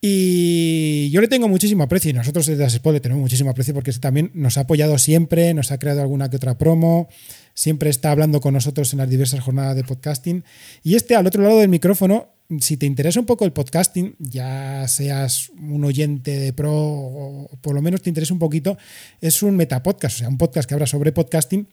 [0.01, 3.93] Y yo le tengo muchísimo aprecio y nosotros desde Spot le tenemos muchísimo aprecio porque
[3.93, 7.09] también nos ha apoyado siempre, nos ha creado alguna que otra promo,
[7.61, 10.45] siempre está hablando con nosotros en las diversas jornadas de podcasting.
[10.83, 14.89] Y este al otro lado del micrófono si te interesa un poco el podcasting, ya
[14.89, 18.77] seas un oyente de pro o por lo menos te interesa un poquito,
[19.21, 21.69] es un metapodcast, o sea, un podcast que habla sobre podcasting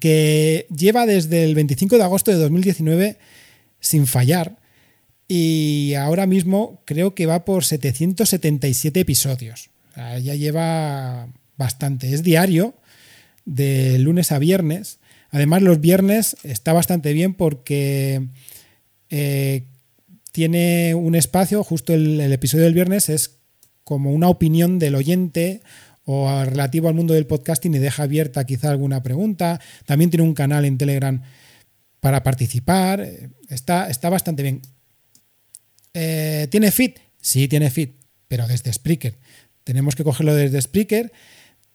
[0.00, 3.18] que lleva desde el 25 de agosto de 2019
[3.78, 4.58] sin fallar
[5.28, 9.70] y ahora mismo creo que va por 777 episodios.
[9.94, 12.12] ya lleva bastante.
[12.12, 12.74] Es diario,
[13.46, 14.98] de lunes a viernes.
[15.30, 18.28] Además, los viernes está bastante bien porque
[19.08, 19.64] eh,
[20.32, 23.38] tiene un espacio, justo el, episodio del viernes es
[23.84, 25.62] como una opinión del oyente
[26.04, 29.60] o relativo al mundo del podcasting y deja abierta quizá alguna pregunta.
[29.86, 31.22] También tiene un canal en Telegram
[32.00, 33.08] para participar.
[33.48, 34.62] Está, está bastante bien.
[35.94, 36.98] Eh, ¿Tiene fit?
[37.20, 37.96] Sí, tiene fit,
[38.28, 39.18] pero desde Spreaker.
[39.64, 41.12] Tenemos que cogerlo desde Spreaker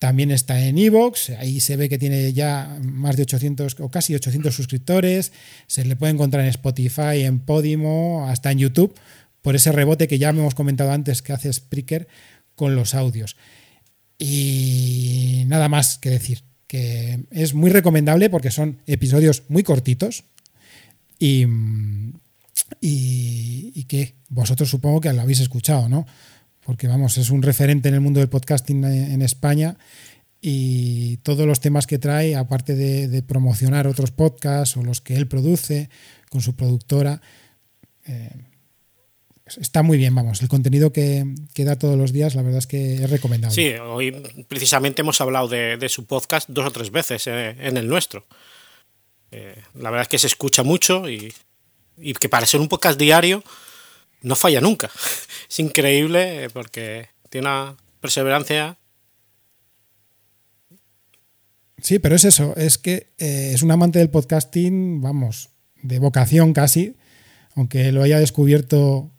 [0.01, 4.15] también está en Evox, ahí se ve que tiene ya más de 800 o casi
[4.15, 5.31] 800 suscriptores.
[5.67, 8.95] Se le puede encontrar en Spotify, en Podimo, hasta en YouTube,
[9.43, 12.07] por ese rebote que ya hemos comentado antes que hace Spreaker
[12.55, 13.37] con los audios.
[14.17, 20.23] Y nada más que decir, que es muy recomendable porque son episodios muy cortitos
[21.19, 21.45] y,
[22.81, 26.07] y que vosotros supongo que lo habéis escuchado, ¿no?
[26.65, 29.77] Porque vamos, es un referente en el mundo del podcasting en España
[30.41, 35.27] y todos los temas que trae, aparte de, promocionar otros podcasts o los que él
[35.27, 35.89] produce
[36.29, 37.21] con su productora,
[38.07, 38.31] eh,
[39.45, 41.23] está muy bien, vamos, el contenido que,
[41.57, 43.53] da todos los días, la verdad es que es recomendable.
[43.53, 44.11] Sí, hoy
[44.47, 48.25] precisamente hemos hablado de, su podcast dos o tres veces eh, en el nuestro.
[49.29, 51.33] Eh, la verdad es que se escucha mucho y
[52.19, 53.43] que para ser un podcast diario
[54.21, 54.89] no falla nunca.
[55.49, 58.77] Es increíble porque tiene una perseverancia.
[61.81, 65.49] Sí, pero es eso, es que eh, es un amante del podcasting, vamos,
[65.81, 66.95] de vocación casi,
[67.55, 69.11] aunque lo haya descubierto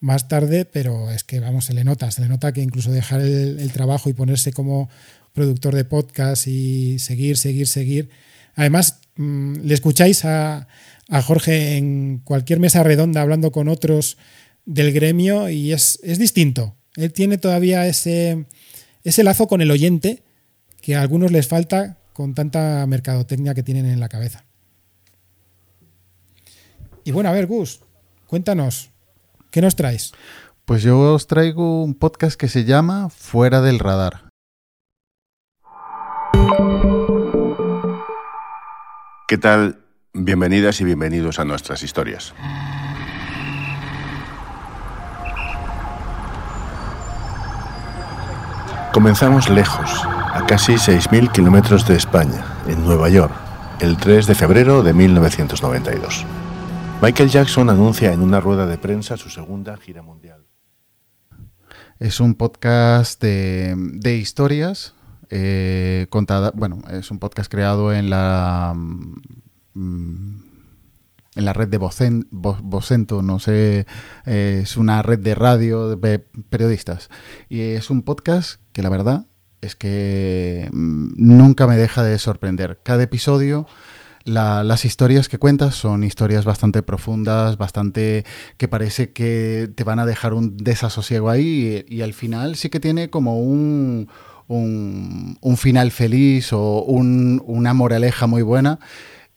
[0.00, 3.20] más tarde, pero es que, vamos, se le nota, se le nota que incluso dejar
[3.20, 4.88] el, trabajo y ponerse como
[5.32, 8.10] productor de podcast y seguir, seguir, seguir.
[8.54, 10.66] Además, mmm, le escucháis a,
[11.08, 14.18] a, Jorge en cualquier mesa redonda hablando con otros
[14.64, 16.76] del gremio y es, es distinto.
[16.96, 18.46] Él tiene todavía ese,
[19.04, 20.22] ese lazo con el oyente
[20.80, 24.44] que a algunos les falta con tanta mercadotecnia que tienen en la cabeza.
[27.04, 27.80] Y bueno, a ver, Gus,
[28.26, 28.90] cuéntanos,
[29.50, 30.12] ¿qué nos traes?
[30.64, 34.28] Pues yo os traigo un podcast que se llama Fuera del Radar.
[39.26, 39.87] ¿Qué tal?
[40.20, 42.34] Bienvenidas y bienvenidos a nuestras historias.
[48.92, 53.32] Comenzamos lejos, a casi 6.000 kilómetros de España, en Nueva York,
[53.78, 56.26] el 3 de febrero de 1992.
[57.00, 60.44] Michael Jackson anuncia en una rueda de prensa su segunda gira mundial.
[62.00, 64.94] Es un podcast de, de historias
[65.30, 66.50] eh, contada.
[66.56, 68.74] Bueno, es un podcast creado en la
[69.74, 70.40] mm,
[71.36, 73.86] en la red de Vocen, Vocento, no sé,
[74.26, 76.18] eh, es una red de radio de
[76.50, 77.10] periodistas.
[77.48, 79.26] Y es un podcast que la verdad
[79.60, 82.80] es que mm, nunca me deja de sorprender.
[82.82, 83.66] Cada episodio
[84.24, 88.24] la, las historias que cuentas son historias bastante profundas, bastante
[88.56, 92.80] que parece que te van a dejar un desasosiego ahí y, al final sí que
[92.80, 94.08] tiene como un,
[94.46, 98.80] un, un final feliz o un, una moraleja muy buena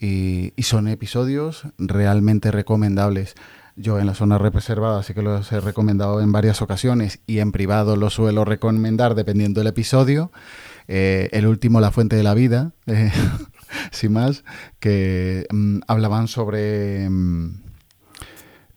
[0.01, 3.35] y, y, son episodios realmente recomendables.
[3.77, 7.51] Yo en la zona reservada sí que los he recomendado en varias ocasiones y en
[7.51, 10.31] privado los suelo recomendar dependiendo del episodio.
[10.87, 13.11] Eh, el último, La Fuente de la Vida, eh,
[13.91, 14.43] sin más,
[14.79, 17.63] que mm, hablaban sobre mm,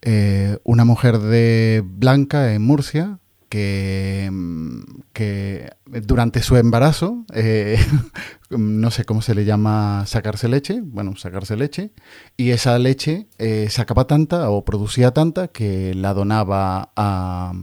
[0.01, 3.19] eh, una mujer de blanca en Murcia
[3.55, 4.81] que, mm,
[5.13, 7.79] que, durante su embarazo, eh,
[8.49, 11.91] no sé cómo se le llama sacarse leche, bueno, sacarse leche,
[12.35, 17.53] y esa leche eh, sacaba tanta o producía tanta que la donaba a,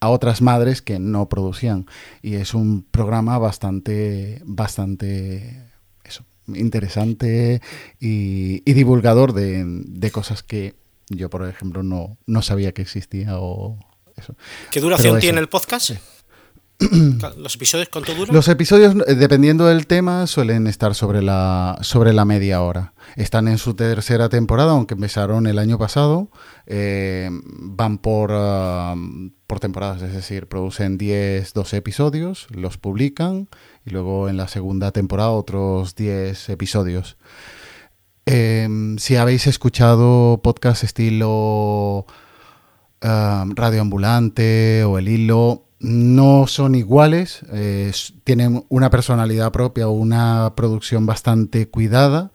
[0.00, 1.84] a, otras madres que no producían.
[2.22, 5.70] Y es un programa bastante, bastante
[6.02, 7.60] eso, interesante
[8.00, 10.76] y, y divulgador de, de, cosas que
[11.10, 13.78] yo, por ejemplo, no, no sabía que existía o
[14.22, 14.34] eso.
[14.70, 15.86] ¿Qué duración tiene el podcast?
[15.86, 15.98] Sí.
[17.36, 18.34] ¿Los episodios cuánto duran?
[18.34, 22.94] Los episodios, eh, dependiendo del tema, suelen estar sobre la, sobre la media hora.
[23.16, 26.30] Están en su tercera temporada, aunque empezaron el año pasado.
[26.66, 33.48] Eh, van por, uh, por temporadas, es decir, producen 10, 12 episodios, los publican
[33.84, 37.16] y luego en la segunda temporada otros 10 episodios.
[38.24, 38.68] Eh,
[38.98, 42.06] si habéis escuchado podcast estilo
[43.02, 47.92] uh, Radio Ambulante o El Hilo, no son iguales, eh,
[48.22, 52.30] tienen una personalidad propia una producción bastante cuidada,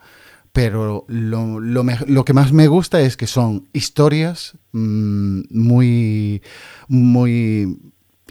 [0.52, 6.42] pero lo, que más me gusta es que son historias mmm, muy,
[6.90, 7.80] muy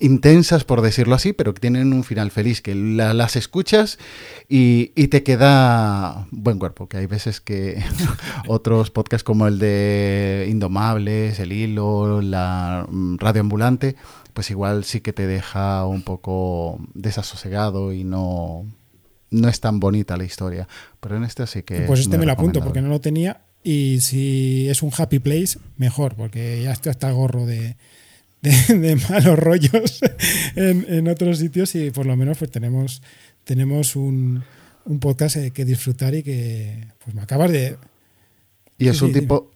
[0.00, 3.98] intensas, por decirlo así, pero que tienen un final feliz, que la, las escuchas
[4.48, 7.82] y, y, te queda buen cuerpo, que hay veces que
[8.48, 13.96] otros podcasts como el de Indomables, El Hilo, la mm, Radio Ambulante,
[14.34, 18.66] pues igual sí que te deja un poco desasosegado y no,
[19.30, 20.68] no es tan bonita la historia.
[21.00, 21.80] Pero en este sí que...
[21.80, 25.58] Pues este me lo apunto porque no lo tenía y si es un happy place,
[25.76, 27.76] mejor, porque ya estoy hasta el gorro de,
[28.42, 30.00] de, de malos rollos
[30.54, 33.02] en, en, otros sitios y por lo menos pues tenemos,
[33.44, 34.42] tenemos un,
[34.84, 37.76] un podcast que disfrutar y que pues me acabas de...
[38.78, 39.50] Y es un tipo...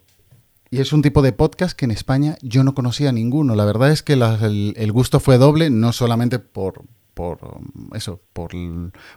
[0.73, 3.55] Y es un tipo de podcast que en España yo no conocía ninguno.
[3.55, 7.59] La verdad es que la, el, el, gusto fue doble, no solamente por, por
[7.93, 8.51] eso, por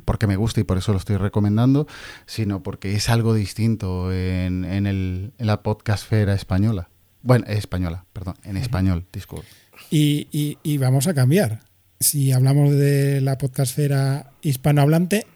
[0.04, 1.86] porque me gusta y por eso lo estoy recomendando,
[2.26, 6.90] sino porque es algo distinto en, en, el, en la podcastfera española.
[7.24, 9.46] Bueno, española, perdón, en español, disculpe.
[9.90, 11.60] Y, y, y, vamos a cambiar.
[11.98, 15.26] Si hablamos de la podcastfera hispanohablante,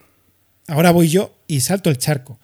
[0.66, 2.38] ahora voy yo y salto el charco.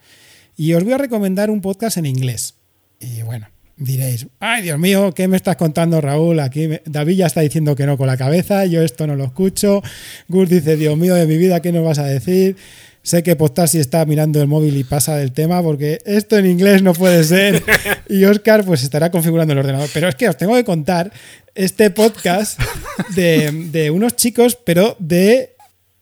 [0.57, 2.55] Y os voy a recomendar un podcast en inglés.
[2.99, 6.41] Y bueno, diréis, ay Dios mío, ¿qué me estás contando Raúl?
[6.41, 6.81] Aquí me...
[6.87, 9.83] David ya está diciendo que no con la cabeza, yo esto no lo escucho.
[10.27, 12.57] Gus dice, Dios mío de mi vida, ¿qué nos vas a decir?
[13.05, 16.83] Sé que Postasi está mirando el móvil y pasa del tema porque esto en inglés
[16.83, 17.63] no puede ser.
[18.09, 19.89] Y Oscar pues estará configurando el ordenador.
[19.93, 21.13] Pero es que os tengo que contar
[21.55, 22.59] este podcast
[23.15, 25.55] de, de unos chicos, pero de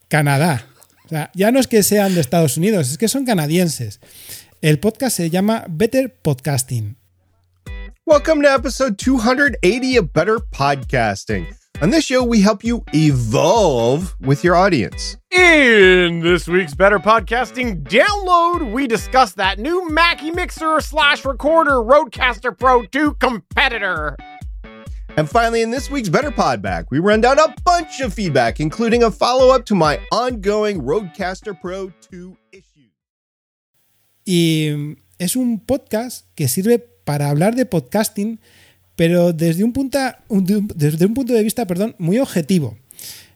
[0.09, 0.67] Canadá.
[1.05, 4.01] O sea, ya no es que sean de Estados Unidos, es que son canadienses.
[4.61, 6.97] El podcast se llama Better Podcasting.
[8.07, 11.47] Welcome to episode 280 of Better Podcasting.
[11.83, 15.17] On this show, we help you evolve with your audience.
[15.33, 22.57] In this week's Better Podcasting download, we discuss that new Mackie Mixer slash recorder Roadcaster
[22.57, 24.17] Pro 2 competitor.
[25.17, 28.61] And finally, in this week's Better Pod Back, we run down a bunch of feedback,
[28.61, 32.93] including a follow up to my ongoing Roadcaster Pro 2 issue.
[34.25, 38.39] Y es un podcast que sirve para hablar de podcasting,
[38.97, 39.99] pero desde un, punto,
[40.29, 42.77] desde un punto de vista perdón, muy objetivo.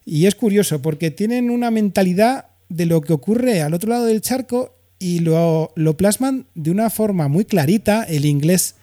[0.04, 4.20] Y es curioso porque tienen una mentalidad de lo que ocurre al otro lado del
[4.20, 8.04] charco y lo, lo plasman de una forma muy clarita.
[8.04, 8.76] El inglés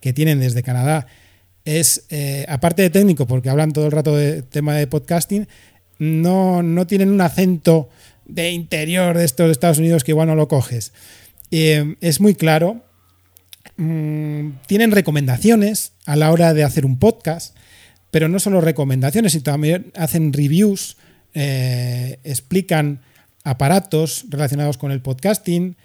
[0.00, 1.06] que tienen desde Canadá
[1.64, 5.46] es, eh, aparte de técnico, porque hablan todo el rato de tema de podcasting,
[5.98, 7.88] no, no tienen un acento
[8.24, 10.92] de interior de estos Estados Unidos que igual no lo coges.
[11.50, 12.82] Eh, es muy claro.
[13.80, 17.56] Mm, tienen recomendaciones a la hora de hacer un podcast,
[18.10, 20.98] pero no solo recomendaciones, sino también hacen reviews,
[21.32, 23.00] eh, explican
[23.42, 25.76] aparatos relacionados con el podcasting,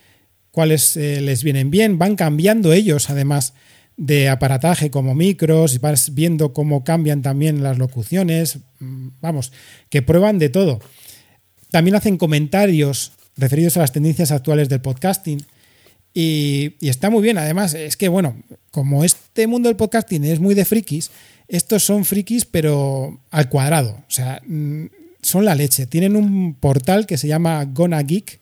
[0.51, 3.53] cuáles eh, les vienen bien, van cambiando ellos además
[3.95, 9.53] de aparataje como micros, vas viendo cómo cambian también las locuciones, mm, vamos,
[9.89, 10.81] que prueban de todo.
[11.71, 15.45] También hacen comentarios referidos a las tendencias actuales del podcasting.
[16.17, 17.37] Y, está muy bien.
[17.37, 21.11] Además, es que, bueno, como este mundo del podcasting es muy de frikis,
[21.49, 23.91] estos son frikis, pero al cuadrado.
[24.07, 24.85] O sea, mm,
[25.21, 25.85] son la leche.
[25.85, 28.39] Tienen un portal que se llama Gona Geek,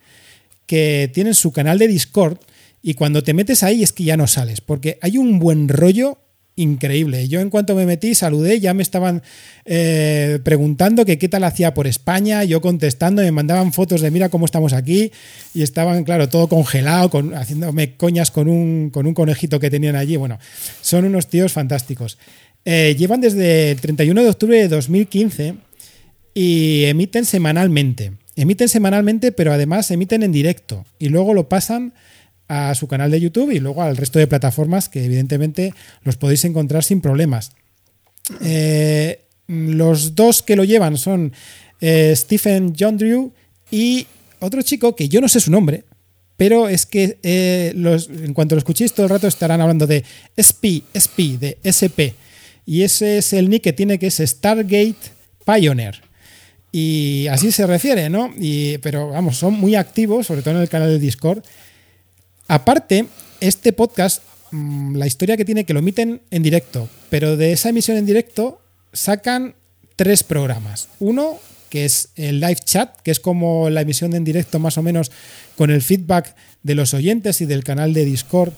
[0.68, 2.38] que tienen su canal de Discord.
[2.84, 6.20] Y cuando te metes ahí es que ya no sales, porque hay un buen rollo
[6.56, 7.28] increíble.
[7.28, 9.24] Yo en cuanto me metí, saludé, ya me estaban
[9.66, 14.30] eh, preguntando que qué tal hacía por España, yo contestando, me mandaban fotos de mira
[14.30, 15.12] cómo estamos aquí
[15.54, 19.96] y estaban, claro, todo congelado, con, haciéndome coñas con un, con un conejito que tenían
[19.96, 20.16] allí.
[20.16, 20.40] Bueno,
[20.82, 22.18] son unos tíos fantásticos.
[22.66, 25.56] Eh, llevan desde el 31 de octubre de 2015
[26.34, 28.14] y emiten semanalmente.
[28.36, 31.94] Emiten semanalmente, pero además emiten en directo y luego lo pasan
[32.54, 35.74] a su canal de YouTube y luego al resto de plataformas que evidentemente
[36.04, 37.52] los podéis encontrar sin problemas.
[38.42, 41.34] Eh, los dos que lo llevan son
[41.82, 43.34] eh, Stephen John Drew
[43.72, 44.08] y
[44.40, 45.84] otro chico que yo no sé su nombre,
[46.38, 50.04] pero es que eh, en cuanto lo escuchéis todo el rato estarán hablando de
[50.38, 52.16] SP, SP, de SP.
[52.66, 54.96] Y ese es el nick que tiene que es Stargate
[55.46, 56.02] Pioneer.
[56.72, 58.34] Y así se refiere, ¿no?
[58.36, 61.44] Y, pero vamos, son muy activos, sobre todo en el canal de Discord.
[62.48, 63.06] Aparte,
[63.40, 64.22] este podcast,
[64.52, 68.06] mmm, la historia que tiene que lo emiten en directo, pero de esa emisión en
[68.06, 68.62] directo
[68.92, 69.56] sacan
[69.96, 70.90] tres programas.
[71.00, 71.40] Uno,
[71.70, 75.12] que es el live chat, que es como la emisión en directo más o menos
[75.58, 78.54] con el feedback de los oyentes y del canal de Discord,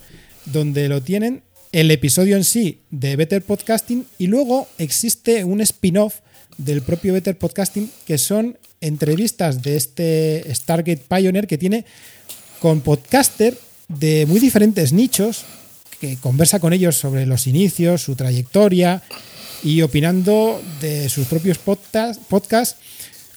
[0.46, 1.44] donde lo tienen.
[1.72, 6.20] El episodio en sí de Better Podcasting y luego existe un spin-off
[6.58, 11.86] del propio Better Podcasting que son entrevistas de este Stargate Pioneer que tiene
[12.60, 13.58] con podcaster
[13.88, 15.46] de muy diferentes nichos,
[16.00, 19.02] que conversa con ellos sobre los inicios, su trayectoria
[19.64, 22.78] y opinando de sus propios podcasts podcast,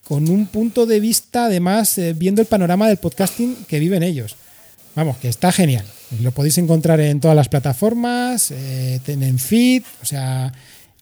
[0.04, 4.36] con un punto de vista, además, eh, viendo el panorama del podcasting que viven ellos.
[4.94, 5.84] Vamos, que está genial.
[6.22, 10.52] Lo podéis encontrar en todas las plataformas, eh, en feed, o sea,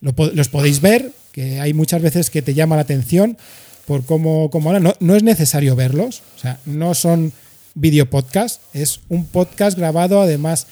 [0.01, 3.39] lo, los podéis ver, que hay muchas veces que te llama la atención
[3.87, 4.79] por cómo, cómo.
[4.79, 7.33] No, no es necesario verlos, o sea, no son
[7.77, 8.61] video podcast.
[8.75, 10.67] Es un podcast grabado, además,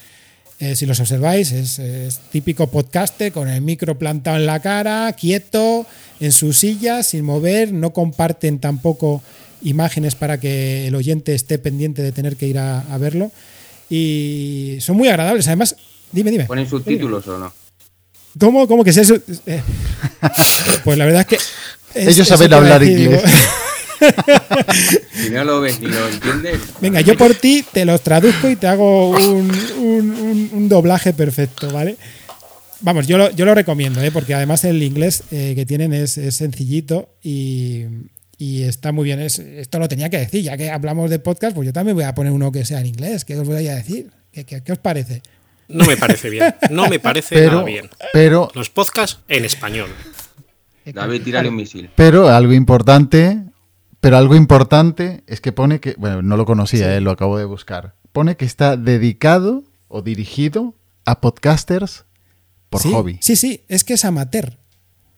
[0.59, 5.13] eh, si los observáis, es, es, típico podcaster con el micro plantado en la cara,
[5.13, 5.87] quieto,
[6.19, 7.73] en su silla, sin mover.
[7.73, 9.23] No comparten tampoco
[9.63, 13.31] imágenes para que el oyente esté pendiente de tener que ir a, a verlo.
[13.89, 15.47] Y son muy agradables.
[15.47, 15.77] Además,
[16.11, 16.47] dime, dime.
[16.47, 17.53] ¿Ponen subtítulos o no?
[18.39, 18.67] ¿Cómo?
[18.67, 19.17] ¿Cómo que es eso?
[19.47, 19.63] Eh,
[20.85, 21.39] pues la verdad es que.
[21.95, 23.23] Es, Ellos saben hablar inglés.
[25.15, 26.61] si no lo ves ni lo entiendes.
[26.81, 31.13] Venga, yo por ti te los traduzco y te hago un, un, un, un doblaje
[31.13, 31.97] perfecto, ¿vale?
[32.81, 34.11] Vamos, yo lo, yo lo recomiendo, ¿eh?
[34.11, 37.85] porque además el inglés eh, que tienen es, es sencillito y,
[38.37, 39.21] y, está muy bien.
[39.21, 42.05] Es, esto lo tenía que decir, ya que hablamos de podcast, pues yo también voy
[42.05, 43.25] a poner uno que sea en inglés.
[43.25, 44.11] ¿Qué os voy a decir?
[44.33, 45.23] ¿Qué, qué, qué os parece?
[45.69, 46.55] No me parece bien.
[46.71, 47.89] No me parece pero, nada bien.
[48.13, 49.89] Pero, Los podcasts en español.
[50.85, 51.89] David, tírale un misil.
[51.95, 53.41] Pero algo importante,
[54.05, 57.47] Pero algo importante es que pone que, bueno, no lo conocía, eh, lo acabo de
[57.47, 57.95] buscar.
[58.13, 60.75] Pone que está dedicado o dirigido
[61.07, 62.05] a podcasters
[62.69, 63.17] por Sí, hobby.
[63.23, 64.59] Sí, sí, es que es amateur.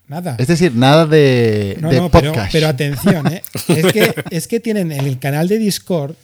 [0.07, 0.37] Nada.
[0.39, 2.53] Es decir, nada de, No, de no, pero, podcast.
[2.53, 3.43] pero atención, ¿eh?
[3.69, 6.15] es, que, es que tienen el canal de Discord,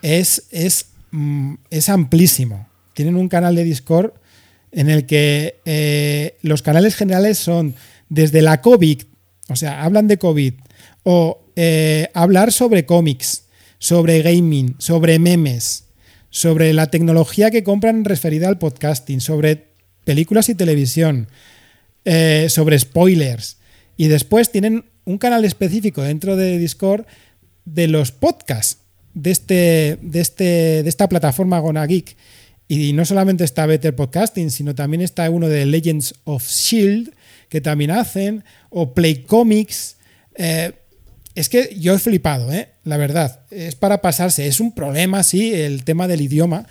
[0.00, 2.66] es, es, mm, es amplísimo.
[2.94, 4.12] Tienen un canal de Discord
[4.72, 7.74] en el que eh, los canales generales son
[8.08, 9.02] desde la COVID,
[9.50, 10.54] o sea, hablan de COVID,
[11.02, 13.44] o eh, hablar sobre cómics,
[13.78, 15.84] sobre gaming, sobre memes,
[16.30, 19.68] sobre la tecnología que compran referida al podcasting, sobre
[20.04, 21.28] películas y televisión,
[22.04, 23.58] eh, sobre spoilers.
[23.96, 27.04] Y después tienen un canal específico dentro de Discord
[27.64, 28.78] de los podcasts
[29.14, 32.16] de, este, de, este, de esta plataforma Gona Geek.
[32.68, 37.12] Y no solamente está Better Podcasting, sino también está uno de Legends of Shield,
[37.48, 39.96] que también hacen, o Play Comics.
[40.36, 40.72] Eh,
[41.34, 42.68] es que yo he flipado, ¿eh?
[42.84, 43.40] la verdad.
[43.50, 44.46] Es para pasarse.
[44.46, 46.66] Es un problema, sí, el tema del idioma,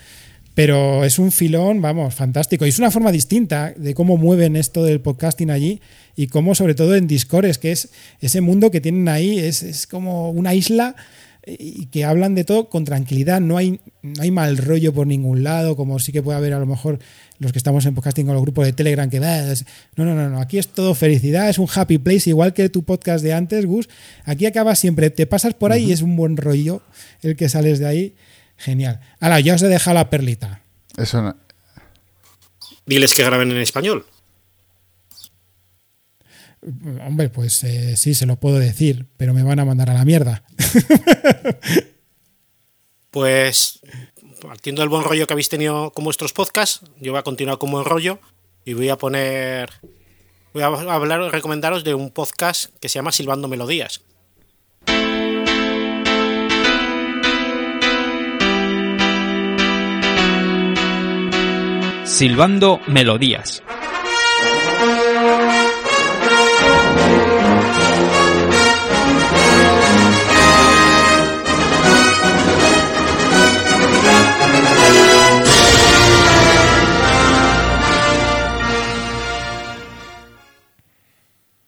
[0.53, 2.65] pero es un filón, vamos, fantástico.
[2.65, 5.81] Y es una forma distinta de cómo mueven esto del podcasting allí
[6.15, 9.63] y cómo, sobre todo en Discord, es que es ese mundo que tienen ahí, es,
[9.63, 10.95] es como una isla
[11.57, 15.43] y que hablan de todo con tranquilidad, no hay, no hay mal rollo por ningún
[15.43, 16.99] lado, como sí que puede haber a lo mejor
[17.39, 19.65] los que estamos en podcasting con los grupos de Telegram, que "Ah, es-".
[19.95, 22.83] no, no, no, no, aquí es todo felicidad, es un happy place, igual que tu
[22.83, 23.89] podcast de antes, Gus,
[24.25, 26.81] aquí acabas siempre, te pasas por ahí y es un buen rollo
[27.21, 28.15] el que sales de ahí,
[28.57, 28.99] genial.
[29.19, 30.61] Ahora, ya os he dejado la perlita.
[30.97, 31.35] Eso no-
[32.85, 34.05] Diles que graben en español.
[37.05, 40.05] Hombre, pues eh, sí, se lo puedo decir, pero me van a mandar a la
[40.05, 40.43] mierda.
[43.11, 43.79] Pues
[44.39, 47.71] partiendo del buen rollo que habéis tenido con vuestros podcasts, yo voy a continuar con
[47.71, 48.19] buen rollo
[48.65, 49.69] y voy a poner.
[50.53, 54.01] Voy a hablar, recomendaros de un podcast que se llama Silbando Melodías.
[62.05, 63.63] Silbando Melodías.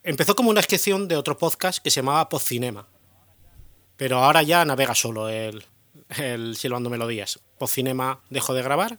[0.04, 2.88] Empezó como una excepción de otro podcast que se llamaba Podcinema.
[3.96, 5.62] Pero ahora ya navega solo el,
[6.18, 7.38] el Silbando Melodías.
[7.58, 8.98] Podcinema dejó de grabar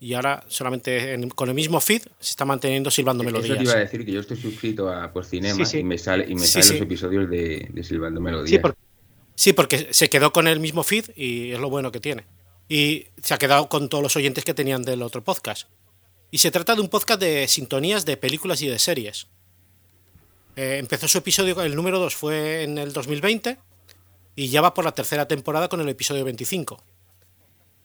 [0.00, 3.58] y ahora solamente en- con el mismo feed se está manteniendo Silbando Eso Melodías.
[3.58, 5.78] te iba a decir que yo estoy suscrito a por Cinema Sí, sí.
[5.78, 6.72] y me sale y me Sí, salen sí.
[6.74, 8.50] los episodios de, de Silbando Melodías.
[8.50, 8.76] Sí, por-
[9.34, 12.26] sí, porque se quedó con el mismo feed y es lo bueno que tiene.
[12.68, 15.66] Y se ha quedado con todos los oyentes que tenían del otro podcast.
[16.30, 19.26] Y se trata de un podcast de sintonías de películas y de series.
[20.58, 23.56] Eh, empezó su episodio, el número 2 fue en el 2020
[24.34, 26.82] y ya va por la tercera temporada con el episodio 25.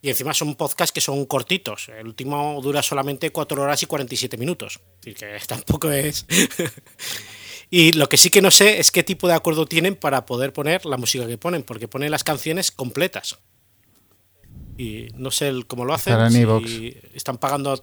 [0.02, 1.90] Y encima son podcasts que son cortitos.
[1.90, 4.80] El último dura solamente 4 horas y 47 minutos.
[5.02, 6.26] Así que tampoco es...
[7.70, 10.52] Y lo que sí que no sé es qué tipo de acuerdo tienen para poder
[10.52, 13.38] poner la música que ponen, porque ponen las canciones completas.
[14.80, 16.14] Y no sé el- cómo lo hacen.
[16.14, 17.80] Estará en si están pagando.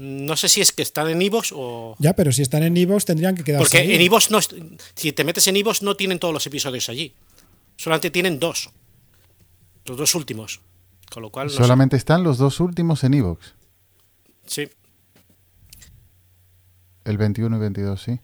[0.00, 1.96] No sé si es que están en iVoox o.
[1.98, 3.94] Ya, pero si están en Evox tendrían que quedarse Porque ahí.
[3.96, 4.38] en iVoox no.
[4.94, 7.14] Si te metes en iVoox no tienen todos los episodios allí.
[7.76, 8.70] Solamente tienen dos.
[9.86, 10.60] Los dos últimos.
[11.10, 11.46] Con lo cual.
[11.48, 11.56] no sé.
[11.56, 13.54] Solamente están los dos últimos en Evox.
[14.46, 14.68] Sí.
[17.04, 18.20] El 21 y 22, sí.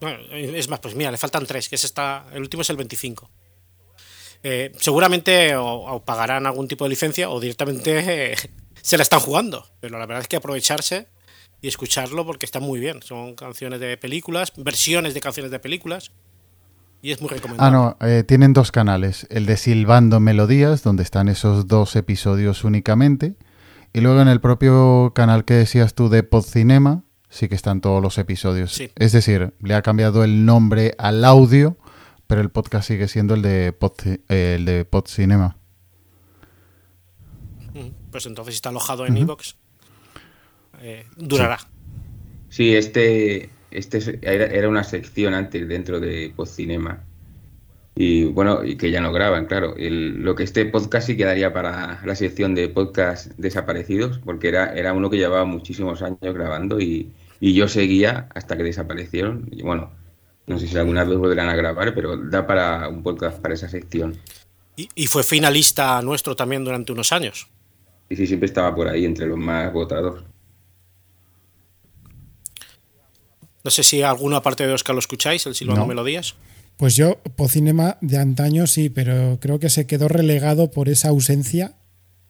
[0.00, 2.76] Bueno, es más, pues mira, le faltan tres, que es esta, el último es el
[2.76, 3.30] 25.
[4.42, 8.36] Eh, seguramente o, o pagarán algún tipo de licencia o directamente eh,
[8.82, 9.64] se la están jugando.
[9.80, 11.08] Pero la verdad es que aprovecharse
[11.60, 13.02] y escucharlo porque está muy bien.
[13.02, 16.12] Son canciones de películas, versiones de canciones de películas.
[17.04, 17.72] Y es muy Ah, recomendable.
[17.76, 19.26] no, eh, tienen dos canales.
[19.30, 23.34] El de Silbando Melodías, donde están esos dos episodios únicamente.
[23.92, 28.00] Y luego en el propio canal que decías tú de Podcinema, sí que están todos
[28.00, 28.72] los episodios.
[28.72, 28.90] Sí.
[28.96, 31.76] Es decir, le ha cambiado el nombre al audio,
[32.28, 35.56] pero el podcast sigue siendo el de, Podci- eh, el de Podcinema.
[38.12, 39.22] Pues entonces si está alojado en Ujú.
[39.22, 39.54] iVoox,
[40.80, 41.58] eh, durará.
[42.48, 47.02] Sí, este, este es- era, era una sección antes dentro de Podcinema.
[47.94, 49.74] Y bueno, y que ya no graban, claro.
[49.76, 54.72] El- lo que este podcast sí quedaría para la sección de podcast desaparecidos, porque era,
[54.74, 59.48] era uno que llevaba muchísimos años grabando y, y yo seguía hasta que desaparecieron.
[59.50, 59.90] Y bueno,
[60.46, 63.68] no sé si alguna vez volverán a grabar, pero da para un podcast para esa
[63.68, 64.16] sección.
[64.74, 67.48] Y, y fue finalista nuestro también durante unos años.
[68.12, 70.22] Y sí, siempre estaba por ahí entre los más votados.
[73.64, 75.86] No sé si alguna parte de Oscar lo escucháis, el Silbando No.
[75.86, 76.34] Melodías.
[76.76, 81.74] Pues yo, Pocinema de antaño sí, pero creo que se quedó relegado por esa ausencia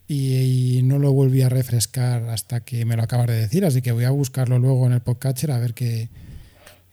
[0.06, 3.82] y, y no lo volví a refrescar hasta que me lo acabas de decir, así
[3.82, 6.10] que voy a buscarlo luego en el podcatcher a ver qué,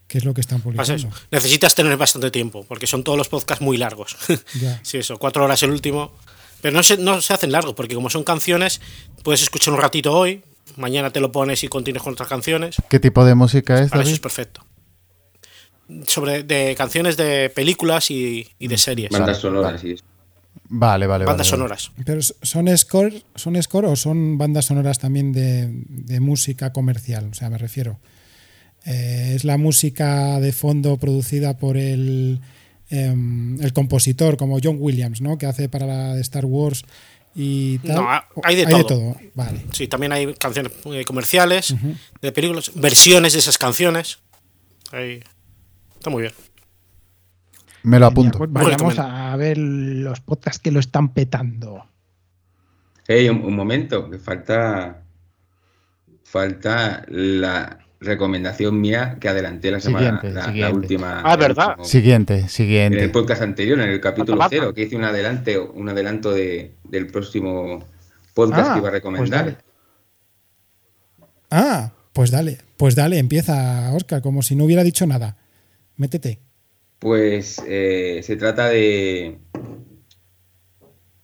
[0.07, 0.63] qué es lo que están Pasa
[0.93, 0.95] publicando.
[1.09, 1.27] eso.
[1.31, 4.15] Necesitas tener bastante tiempo, porque son todos los podcasts muy largos.
[4.59, 4.79] Ya.
[4.83, 6.13] sí, eso, cuatro horas el último.
[6.61, 8.81] Pero no se, no se hacen largos, porque como son canciones,
[9.23, 10.43] puedes escuchar un ratito hoy,
[10.77, 12.75] mañana te lo pones y continúas con otras canciones.
[12.89, 14.65] ¿Qué tipo de música es, Para eso es perfecto.
[16.05, 19.09] Sobre de canciones de películas y, y de series.
[19.11, 20.03] Bandas sonoras eso.
[20.71, 21.79] Vale, vale, Bandas vale, vale.
[21.79, 21.91] sonoras.
[22.05, 27.33] Pero son score, son score o son bandas sonoras también de, de música comercial, o
[27.33, 27.99] sea, me refiero.
[28.85, 32.39] Eh, es la música de fondo producida por el,
[32.89, 35.37] em, el compositor, como John Williams, ¿no?
[35.37, 36.83] Que hace para la de Star Wars
[37.35, 37.95] y tal.
[37.95, 38.09] No,
[38.43, 38.77] hay de hay todo.
[38.77, 39.15] de todo.
[39.35, 39.65] Vale.
[39.71, 41.75] Sí, también hay canciones eh, comerciales,
[42.21, 44.19] de películas, versiones de esas canciones.
[44.91, 45.23] Ahí.
[45.95, 46.33] Está muy bien.
[47.83, 48.37] Me lo apunto.
[48.37, 51.85] Pues vayamos a ver los podcasts que lo están petando.
[53.07, 55.03] Hey, un, un momento, que falta.
[56.23, 60.73] Falta la recomendación mía que adelanté la semana, Siguiente, la, la siguiente.
[60.75, 61.21] última.
[61.21, 61.67] Ah, ¿verdad?
[61.71, 63.09] último- Siguiente, En el siguiente.
[63.09, 64.55] podcast anterior, en el capítulo Mata, mata.
[64.57, 67.85] cero, que hice un adelante, un adelanto de, del próximo
[68.33, 69.45] podcast Ah, que iba a pues recomendar.
[69.45, 69.57] dale.
[71.51, 75.37] Ah, pues dale, pues dale, empieza, Oscar, como si no hubiera dicho nada.
[75.97, 76.39] Métete.
[76.99, 79.37] Pues eh, se trata de,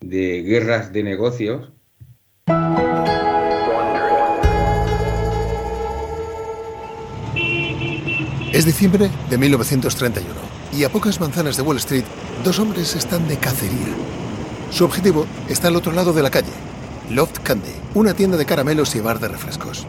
[0.01, 1.71] de guerras de negocios.
[8.55, 10.33] Es diciembre de 1931
[10.71, 12.05] y a pocas manzanas de Wall Street,
[12.41, 13.93] dos hombres están de cacería.
[14.71, 16.53] Su objetivo está al otro lado de la calle,
[17.11, 19.85] Loft Candy, una tienda de caramelos y bar de refrescos.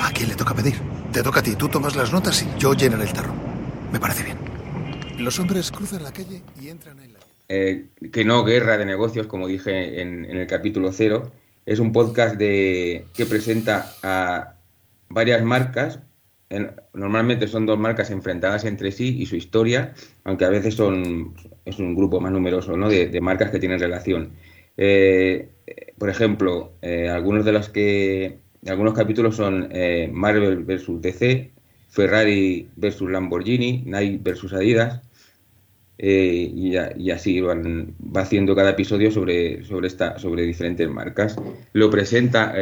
[0.00, 0.76] ¿A quién le toca pedir?
[1.12, 3.34] Te toca a ti, tú tomas las notas y yo llenaré el tarro.
[3.92, 4.38] Me parece bien.
[5.18, 7.18] Los hombres cruzan la calle y entran en la...
[7.50, 11.32] eh, que no guerra de negocios, como dije en, el capítulo cero.
[11.66, 14.54] Es un podcast que presenta a
[15.10, 15.98] varias marcas.
[16.54, 21.34] En- normalmente son dos marcas enfrentadas entre sí y su historia, aunque a veces son
[21.64, 22.88] es un grupo más numeroso ¿no?
[22.88, 24.30] de, marcas que tienen relación.
[24.76, 25.48] Eh,
[25.98, 31.50] por ejemplo, eh, algunos de los que algunos capítulos son eh, Marvel versus DC,
[31.88, 35.00] Ferrari versus Lamborghini, Nike versus Adidas,
[35.96, 36.76] y,
[37.10, 41.36] así van, va haciendo cada episodio sobre, sobre, esta, sobre diferentes marcas.
[41.72, 42.52] Lo presenta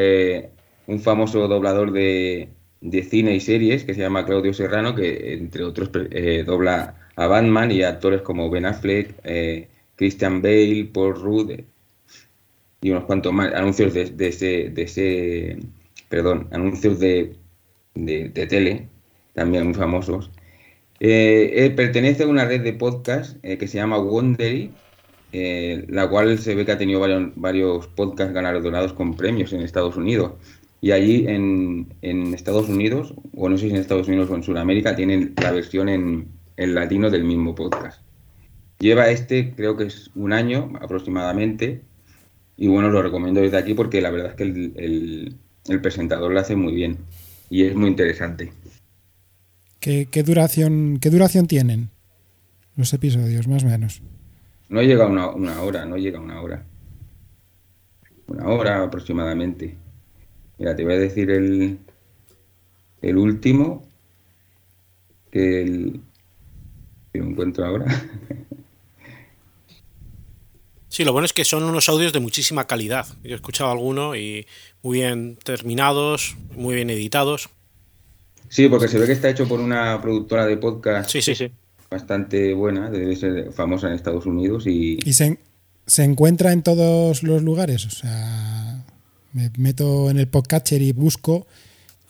[0.86, 2.50] un famoso doblador de,
[2.82, 7.26] de cine y series que se llama Claudio Serrano, que entre otros eh, dobla a
[7.28, 11.52] Batman y a actores como Ben Affleck, eh, Christian Bale, Paul Rudd
[12.80, 15.58] y unos cuantos más anuncios de, ese, de ese,
[16.08, 17.36] perdón, anuncios de,
[17.94, 18.88] de, tele,
[19.34, 20.32] también muy famosos.
[20.98, 24.72] Eh, pertenece a una red de podcast que se llama Wondery,
[25.32, 29.96] la cual se ve que ha tenido varios, varios podcasts galardonados con premios en Estados
[29.96, 30.32] Unidos.
[30.82, 34.42] Y allí en, en Estados Unidos, o no sé si en Estados Unidos o en
[34.42, 36.28] Sudamérica, tienen la versión en,
[36.58, 38.02] en latino del mismo podcast.
[38.80, 41.82] Lleva este, creo que es un año aproximadamente,
[42.56, 45.36] y bueno, lo recomiendo desde aquí porque la verdad es que el, el-
[45.68, 46.98] el presentador lo hace muy bien
[47.48, 48.52] y es muy interesante.
[49.78, 51.90] ¿Qué, qué duración, ¿Qué duración tienen
[52.74, 54.02] los episodios, más o menos?
[54.68, 56.66] No llega a una, una hora, no llega a una hora.
[58.26, 59.76] Una hora aproximadamente.
[60.58, 61.78] Mira, te voy a decir el,
[63.00, 63.86] el último,
[65.30, 66.00] que el,
[67.12, 67.86] que lo encuentro ahora.
[70.88, 73.06] Sí, lo bueno es que son unos audios de muchísima calidad.
[73.24, 74.46] Yo he escuchado alguno y
[74.82, 77.48] muy bien terminados, muy bien editados.
[78.50, 81.50] Sí, porque se ve que está hecho por una productora de podcast Sí, sí, sí.
[81.90, 85.38] bastante buena, debe ser famosa en Estados Unidos y ¿Y se,
[85.86, 87.86] se encuentra en todos los lugares?
[87.86, 88.71] O sea,
[89.32, 91.46] me meto en el podcatcher y busco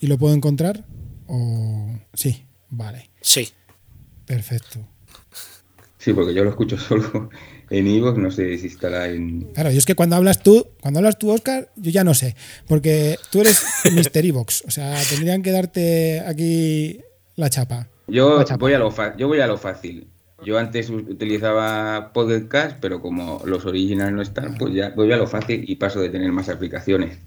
[0.00, 0.84] y lo puedo encontrar.
[1.26, 3.48] O sí, vale, Sí.
[4.26, 4.80] perfecto.
[5.98, 7.30] sí, porque yo lo escucho solo
[7.70, 9.42] en iVoox, no sé si estará en...
[9.54, 12.36] Claro, y es que cuando hablas tú, cuando hablas tú, Oscar, yo ya no sé,
[12.66, 13.62] porque tú eres
[13.92, 14.26] Mr.
[14.26, 17.00] Evox, o sea, tendrían que darte aquí
[17.36, 17.88] la chapa.
[18.08, 20.06] Yo voy, a lo fa- yo voy a lo fácil.
[20.44, 25.26] Yo antes utilizaba Podcast, pero como los originales no están, pues ya voy a lo
[25.26, 27.18] fácil y paso de tener más aplicaciones.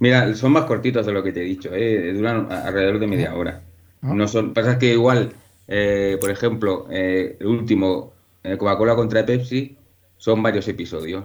[0.00, 2.12] Mira, son más cortitos de lo que te he dicho, ¿eh?
[2.12, 3.62] duran alrededor de media hora.
[4.02, 5.32] No son, pasa que igual,
[5.66, 8.12] eh, por ejemplo, eh, el último,
[8.44, 9.76] eh, Coca-Cola contra Pepsi,
[10.16, 11.24] son varios episodios.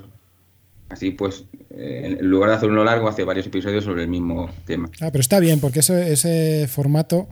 [0.89, 4.49] Así pues, eh, en lugar de hacer uno largo, hace varios episodios sobre el mismo
[4.65, 4.89] tema.
[5.01, 7.27] Ah, pero está bien, porque ese formato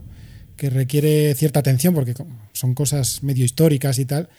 [0.55, 2.13] que requiere cierta atención porque
[2.53, 4.29] son cosas medio históricas y tal,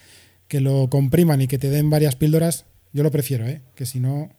[0.48, 3.62] que lo compriman y que te den varias píldoras, yo lo prefiero, ¿eh?
[3.74, 4.30] que si no,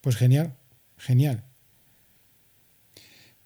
[0.00, 0.54] pues genial,
[0.96, 1.44] genial.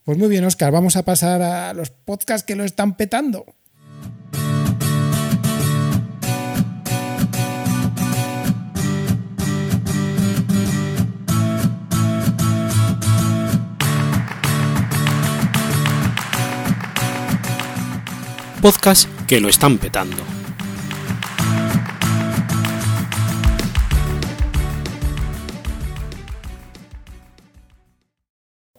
[0.04, 3.46] Pues muy bien, Oscar, vamos a pasar a los podcasts que lo están petando.
[18.62, 20.22] Podcast que lo están petando.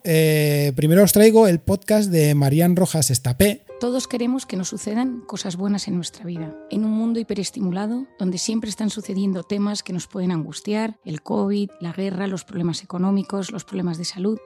[0.05, 3.65] Eh, primero os traigo el podcast de Marían Rojas Estapé.
[3.81, 6.55] Todos queremos que nos sucedan cosas buenas en nuestra vida.
[6.69, 11.69] En un mundo hiperestimulado, donde siempre están sucediendo temas que nos pueden angustiar, el COVID,
[11.81, 14.39] la guerra, los problemas económicos, los problemas de salud,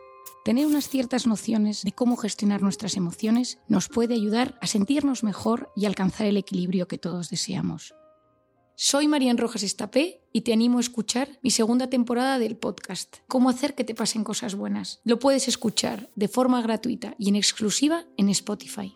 [0.44, 5.70] tener unas ciertas nociones de cómo gestionar nuestras emociones nos puede ayudar a sentirnos mejor
[5.76, 7.94] y alcanzar el equilibrio que todos deseamos.
[8.80, 13.50] Soy Marian Rojas Estapé y te animo a escuchar mi segunda temporada del podcast, Cómo
[13.50, 15.00] hacer que te pasen cosas buenas.
[15.04, 18.94] Lo puedes escuchar de forma gratuita y en exclusiva en Spotify.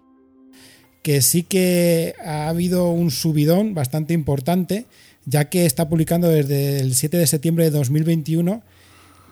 [1.02, 4.86] Que sí que ha habido un subidón bastante importante,
[5.26, 8.62] ya que está publicando desde el 7 de septiembre de 2021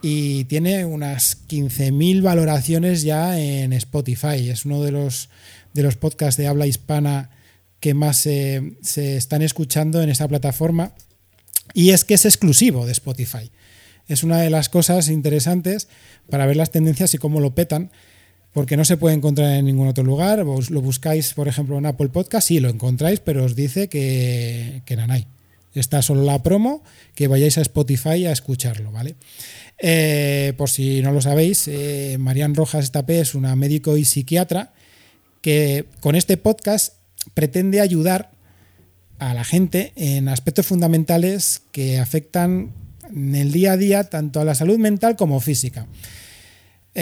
[0.02, 4.50] y tiene unas 15.000 valoraciones ya en Spotify.
[4.50, 5.30] Es uno de los,
[5.74, 7.32] de los podcasts de habla hispana
[7.80, 10.94] que más se, están escuchando en esta plataforma.
[11.74, 13.52] Y es que es exclusivo de Spotify.
[14.08, 15.88] Es una de las cosas interesantes
[16.30, 17.92] para ver las tendencias y cómo lo petan,
[18.54, 20.44] porque no se puede encontrar en ningún otro lugar.
[20.44, 24.82] Vos lo buscáis, por ejemplo, en Apple Podcast, sí lo encontráis, pero os dice que,
[24.86, 25.28] que hay.
[25.74, 26.84] Está solo la promo,
[27.16, 29.16] que vayáis a Spotify a escucharlo, ¿vale?
[29.78, 34.74] Eh, por si no lo sabéis, eh, Marian Rojas Estapé es una médico y psiquiatra
[35.42, 36.96] que con este podcast
[37.34, 38.32] pretende ayudar
[39.20, 42.72] a la gente en aspectos fundamentales que afectan
[43.10, 45.88] en el día a día tanto a la salud mental como física.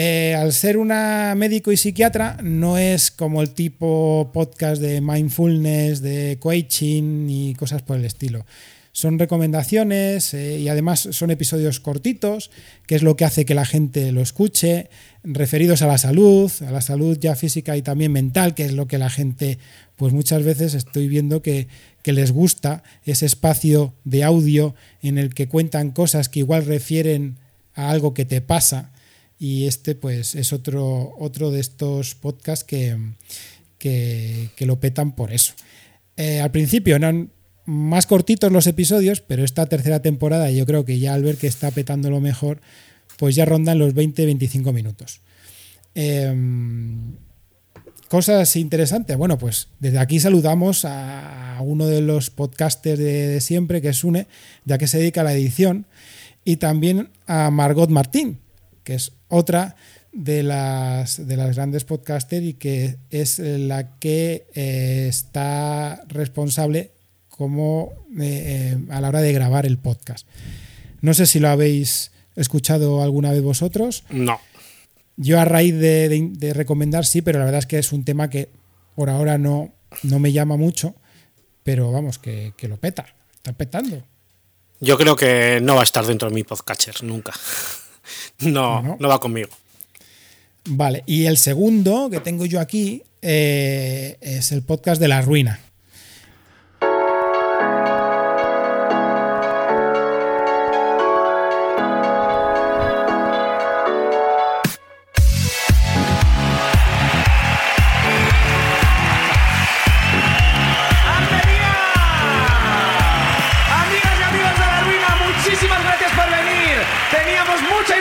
[0.00, 6.02] Eh, al ser una médico y psiquiatra, no es como el tipo podcast de mindfulness,
[6.02, 8.46] de coaching y cosas por el estilo.
[8.92, 12.52] Son recomendaciones eh, y además son episodios cortitos,
[12.86, 14.88] que es lo que hace que la gente lo escuche,
[15.24, 18.86] referidos a la salud, a la salud ya física y también mental, que es lo
[18.86, 19.58] que la gente,
[19.96, 21.66] pues muchas veces estoy viendo que,
[22.04, 27.38] que les gusta ese espacio de audio en el que cuentan cosas que igual refieren
[27.74, 28.92] a algo que te pasa
[29.38, 32.96] y este pues es otro, otro de estos podcasts que,
[33.78, 35.54] que, lo petan por eso.
[36.16, 37.30] Eh, al principio eran
[37.64, 41.46] más cortitos los episodios, pero esta tercera temporada yo creo que ya al ver que
[41.46, 42.60] está petando lo mejor,
[43.16, 45.20] pues ya rondan los 20-25 minutos.
[45.94, 46.34] Eh,
[48.08, 49.16] cosas interesantes.
[49.16, 54.02] Bueno, pues desde aquí saludamos a uno de los podcasters de, de siempre, que es
[54.02, 54.26] UNE,
[54.64, 55.86] ya que se dedica a la edición,
[56.44, 58.38] y también a Margot Martín,
[58.82, 59.76] que es otra
[60.12, 66.92] de las, de las grandes podcasters y que es la que eh, está responsable
[67.28, 70.26] como eh, eh, a la hora de grabar el podcast.
[71.00, 74.04] No sé si lo habéis escuchado alguna vez vosotros.
[74.10, 74.40] No.
[75.16, 78.04] Yo a raíz de, de- de recomendar sí, pero la verdad es que es un
[78.04, 78.48] tema que
[78.96, 79.72] por ahora no,
[80.02, 80.94] no me llama mucho,
[81.62, 84.02] pero vamos, que, que lo peta, está petando.
[84.80, 87.32] Yo creo que no va a estar dentro de mi podcatcher nunca.
[88.40, 88.96] No, No.
[88.98, 89.48] no va conmigo.
[90.70, 95.60] Vale, y el segundo que tengo yo aquí eh, es el podcast de la ruina.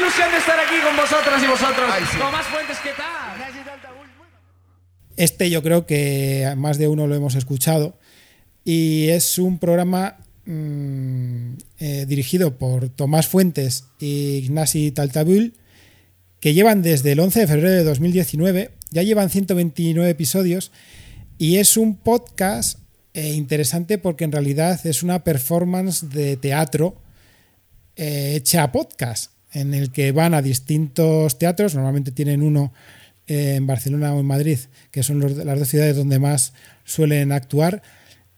[0.07, 1.85] Ilusión de estar aquí con vosotras y vosotros.
[2.17, 3.37] Tomás Fuentes, ¿qué tal?
[5.17, 7.99] Este yo creo que más de uno lo hemos escuchado
[8.63, 14.05] y es un programa mm, eh, dirigido por Tomás Fuentes e
[14.45, 15.55] Ignasi Taltabul
[16.39, 20.71] que llevan desde el 11 de febrero de 2019, ya llevan 129 episodios
[21.37, 22.79] y es un podcast
[23.13, 27.01] eh, interesante porque en realidad es una performance de teatro
[27.97, 32.73] eh, hecha a podcast, en el que van a distintos teatros, normalmente tienen uno
[33.27, 34.59] eh, en Barcelona o en Madrid,
[34.91, 36.53] que son las dos ciudades donde más
[36.83, 37.81] suelen actuar,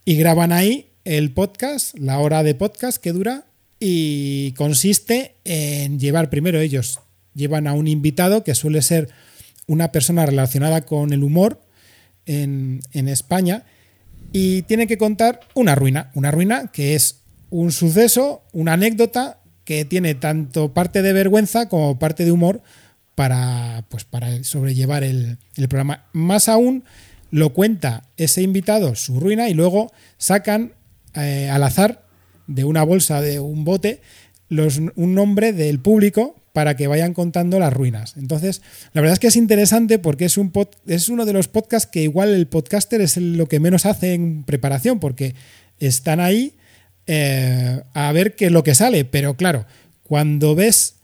[0.05, 3.45] y graban ahí el podcast, la hora de podcast que dura,
[3.79, 6.99] y consiste en llevar primero ellos,
[7.33, 9.09] llevan a un invitado que suele ser
[9.67, 11.61] una persona relacionada con el humor,
[12.29, 13.63] en, en España
[14.31, 19.39] y tiene que contar una ruina, una ruina que es un suceso, una anécdota
[19.69, 22.63] que tiene tanto parte de vergüenza como parte de humor
[23.13, 26.07] para, pues, para sobrellevar el, el programa.
[26.11, 26.83] Más aún,
[27.29, 30.73] lo cuenta ese invitado, su ruina, y luego sacan
[31.13, 32.03] eh, al azar
[32.47, 34.01] de una bolsa, de un bote,
[34.49, 38.15] un nombre del público para que vayan contando las ruinas.
[38.17, 38.63] Entonces,
[38.93, 40.51] la verdad es que es interesante porque es, un
[40.87, 44.45] es uno de los podcasts que igual el podcaster es lo que menos hace en
[44.45, 45.35] preparación, porque
[45.77, 46.55] están ahí
[47.11, 49.03] eh, a ver qué es lo que sale.
[49.03, 49.65] Pero claro,
[50.03, 50.97] cuando ves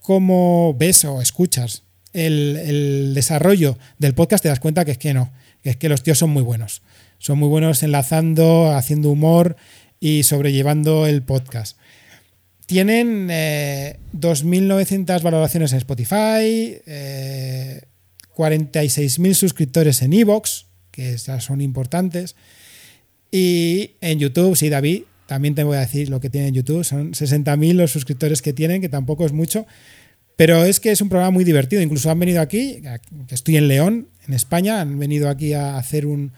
[0.00, 1.82] cómo ves o escuchas
[2.12, 5.32] el, el desarrollo del podcast, te das cuenta que es que no,
[5.64, 6.82] que es que los tíos son muy buenos.
[7.18, 9.56] Son muy buenos enlazando, haciendo humor
[9.98, 11.76] y sobrellevando el podcast.
[12.66, 17.80] Tienen eh, 2.900 valoraciones en Spotify, eh,
[18.36, 22.36] 46.000 suscriptores en Evox, que esas son importantes.
[23.32, 25.02] Y en YouTube, sí, David,
[25.32, 26.84] también te voy a decir lo que tiene en YouTube.
[26.84, 29.66] Son 60.000 los suscriptores que tienen, que tampoco es mucho.
[30.36, 31.80] Pero es que es un programa muy divertido.
[31.80, 32.82] Incluso han venido aquí,
[33.30, 36.32] estoy en León, en España, han venido aquí a hacer un,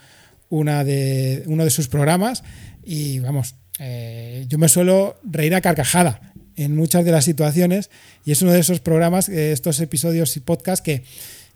[0.49, 2.45] una de, uno de sus programas
[2.85, 7.91] y vamos, eh, yo me suelo reír a carcajada en muchas de las situaciones
[8.25, 11.03] y es uno de esos programas, eh, estos episodios y podcasts que,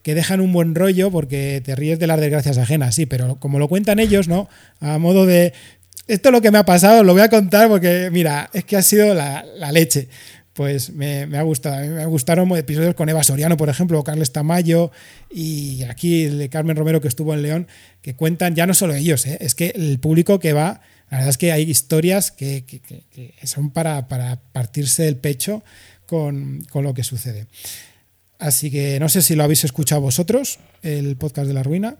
[0.02, 3.60] que dejan un buen rollo porque te ríes de las desgracias ajenas, sí, pero como
[3.60, 4.48] lo cuentan ellos, ¿no?
[4.80, 5.52] A modo de,
[6.08, 8.76] esto es lo que me ha pasado, lo voy a contar porque, mira, es que
[8.76, 10.08] ha sido la, la leche.
[10.54, 11.86] Pues me, me, ha gustado.
[11.86, 14.90] Me gustaron episodios con Eva Soriano, por ejemplo, o Carles Tamayo,
[15.30, 17.68] y aquí el de Carmen Romero que estuvo en León,
[18.02, 19.38] que cuentan ya no solo ellos, ¿eh?
[19.40, 20.80] es que el público que va,
[21.10, 25.62] la verdad es que hay historias que, que, que son para, para, partirse el pecho
[26.06, 27.46] con, con lo que sucede.
[28.40, 31.98] Así que no sé si lo habéis escuchado vosotros, el podcast de la ruina.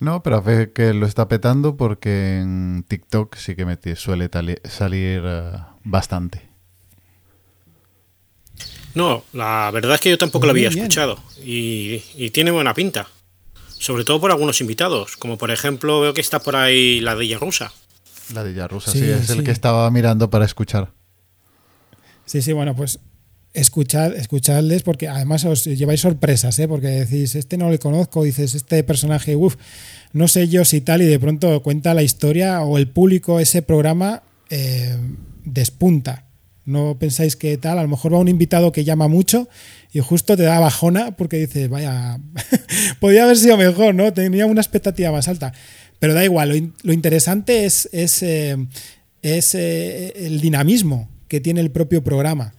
[0.00, 4.28] No, pero ve que lo está petando porque en TikTok sí que me suele
[4.64, 6.48] salir uh, bastante.
[8.94, 13.08] No, la verdad es que yo tampoco lo había escuchado y, y, tiene buena pinta.
[13.66, 17.36] Sobre todo por algunos invitados, como por ejemplo veo que está por ahí la de
[17.36, 17.72] Rusa.
[18.32, 19.32] La de Rusa, sí, sí, es sí.
[19.32, 20.92] el que estaba mirando para escuchar.
[22.24, 23.00] Sí, sí, bueno, pues
[23.54, 26.68] escuchad, escuchadles porque además os lleváis sorpresas, ¿eh?
[26.68, 29.56] porque decís, este no le conozco, dices, este personaje, uff,
[30.12, 33.62] no sé yo si tal, y de pronto cuenta la historia o el público, ese
[33.62, 34.96] programa eh,
[35.44, 36.26] despunta.
[36.66, 39.48] No pensáis que tal, a lo mejor va un invitado que llama mucho
[39.92, 42.18] y justo te da bajona porque dices, vaya,
[43.00, 44.12] podía haber sido mejor, ¿no?
[44.12, 45.52] Tenía una expectativa más alta.
[45.98, 48.56] Pero da igual, lo, lo interesante es, es, eh,
[49.22, 52.54] es eh, el dinamismo que tiene el propio programa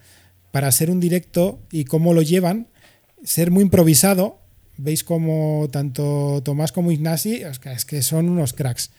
[0.55, 2.69] para ser un directo y cómo lo llevan,
[3.25, 4.39] ser muy improvisado.
[4.77, 8.91] Veis como tanto Tomás como Ignasi, es que son unos cracks.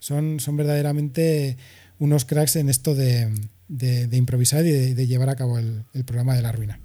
[0.00, 1.58] Son, son verdaderamente
[2.00, 3.30] unos cracks en esto de,
[4.10, 6.80] improvisar y de, llevar a cabo el programa de la ruina.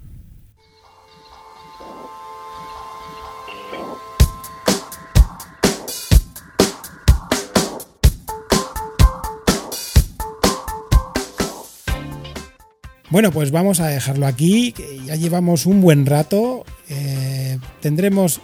[13.12, 14.74] Bueno, pues vamos a dejarlo aquí,
[15.06, 16.64] ya llevamos un buen rato.
[16.88, 18.40] Eh, tendremos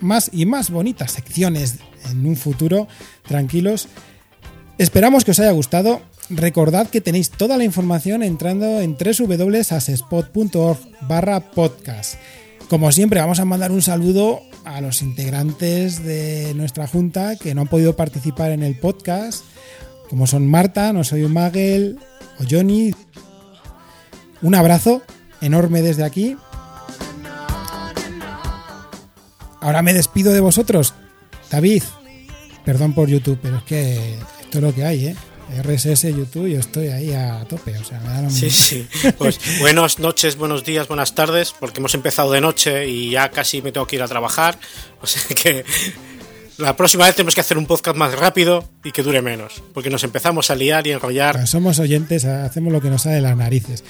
[0.00, 1.76] más y más bonitas secciones
[2.10, 2.88] en un futuro,
[3.28, 3.88] tranquilos.
[4.78, 6.00] Esperamos que os haya gustado.
[6.30, 12.14] Recordad que tenéis toda la información entrando en www.asespot.org barra podcast.
[12.70, 17.60] Como siempre, vamos a mandar un saludo a los integrantes de nuestra junta que no
[17.60, 19.44] han podido participar en el podcast,
[20.08, 21.98] como son Marta, No Soy un Magel
[22.40, 22.94] o Johnny.
[24.42, 25.02] Un abrazo
[25.40, 26.36] enorme desde aquí.
[29.60, 30.94] Ahora me despido de vosotros.
[31.50, 31.82] David,
[32.64, 35.16] perdón por YouTube, pero es que esto es lo que hay, ¿eh?
[35.62, 37.76] RSS, YouTube, yo estoy ahí a tope.
[37.78, 38.86] O sea, me da lo sí, sí.
[39.16, 43.62] Pues buenas noches, buenos días, buenas tardes, porque hemos empezado de noche y ya casi
[43.62, 44.58] me tengo que ir a trabajar.
[45.00, 45.64] O sea que
[46.58, 49.90] la próxima vez tenemos que hacer un podcast más rápido y que dure menos, porque
[49.90, 51.36] nos empezamos a liar y enrollar.
[51.36, 53.84] Pues somos oyentes, hacemos lo que nos sale de las narices.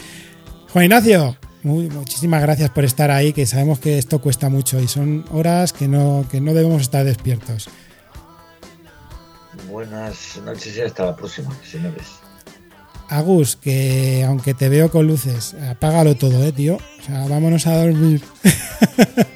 [0.76, 4.86] Juan Ignacio, muy, muchísimas gracias por estar ahí, que sabemos que esto cuesta mucho y
[4.86, 7.70] son horas que no, que no debemos estar despiertos.
[9.70, 12.04] Buenas noches y hasta la próxima, señores.
[13.08, 16.76] Agus, que aunque te veo con luces, apágalo todo, eh, tío.
[16.76, 18.20] O sea, vámonos a dormir.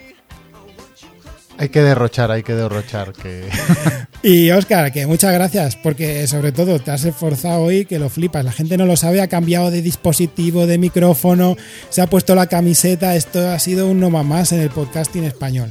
[1.60, 3.12] Hay que derrochar, hay que derrochar.
[3.12, 3.46] Que...
[4.22, 8.46] y Oscar, que muchas gracias, porque sobre todo te has esforzado hoy que lo flipas.
[8.46, 11.58] La gente no lo sabe, ha cambiado de dispositivo, de micrófono,
[11.90, 13.14] se ha puesto la camiseta.
[13.14, 15.70] Esto ha sido un no más en el podcasting español.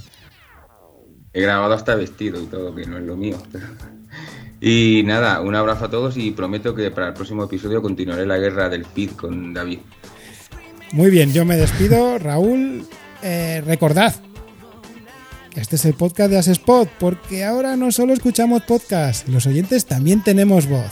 [1.33, 3.41] He grabado hasta vestido y todo, que no es lo mío.
[4.61, 8.37] Y nada, un abrazo a todos y prometo que para el próximo episodio continuaré la
[8.37, 9.79] guerra del feed con David.
[10.91, 12.85] Muy bien, yo me despido, Raúl.
[13.23, 14.13] Eh, recordad
[15.59, 20.23] este es el podcast de Asespot, porque ahora no solo escuchamos podcast, los oyentes también
[20.23, 20.91] tenemos voz.